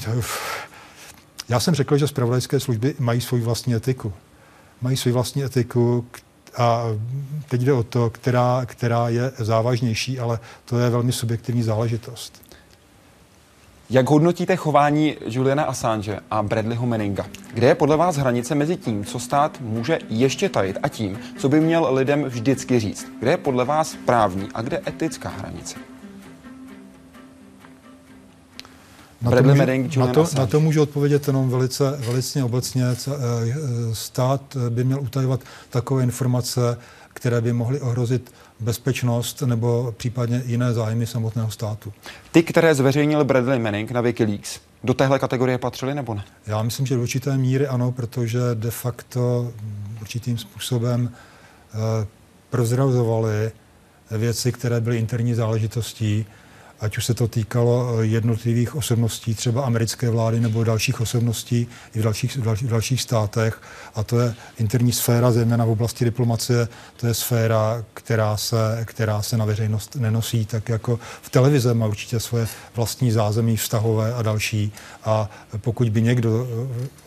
Já 1.50 1.60
jsem 1.60 1.76
řekl, 1.76 1.98
že 1.98 2.08
zpravodajské 2.08 2.60
služby 2.60 2.96
mají 3.00 3.22
svou 3.22 3.38
vlastní 3.38 3.76
etiku. 3.76 4.14
Mají 4.82 4.98
svou 4.98 5.12
vlastní 5.12 5.44
etiku, 5.44 6.06
a 6.58 6.84
teď 7.50 7.62
jde 7.62 7.74
o 7.74 7.84
to, 7.84 8.10
která, 8.10 8.62
která 8.66 9.10
je 9.10 9.32
závažnější, 9.38 10.20
ale 10.20 10.40
to 10.66 10.80
je 10.80 10.90
velmi 10.90 11.12
subjektivní 11.12 11.64
záležitost. 11.64 12.42
Jak 13.90 14.10
hodnotíte 14.10 14.56
chování 14.56 15.18
Juliana 15.26 15.64
Assange 15.64 16.20
a 16.32 16.44
Bradleyho 16.44 16.86
Manninga? 16.86 17.26
Kde 17.54 17.68
je 17.68 17.76
podle 17.76 17.98
vás 17.98 18.18
hranice 18.18 18.56
mezi 18.56 18.78
tím, 18.78 19.06
co 19.06 19.20
stát 19.20 19.58
může 19.62 20.00
ještě 20.10 20.50
tajit 20.50 20.78
a 20.84 20.90
tím, 20.90 21.20
co 21.38 21.50
by 21.50 21.60
měl 21.60 21.94
lidem 21.94 22.24
vždycky 22.24 22.80
říct? 22.80 23.08
Kde 23.20 23.32
je 23.32 23.38
podle 23.38 23.66
vás 23.66 23.96
právní 24.06 24.50
a 24.54 24.62
kde 24.62 24.82
etická 24.88 25.30
hranice? 25.30 25.95
Na 29.26 29.32
to, 29.32 29.44
můžu, 29.44 30.00
na, 30.00 30.08
to, 30.08 30.26
na 30.38 30.46
to 30.46 30.60
můžu 30.60 30.82
odpovědět 30.82 31.28
jenom 31.28 31.50
velice, 31.50 31.98
velice 32.00 32.44
obecně. 32.44 32.84
Eh, 32.86 32.96
stát 33.94 34.58
by 34.70 34.84
měl 34.84 35.02
utajovat 35.02 35.40
takové 35.70 36.04
informace, 36.04 36.78
které 37.14 37.42
by 37.42 37.54
mohly 37.54 37.82
ohrozit 37.82 38.34
bezpečnost 38.60 39.42
nebo 39.42 39.94
případně 39.98 40.44
jiné 40.46 40.74
zájmy 40.74 41.06
samotného 41.06 41.52
státu. 41.52 41.94
Ty, 42.32 42.44
které 42.44 42.76
zveřejnil 42.76 43.24
Bradley 43.24 43.60
Manning 43.60 43.92
na 43.92 44.02
Wikileaks, 44.02 44.60
do 44.84 44.94
téhle 44.94 45.20
kategorie 45.20 45.58
patřily 45.58 45.96
nebo 45.96 46.14
ne? 46.14 46.24
Já 46.48 46.64
myslím, 46.64 46.86
že 46.86 46.96
do 46.96 47.02
určité 47.02 47.38
míry 47.38 47.68
ano, 47.68 47.92
protože 47.92 48.40
de 48.54 48.72
facto 48.72 49.52
určitým 50.02 50.38
způsobem 50.38 51.10
eh, 51.12 52.08
prozrazovali 52.50 53.52
věci, 54.12 54.52
které 54.52 54.82
byly 54.82 54.98
interní 54.98 55.34
záležitostí 55.34 56.26
ať 56.80 56.98
už 56.98 57.06
se 57.06 57.14
to 57.14 57.28
týkalo 57.28 57.98
eh, 58.00 58.06
jednotlivých 58.06 58.76
osobností, 58.76 59.36
třeba 59.36 59.66
americké 59.66 60.10
vlády 60.10 60.40
nebo 60.40 60.64
dalších 60.64 61.02
osobností 61.02 61.68
i 61.96 62.00
v 62.00 62.04
dalších, 62.04 62.38
v 62.38 62.68
dalších 62.68 63.02
státech. 63.02 63.62
A 63.96 64.04
to 64.04 64.20
je 64.20 64.34
interní 64.58 64.92
sféra, 64.92 65.32
zejména 65.32 65.66
v 65.66 65.70
oblasti 65.70 66.06
diplomacie, 66.06 66.68
to 66.98 67.08
je 67.08 67.14
sféra, 67.14 67.84
která 67.94 68.38
se, 68.38 68.82
která 68.86 69.22
se 69.22 69.38
na 69.38 69.46
veřejnost 69.46 69.96
nenosí, 69.96 70.46
tak 70.46 70.70
jako 70.70 71.00
v 71.22 71.30
televize 71.30 71.74
má 71.74 71.88
určitě 71.88 72.20
svoje 72.20 72.48
vlastní 72.76 73.12
zázemí 73.12 73.58
vztahové 73.58 74.14
a 74.14 74.22
další. 74.22 74.72
A 75.04 75.30
pokud 75.58 75.90
by 75.90 76.02
někdo 76.02 76.48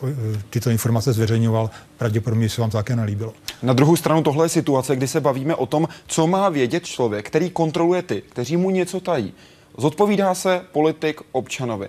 eh, 0.03 0.07
eh, 0.07 0.41
tyto 0.49 0.69
informace 0.69 1.13
zveřejňoval, 1.13 1.69
pravděpodobně 1.99 2.49
se 2.49 2.61
vám 2.61 2.69
také 2.69 2.95
nelíbilo. 2.95 3.33
Na 3.63 3.73
druhou 3.73 3.95
stranu 3.95 4.23
tohle 4.23 4.45
je 4.45 4.49
situace, 4.49 4.95
kdy 4.95 5.07
se 5.07 5.21
bavíme 5.21 5.55
o 5.55 5.65
tom, 5.65 5.87
co 6.07 6.27
má 6.27 6.49
vědět 6.49 6.85
člověk, 6.85 7.27
který 7.27 7.49
kontroluje 7.49 8.01
ty, 8.01 8.21
kteří 8.29 8.57
mu 8.57 8.69
něco 8.69 8.99
tají. 8.99 9.33
Zodpovídá 9.77 10.35
se 10.35 10.61
politik 10.71 11.21
občanovi. 11.31 11.87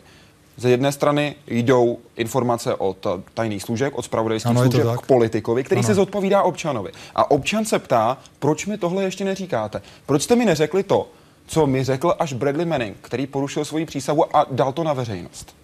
Ze 0.57 0.71
jedné 0.71 0.93
strany 0.93 1.35
jdou 1.47 1.99
informace 2.17 2.75
od 2.75 3.07
tajných 3.35 3.63
služeb, 3.63 3.93
od 3.97 4.05
spravodajských 4.05 4.59
služeb 4.59 4.87
k 5.03 5.07
politikovi, 5.07 5.65
který 5.65 5.79
ano. 5.79 5.87
se 5.87 5.95
zodpovídá 5.95 6.43
občanovi. 6.43 6.91
A 7.15 7.31
občan 7.31 7.65
se 7.65 7.79
ptá, 7.79 8.19
proč 8.39 8.67
mi 8.67 8.79
tohle 8.79 9.05
ještě 9.05 9.25
neříkáte? 9.25 9.83
Proč 10.07 10.23
jste 10.23 10.37
mi 10.37 10.45
neřekli 10.45 10.83
to, 10.83 11.09
co 11.47 11.67
mi 11.67 11.85
řekl 11.85 12.15
až 12.19 12.33
Bradley 12.33 12.67
Manning, 12.67 12.97
který 13.01 13.27
porušil 13.27 13.65
svoji 13.65 13.87
přísahu 13.87 14.37
a 14.37 14.47
dal 14.51 14.73
to 14.73 14.85
na 14.85 14.93
veřejnost? 14.93 15.60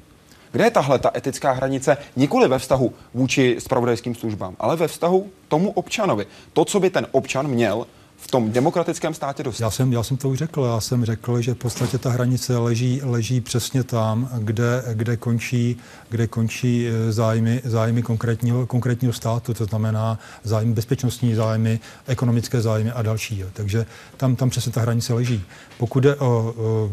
Kde 0.52 0.64
je 0.64 0.70
tahle 0.70 0.98
ta 0.98 1.10
etická 1.16 1.52
hranice 1.52 1.96
nikoli 2.16 2.48
ve 2.48 2.58
vztahu 2.58 2.92
vůči 3.14 3.56
spravodajským 3.58 4.14
službám, 4.14 4.56
ale 4.58 4.76
ve 4.76 4.88
vztahu 4.88 5.26
tomu 5.48 5.70
občanovi? 5.70 6.26
To, 6.52 6.64
co 6.64 6.80
by 6.80 6.90
ten 6.90 7.06
občan 7.12 7.48
měl 7.48 7.86
v 8.16 8.30
tom 8.30 8.52
demokratickém 8.52 9.14
státě 9.14 9.42
dostat? 9.42 9.64
Já 9.64 9.70
jsem, 9.70 9.92
já 9.92 10.02
jsem 10.02 10.16
to 10.16 10.28
už 10.28 10.38
řekl. 10.38 10.64
Já 10.64 10.80
jsem 10.80 11.04
řekl, 11.04 11.40
že 11.40 11.54
v 11.54 11.56
podstatě 11.56 11.98
ta 11.98 12.10
hranice 12.10 12.58
leží, 12.58 13.00
leží 13.04 13.40
přesně 13.40 13.84
tam, 13.84 14.28
kde, 14.38 14.84
kde, 14.92 15.16
končí, 15.16 15.76
kde 16.08 16.26
končí 16.26 16.88
eh, 16.88 17.12
zájmy, 17.12 17.60
zájmy 17.64 18.02
konkrétního, 18.02 18.66
konkrétního 18.66 19.12
státu, 19.12 19.54
to 19.54 19.64
znamená 19.64 20.18
zájmy, 20.44 20.74
bezpečnostní 20.74 21.34
zájmy, 21.34 21.80
ekonomické 22.06 22.60
zájmy 22.60 22.90
a 22.90 23.02
další. 23.02 23.44
Takže 23.52 23.86
tam, 24.16 24.36
tam 24.36 24.50
přesně 24.50 24.72
ta 24.72 24.80
hranice 24.80 25.14
leží. 25.14 25.44
Pokud 25.78 26.00
jde 26.00 26.16
o, 26.16 26.54
o 26.56 26.90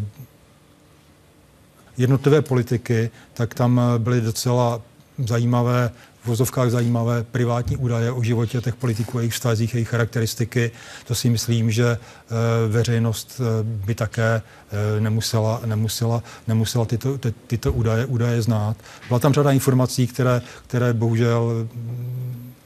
jednotlivé 1.98 2.42
politiky, 2.42 3.10
tak 3.34 3.54
tam 3.54 3.82
byly 3.98 4.22
docela 4.22 4.82
zajímavé 5.18 5.92
v 6.24 6.28
vozovkách 6.28 6.70
zajímavé 6.70 7.24
privátní 7.24 7.78
údaje 7.78 8.12
o 8.12 8.24
životě 8.24 8.62
těch 8.62 8.76
politiků, 8.76 9.20
jejich 9.20 9.34
vztazích, 9.34 9.74
jejich 9.74 9.90
charakteristiky. 9.90 10.72
To 11.08 11.16
si 11.16 11.30
myslím, 11.30 11.72
že 11.72 11.86
e, 11.86 11.98
veřejnost 12.68 13.42
e, 13.42 13.64
by 13.64 13.96
také 13.96 14.42
nemusela, 15.00 15.62
nemusela, 15.66 16.24
nemusela 16.48 16.86
tyto, 16.86 17.18
ty, 17.18 17.34
tyto 17.48 17.74
údaje, 17.74 18.06
údaje 18.06 18.42
znát. 18.42 18.78
Byla 19.08 19.20
tam 19.20 19.34
řada 19.34 19.52
informací, 19.52 20.08
které, 20.08 20.42
které 20.68 20.94
bohužel 20.94 21.68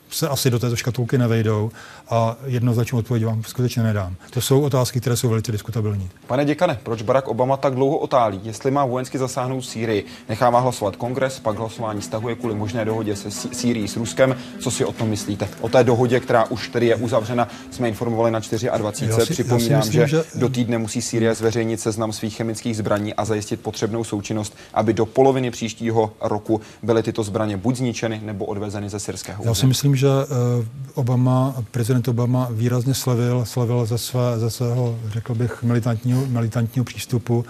se 0.10 0.28
asi 0.28 0.50
do 0.50 0.60
této 0.60 0.76
škatulky 0.76 1.18
nevejdou 1.18 1.72
a 2.10 2.36
jednoznačnou 2.46 3.00
odpověď 3.00 3.26
vám 3.26 3.44
skutečně 3.44 3.84
nedám. 3.84 4.16
To 4.30 4.42
jsou 4.42 4.62
otázky, 4.62 5.00
které 5.00 5.18
jsou 5.18 5.30
velice 5.30 5.52
diskutabilní. 5.52 6.10
Pane 6.28 6.46
děkane, 6.46 6.80
proč 6.84 7.02
Barack 7.02 7.28
Obama 7.28 7.58
tak 7.58 7.76
dlouho 7.76 7.98
otálí? 7.98 8.42
Jestli 8.44 8.72
má 8.72 8.86
vojensky 8.86 9.18
zasáhnout 9.18 9.62
Sýrii, 9.62 10.06
nechává 10.30 10.60
hlasovat 10.60 10.96
kongres, 10.96 11.40
pak 11.40 11.58
hlasování 11.58 12.02
stahuje 12.02 12.36
kvůli 12.36 12.56
možné 12.56 12.86
dohodě 12.86 13.16
se 13.16 13.32
Sýrií 13.32 13.88
s 13.88 13.98
Ruskem. 13.98 14.36
Co 14.60 14.72
si 14.72 14.86
o 14.86 14.92
tom 14.92 15.10
myslíte? 15.10 15.50
O 15.62 15.70
té 15.70 15.84
dohodě, 15.84 16.20
která 16.20 16.46
už 16.46 16.70
tedy 16.70 16.86
je 16.88 16.96
uzavřena, 16.96 17.48
jsme 17.72 17.90
informovali 17.90 18.32
na 18.32 18.40
24. 18.78 19.20
Já 19.20 19.26
si, 19.26 19.34
Připomínám, 19.34 19.72
já 19.72 19.82
si 19.82 19.88
myslím, 19.88 20.08
že, 20.08 20.18
že 20.18 20.40
do 20.40 20.50
týdne 20.50 20.78
musí 20.78 21.02
Sýrie 21.02 21.36
zveřejnit 21.36 21.80
seznam 21.80 22.14
svých 22.14 22.36
chemických 22.36 22.78
zbraní 22.78 23.14
a 23.14 23.26
zajistit 23.26 23.62
potřebnou 23.62 24.04
součinnost, 24.04 24.58
aby 24.74 24.94
do 24.94 25.06
poloviny 25.06 25.52
příštího 25.52 26.14
roku 26.22 26.62
byly 26.84 27.04
tyto 27.04 27.24
zbraně 27.24 27.58
buď 27.58 27.76
zničeny 27.76 28.22
nebo 28.24 28.46
odvezeny 28.46 28.90
ze 28.90 29.00
syrského. 29.00 29.44
Já 29.46 29.54
si 29.54 29.66
myslím, 29.66 29.96
že 29.98 30.08
eh, 30.08 30.66
Obama, 30.94 31.56
prezident 31.72 32.08
Obama 32.08 32.48
výrazně 32.52 32.94
slevil, 32.94 33.46
slevil 33.46 33.86
ze, 33.86 33.98
své, 33.98 34.40
ze 34.40 34.50
svého, 34.50 35.00
řekl 35.08 35.36
bych, 35.36 35.64
militantního, 35.64 36.26
militantního 36.28 36.86
přístupu. 36.86 37.46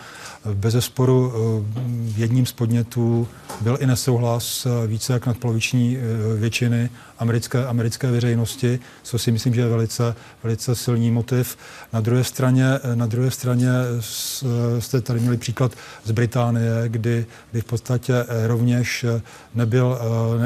Bez 0.54 0.74
zesporu 0.74 1.34
eh, 1.34 1.82
jedním 2.18 2.46
z 2.46 2.52
podnětů 2.52 3.28
byl 3.62 3.78
i 3.82 3.88
nesouhlas 3.88 4.66
eh, 4.66 4.88
více 4.88 5.14
jak 5.14 5.26
nadpoloviční 5.26 5.98
většiny 6.38 6.90
americké, 7.20 7.66
americké 7.66 8.12
veřejnosti, 8.12 8.80
co 9.04 9.20
si 9.20 9.32
myslím, 9.32 9.54
že 9.54 9.62
je 9.62 9.68
velice, 9.68 10.16
velice 10.44 10.76
silný 10.76 11.12
motiv. 11.12 11.58
Na 11.94 12.02
druhé 12.02 12.24
straně, 12.24 12.66
na 12.96 13.06
druhé 13.06 13.32
straně 13.32 13.70
jste 14.80 15.02
tady 15.02 15.20
měli 15.20 15.38
příklad 15.38 15.72
z 16.06 16.12
Británie, 16.12 16.70
kdy, 16.88 17.26
kdy 17.52 17.62
v 17.62 17.66
podstatě 17.66 18.14
rovněž 18.48 19.06
nebyl 19.56 20.00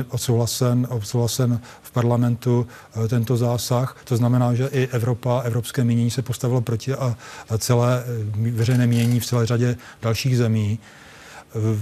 odsouhlasen, 0.10 0.88
odsouhlasen 0.90 1.62
v 1.92 1.94
parlamentu 1.94 2.68
eh, 2.96 3.08
tento 3.08 3.38
zásah. 3.38 3.96
To 4.04 4.18
znamená, 4.18 4.54
že 4.54 4.68
i 4.68 4.88
Evropa, 4.88 5.42
evropské 5.42 5.84
mínění 5.84 6.12
se 6.12 6.22
postavilo 6.22 6.62
proti 6.62 6.94
a 6.94 7.16
celé 7.58 8.04
eh, 8.04 8.52
veřejné 8.52 8.88
mínění 8.88 9.20
v 9.20 9.26
celé 9.26 9.46
řadě 9.46 9.78
dalších 10.02 10.38
zemí. 10.38 10.80
Eh, 11.56 11.82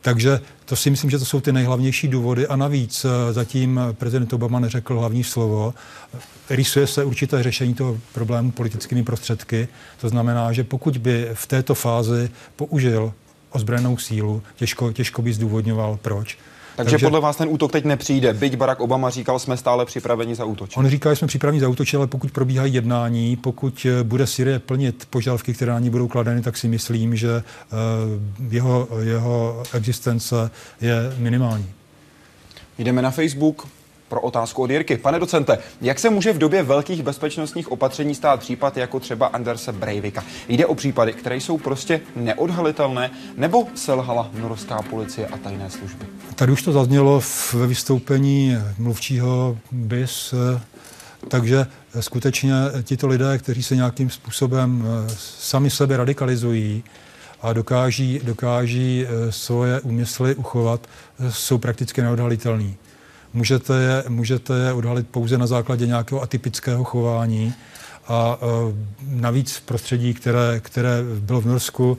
takže 0.00 0.40
to 0.64 0.76
si 0.76 0.90
myslím, 0.90 1.10
že 1.10 1.18
to 1.18 1.24
jsou 1.24 1.40
ty 1.40 1.52
nejhlavnější 1.52 2.08
důvody 2.08 2.46
a 2.46 2.56
navíc 2.56 3.06
zatím 3.32 3.80
prezident 3.92 4.32
Obama 4.32 4.60
neřekl 4.60 4.98
hlavní 4.98 5.24
slovo. 5.24 5.74
Rysuje 6.50 6.86
se 6.86 7.04
určité 7.04 7.42
řešení 7.42 7.74
toho 7.74 7.98
problému 8.12 8.50
politickými 8.50 9.02
prostředky. 9.02 9.68
To 10.00 10.08
znamená, 10.08 10.52
že 10.52 10.64
pokud 10.64 10.96
by 10.96 11.30
v 11.34 11.46
této 11.46 11.74
fázi 11.74 12.30
použil 12.56 13.12
ozbrojenou 13.50 13.96
sílu, 13.96 14.42
těžko, 14.56 14.92
těžko 14.92 15.22
by 15.22 15.32
zdůvodňoval 15.32 15.98
proč. 16.02 16.38
Takže, 16.76 16.90
Takže 16.90 17.06
podle 17.06 17.20
vás 17.20 17.36
ten 17.36 17.48
útok 17.48 17.72
teď 17.72 17.84
nepřijde. 17.84 18.32
Byť 18.34 18.56
Barack 18.56 18.80
Obama 18.80 19.10
říkal, 19.10 19.38
jsme 19.38 19.56
stále 19.56 19.86
připraveni 19.86 20.34
za 20.34 20.44
útočit. 20.44 20.76
On 20.76 20.88
říká, 20.88 21.10
že 21.10 21.16
jsme 21.16 21.28
připraveni 21.28 21.60
za 21.60 21.68
útočit, 21.68 21.96
ale 21.96 22.06
pokud 22.06 22.30
probíhají 22.30 22.74
jednání, 22.74 23.36
pokud 23.36 23.86
eh, 23.86 24.02
bude 24.02 24.26
Syrie 24.26 24.58
plnit 24.58 25.06
požadavky, 25.10 25.54
které 25.54 25.72
na 25.72 25.78
ní 25.78 25.90
budou 25.90 26.08
kladeny, 26.08 26.42
tak 26.42 26.56
si 26.56 26.68
myslím, 26.68 27.16
že 27.16 27.42
jeho, 28.50 28.88
jeho 29.00 29.62
existence 29.74 30.50
je 30.80 31.14
minimální. 31.18 31.70
Jdeme 32.78 33.02
na 33.02 33.10
Facebook 33.10 33.66
pro 34.12 34.20
otázku 34.20 34.62
od 34.62 34.70
Jirky. 34.70 34.96
Pane 34.96 35.18
docente, 35.18 35.58
jak 35.80 35.98
se 35.98 36.10
může 36.10 36.32
v 36.32 36.38
době 36.38 36.62
velkých 36.62 37.02
bezpečnostních 37.02 37.72
opatření 37.72 38.14
stát 38.14 38.40
případ 38.40 38.76
jako 38.76 39.00
třeba 39.00 39.26
Anderse 39.26 39.72
Breivika? 39.72 40.24
Jde 40.48 40.66
o 40.66 40.74
případy, 40.74 41.12
které 41.12 41.36
jsou 41.36 41.58
prostě 41.58 42.00
neodhalitelné, 42.16 43.10
nebo 43.36 43.66
selhala 43.74 44.30
norská 44.40 44.82
policie 44.82 45.26
a 45.26 45.36
tajné 45.36 45.70
služby? 45.70 46.06
Tady 46.34 46.52
už 46.52 46.62
to 46.62 46.72
zaznělo 46.72 47.22
ve 47.52 47.66
vystoupení 47.66 48.56
mluvčího 48.78 49.58
BIS, 49.70 50.34
takže 51.28 51.66
skutečně 52.00 52.52
tito 52.82 53.06
lidé, 53.06 53.38
kteří 53.38 53.62
se 53.62 53.76
nějakým 53.76 54.10
způsobem 54.10 54.84
eh, 54.86 55.14
sami 55.38 55.70
sebe 55.70 55.96
radikalizují, 55.96 56.84
a 57.42 57.52
dokáží, 57.52 58.20
dokáží 58.24 59.06
eh, 59.06 59.32
svoje 59.32 59.80
úmysly 59.80 60.34
uchovat, 60.34 60.86
eh, 61.20 61.32
jsou 61.32 61.58
prakticky 61.58 62.02
neodhalitelní. 62.02 62.76
Můžete 63.34 63.74
je, 63.74 64.04
můžete 64.08 64.54
je 64.54 64.72
odhalit 64.72 65.08
pouze 65.08 65.38
na 65.38 65.46
základě 65.46 65.86
nějakého 65.86 66.22
atypického 66.22 66.84
chování. 66.84 67.54
A 68.08 68.38
navíc 69.06 69.56
v 69.56 69.60
prostředí, 69.60 70.14
které, 70.14 70.60
které 70.60 71.02
bylo 71.20 71.40
v 71.40 71.46
Norsku, 71.46 71.98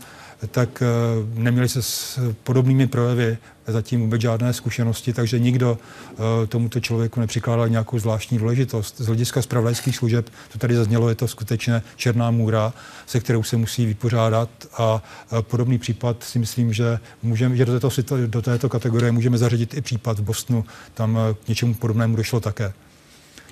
tak 0.52 0.82
eh, 0.82 0.86
neměli 1.34 1.70
se 1.70 1.82
s 1.82 2.20
podobnými 2.44 2.88
projevy 2.88 3.38
zatím 3.68 4.02
vůbec 4.02 4.22
žádné 4.22 4.54
zkušenosti, 4.54 5.14
takže 5.14 5.40
nikdo 5.40 5.78
eh, 6.12 6.48
tomuto 6.48 6.80
člověku 6.80 7.20
nepřikládal 7.20 7.70
nějakou 7.70 8.00
zvláštní 8.00 8.38
důležitost. 8.38 8.96
Z 8.98 9.06
hlediska 9.06 9.42
spravodajských 9.42 9.96
služeb, 9.96 10.30
to 10.52 10.60
tady 10.60 10.76
zaznělo, 10.76 11.10
je 11.10 11.16
to 11.16 11.28
skutečně 11.28 11.82
černá 11.96 12.32
můra, 12.32 12.74
se 13.06 13.20
kterou 13.20 13.44
se 13.44 13.58
musí 13.58 13.86
vypořádat 13.86 14.50
a 14.78 15.04
eh, 15.38 15.42
podobný 15.42 15.78
případ 15.78 16.24
si 16.24 16.40
myslím, 16.40 16.74
že, 16.74 17.00
můžeme, 17.24 17.56
že 17.56 17.66
do, 17.66 17.80
této, 17.80 18.28
do 18.28 18.42
této 18.42 18.70
kategorie 18.70 19.12
můžeme 19.12 19.38
zařadit 19.38 19.74
i 19.74 19.82
případ 19.82 20.20
v 20.20 20.24
Bosnu, 20.24 20.66
tam 20.94 21.18
k 21.46 21.48
něčemu 21.48 21.74
podobnému 21.74 22.16
došlo 22.16 22.40
také. 22.40 22.74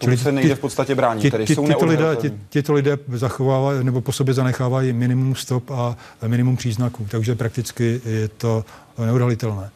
Čili 0.04 0.18
se 0.18 0.32
nejde 0.32 0.56
v 0.56 0.60
podstatě 0.60 0.96
bránit, 0.96 1.32
tedy 1.32 1.48
jsou 1.48 1.68
tyto 1.68 1.86
lidé, 1.86 2.16
ty, 2.16 2.34
tyto 2.50 2.74
lidé 2.74 2.98
zachovávají 3.14 3.84
nebo 3.84 4.02
po 4.02 4.12
sobě 4.12 4.34
zanechávají 4.34 4.94
minimum 4.94 5.36
stop 5.36 5.72
a 5.72 5.98
minimum 6.28 6.58
příznaků, 6.58 7.08
takže 7.12 7.36
prakticky 7.36 8.02
je 8.06 8.28
to 8.28 8.66
neodhalitelné. 9.06 9.70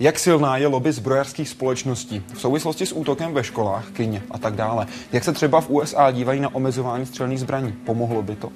Jak 0.00 0.18
silná 0.18 0.56
je 0.56 0.66
lobby 0.66 0.92
zbrojařských 0.92 1.48
společností 1.48 2.22
v 2.34 2.40
souvislosti 2.40 2.86
s 2.86 2.92
útokem 2.92 3.34
ve 3.34 3.44
školách, 3.44 3.84
kyně 3.92 4.22
a 4.30 4.38
tak 4.38 4.54
dále? 4.54 4.86
Jak 5.12 5.24
se 5.24 5.32
třeba 5.32 5.60
v 5.60 5.70
USA 5.70 6.10
dívají 6.10 6.40
na 6.40 6.54
omezování 6.54 7.06
střelných 7.06 7.40
zbraní? 7.40 7.72
Pomohlo 7.72 8.22
by 8.22 8.36
to? 8.36 8.52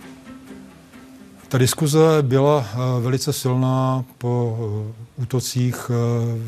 Ta 1.49 1.59
diskuze 1.59 1.99
byla 2.23 2.67
eh, 2.73 2.77
velice 3.01 3.33
silná 3.33 4.05
po 4.19 4.59
eh, 4.61 5.23
útocích 5.23 5.91
eh, 5.91 6.39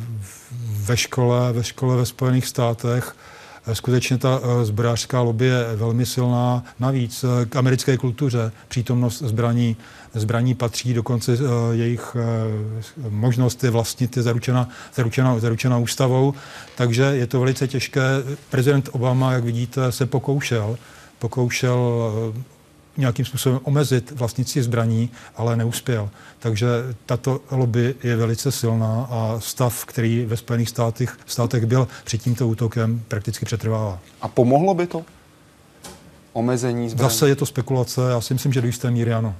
ve 0.60 0.96
škole, 0.96 1.52
ve 1.52 1.64
škole 1.64 1.96
ve 1.96 2.06
Spojených 2.06 2.46
státech 2.46 3.16
skutečně 3.72 4.18
ta 4.18 4.40
eh, 4.42 4.64
zbrojařská 4.64 5.20
lobby 5.20 5.46
je 5.46 5.76
velmi 5.76 6.06
silná. 6.06 6.64
Navíc 6.80 7.24
eh, 7.24 7.46
k 7.46 7.56
americké 7.56 7.96
kultuře 7.96 8.52
přítomnost 8.68 9.18
zbraní, 9.18 9.76
zbraní 10.14 10.54
patří, 10.54 10.94
dokonce 10.94 11.32
eh, 11.32 11.76
jejich 11.76 12.16
možnost 13.08 13.64
je 13.64 13.70
vlastnit 13.70 14.16
je 14.16 14.22
zaručena, 14.22 14.68
zaručena, 14.94 15.38
zaručena 15.38 15.78
ústavou, 15.78 16.34
takže 16.76 17.02
je 17.02 17.26
to 17.26 17.40
velice 17.40 17.68
těžké. 17.68 18.00
Prezident 18.50 18.88
Obama, 18.92 19.32
jak 19.32 19.44
vidíte, 19.44 19.92
se 19.92 20.06
pokoušel 20.06 20.76
pokoušel 21.18 22.12
nějakým 22.96 23.24
způsobem 23.24 23.60
omezit 23.62 24.10
vlastnictví 24.10 24.62
zbraní, 24.62 25.10
ale 25.36 25.56
neuspěl. 25.56 26.10
Takže 26.38 26.66
tato 27.06 27.40
lobby 27.50 27.94
je 28.02 28.16
velice 28.16 28.52
silná 28.52 29.06
a 29.10 29.36
stav, 29.38 29.84
který 29.84 30.24
ve 30.24 30.36
Spojených 30.36 30.68
státech, 30.68 31.18
státech 31.26 31.66
byl 31.66 31.88
před 32.04 32.18
tímto 32.18 32.48
útokem, 32.48 33.02
prakticky 33.08 33.44
přetrvává. 33.44 33.98
A 34.20 34.28
pomohlo 34.28 34.74
by 34.74 34.86
to? 34.86 35.04
Omezení 36.32 36.88
zbraní? 36.88 37.10
Zase 37.10 37.28
je 37.28 37.36
to 37.36 37.46
spekulace, 37.46 38.00
já 38.10 38.20
si 38.20 38.34
myslím, 38.34 38.52
že 38.52 38.60
do 38.60 38.66
jisté 38.66 38.90
míry 38.90 39.12
ano. 39.12 39.34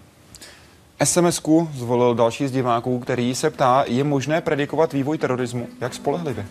SMS-ku 1.05 1.69
zvolil 1.75 2.15
další 2.15 2.49
z 2.49 2.53
diváků, 2.53 2.99
který 2.99 3.35
se 3.35 3.51
ptá, 3.51 3.85
je 3.87 4.05
možné 4.05 4.41
predikovat 4.41 4.93
vývoj 4.93 5.19
terorismu? 5.19 5.69
Jak 5.81 5.95
spolehlivě? 5.95 6.47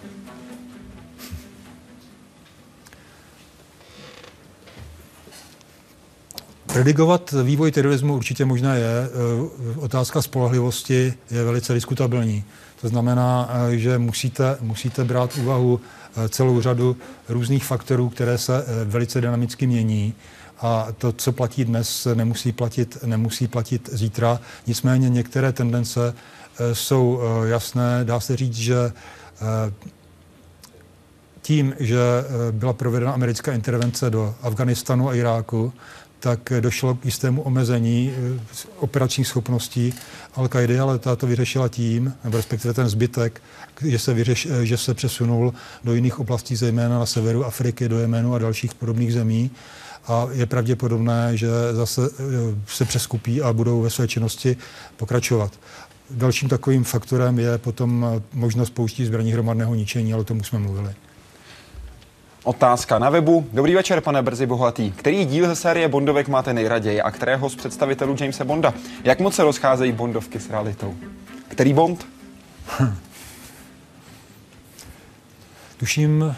Predikovat 6.74 7.32
vývoj 7.44 7.72
terorismu 7.72 8.16
určitě 8.16 8.46
možná 8.46 8.76
je. 8.76 8.86
Eh, 8.86 9.80
otázka 9.80 10.22
spolehlivosti 10.22 11.14
je 11.32 11.44
velice 11.44 11.74
diskutabilní. 11.74 12.44
To 12.82 12.88
znamená, 12.88 13.50
eh, 13.52 13.78
že 13.78 13.98
musíte, 13.98 14.58
musíte 14.62 15.04
brát 15.04 15.38
úvahu 15.38 15.82
eh, 16.16 16.30
celou 16.30 16.62
řadu 16.62 16.98
různých 17.30 17.64
faktorů, 17.66 18.10
které 18.10 18.38
se 18.38 18.66
velice 18.86 19.22
dynamicky 19.22 19.68
mění. 19.68 20.14
A 20.62 20.88
to, 20.98 21.12
co 21.12 21.32
platí 21.32 21.66
dnes, 21.66 22.08
nemusí 22.14 22.52
platit, 22.52 22.98
nemusí 23.06 23.48
platit 23.48 23.90
zítra. 23.94 24.40
Nicméně 24.68 25.10
některé 25.10 25.52
tendence 25.52 26.14
jsou 26.74 27.22
jasné. 27.46 28.04
Dá 28.04 28.20
se 28.20 28.38
říct, 28.38 28.56
že 28.56 28.92
tím, 31.42 31.74
že 31.80 31.98
byla 32.52 32.74
provedena 32.74 33.12
americká 33.12 33.54
intervence 33.54 34.10
do 34.10 34.36
Afganistanu 34.42 35.10
a 35.10 35.16
Iráku, 35.16 35.74
tak 36.22 36.54
došlo 36.60 36.96
k 36.96 37.06
jistému 37.06 37.42
omezení 37.42 38.14
eh, 38.14 38.40
operačních 38.78 39.28
schopností 39.28 39.94
al 40.36 40.48
qaidi 40.48 40.80
ale 40.80 41.00
ta 41.00 41.16
to 41.16 41.28
vyřešila 41.28 41.68
tím, 41.68 42.14
nebo 42.24 42.38
respektive 42.38 42.74
ten 42.74 42.90
zbytek, 42.90 43.42
že 43.82 44.00
se, 44.00 44.14
vyřeš, 44.14 44.48
eh, 44.52 44.66
že 44.66 44.78
se 44.78 44.94
přesunul 44.94 45.54
do 45.84 45.94
jiných 45.94 46.20
oblastí, 46.20 46.56
zejména 46.56 47.00
na 47.00 47.06
severu 47.06 47.46
Afriky, 47.46 47.90
do 47.90 48.00
Jemenu 48.00 48.34
a 48.34 48.40
dalších 48.40 48.74
podobných 48.74 49.14
zemí. 49.14 49.52
A 50.08 50.28
je 50.32 50.46
pravděpodobné, 50.46 51.38
že 51.38 51.48
zase 51.72 52.02
eh, 52.02 52.24
se 52.68 52.86
přeskupí 52.86 53.42
a 53.42 53.54
budou 53.54 53.82
ve 53.82 53.90
své 53.90 54.08
činnosti 54.08 54.58
pokračovat. 54.98 55.52
Dalším 56.10 56.50
takovým 56.50 56.84
faktorem 56.84 57.40
je 57.40 57.58
potom 57.58 58.22
možnost 58.34 58.70
pouští 58.70 59.06
zbraní 59.06 59.34
hromadného 59.34 59.76
ničení, 59.76 60.14
ale 60.14 60.22
o 60.22 60.26
tom 60.26 60.40
už 60.40 60.48
jsme 60.48 60.60
mluvili. 60.60 60.94
Otázka 62.44 63.00
na 63.00 63.10
webu. 63.10 63.48
Dobrý 63.54 63.76
večer, 63.76 64.02
pane 64.02 64.22
Brzy 64.22 64.46
Bohatý. 64.46 64.92
Který 64.92 65.26
díl 65.26 65.48
ze 65.48 65.56
série 65.56 65.88
Bondovek 65.88 66.28
máte 66.28 66.54
nejraději 66.54 67.02
a 67.02 67.12
kterého 67.12 67.50
z 67.50 67.56
představitelů 67.56 68.16
Jamesa 68.20 68.46
Bonda? 68.46 68.74
Jak 69.04 69.20
moc 69.20 69.36
se 69.36 69.44
rozcházejí 69.44 69.92
Bondovky 69.92 70.40
s 70.40 70.50
realitou? 70.50 70.96
Který 71.48 71.74
Bond? 71.74 72.08
Hm. 72.80 72.96
Tuším, 75.78 76.36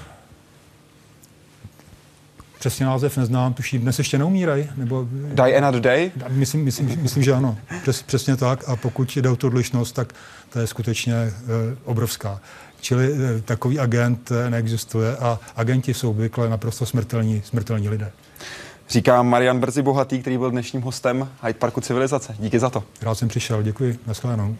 přesně 2.59 2.85
název 2.85 3.17
neznám, 3.17 3.53
tuším, 3.53 3.81
dnes 3.81 3.97
ještě 3.97 4.17
neumírají? 4.17 4.69
Nebo... 4.75 5.07
Die 5.11 5.57
Another 5.57 5.81
Day? 5.81 6.11
Myslím, 6.29 6.63
myslím, 6.63 7.01
myslím 7.01 7.23
že 7.23 7.33
ano, 7.33 7.57
Přes, 7.81 8.03
přesně 8.03 8.35
tak. 8.35 8.69
A 8.69 8.75
pokud 8.75 9.17
jde 9.17 9.29
o 9.29 9.35
tu 9.35 9.47
odlišnost, 9.47 9.91
tak 9.91 10.13
to 10.49 10.59
je 10.59 10.67
skutečně 10.67 11.13
e, 11.13 11.31
obrovská. 11.83 12.41
Čili 12.83 13.13
eh, 13.13 13.41
takový 13.41 13.79
agent 13.79 14.31
eh, 14.31 14.49
neexistuje 14.49 15.17
a 15.17 15.39
agenti 15.55 15.93
jsou 15.93 16.09
obvykle 16.09 16.49
naprosto 16.49 16.85
smrtelní, 16.85 17.41
smrtelní 17.45 17.89
lidé. 17.89 18.11
Říká 18.89 19.23
Marian 19.23 19.59
Brzy 19.59 19.81
Bohatý, 19.81 20.19
který 20.19 20.37
byl 20.37 20.51
dnešním 20.51 20.81
hostem 20.81 21.29
Hyde 21.43 21.59
Parku 21.59 21.81
Civilizace. 21.81 22.35
Díky 22.39 22.59
za 22.59 22.69
to. 22.69 22.83
Rád 23.01 23.15
jsem 23.15 23.27
přišel, 23.27 23.63
děkuji. 23.63 23.99
Naschledanou. 24.07 24.55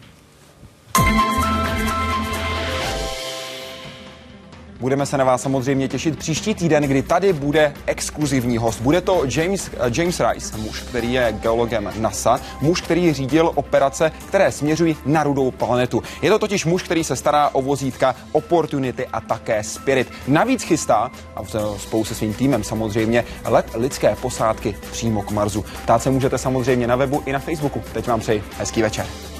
Budeme 4.80 5.06
se 5.06 5.18
na 5.18 5.24
vás 5.24 5.42
samozřejmě 5.42 5.88
těšit 5.88 6.18
příští 6.18 6.54
týden, 6.54 6.82
kdy 6.82 7.02
tady 7.02 7.32
bude 7.32 7.74
exkluzivní 7.86 8.58
host. 8.58 8.80
Bude 8.80 9.00
to 9.00 9.22
James, 9.36 9.70
eh, 9.72 9.90
James 10.00 10.20
Rice, 10.30 10.58
muž, 10.58 10.80
který 10.80 11.12
je 11.12 11.34
geologem 11.42 11.92
NASA, 11.98 12.40
muž, 12.60 12.80
který 12.80 13.12
řídil 13.12 13.52
operace, 13.54 14.12
které 14.28 14.52
směřují 14.52 14.96
na 15.06 15.22
rudou 15.22 15.50
planetu. 15.50 16.02
Je 16.22 16.30
to 16.30 16.38
totiž 16.38 16.64
muž, 16.64 16.82
který 16.82 17.04
se 17.04 17.16
stará 17.16 17.48
o 17.52 17.62
vozítka 17.62 18.14
Opportunity 18.32 19.06
a 19.06 19.20
také 19.20 19.64
Spirit. 19.64 20.10
Navíc 20.28 20.62
chystá, 20.62 21.10
a 21.36 21.42
spolu 21.76 22.04
se 22.04 22.14
svým 22.14 22.34
týmem 22.34 22.64
samozřejmě, 22.64 23.24
let 23.44 23.66
lidské 23.74 24.16
posádky 24.16 24.76
přímo 24.92 25.22
k 25.22 25.30
Marsu. 25.30 25.64
Ptát 25.82 26.02
se 26.02 26.10
můžete 26.10 26.38
samozřejmě 26.38 26.86
na 26.86 26.96
webu 26.96 27.22
i 27.26 27.32
na 27.32 27.38
Facebooku. 27.38 27.82
Teď 27.92 28.08
vám 28.08 28.20
přeji 28.20 28.42
hezký 28.58 28.82
večer. 28.82 29.33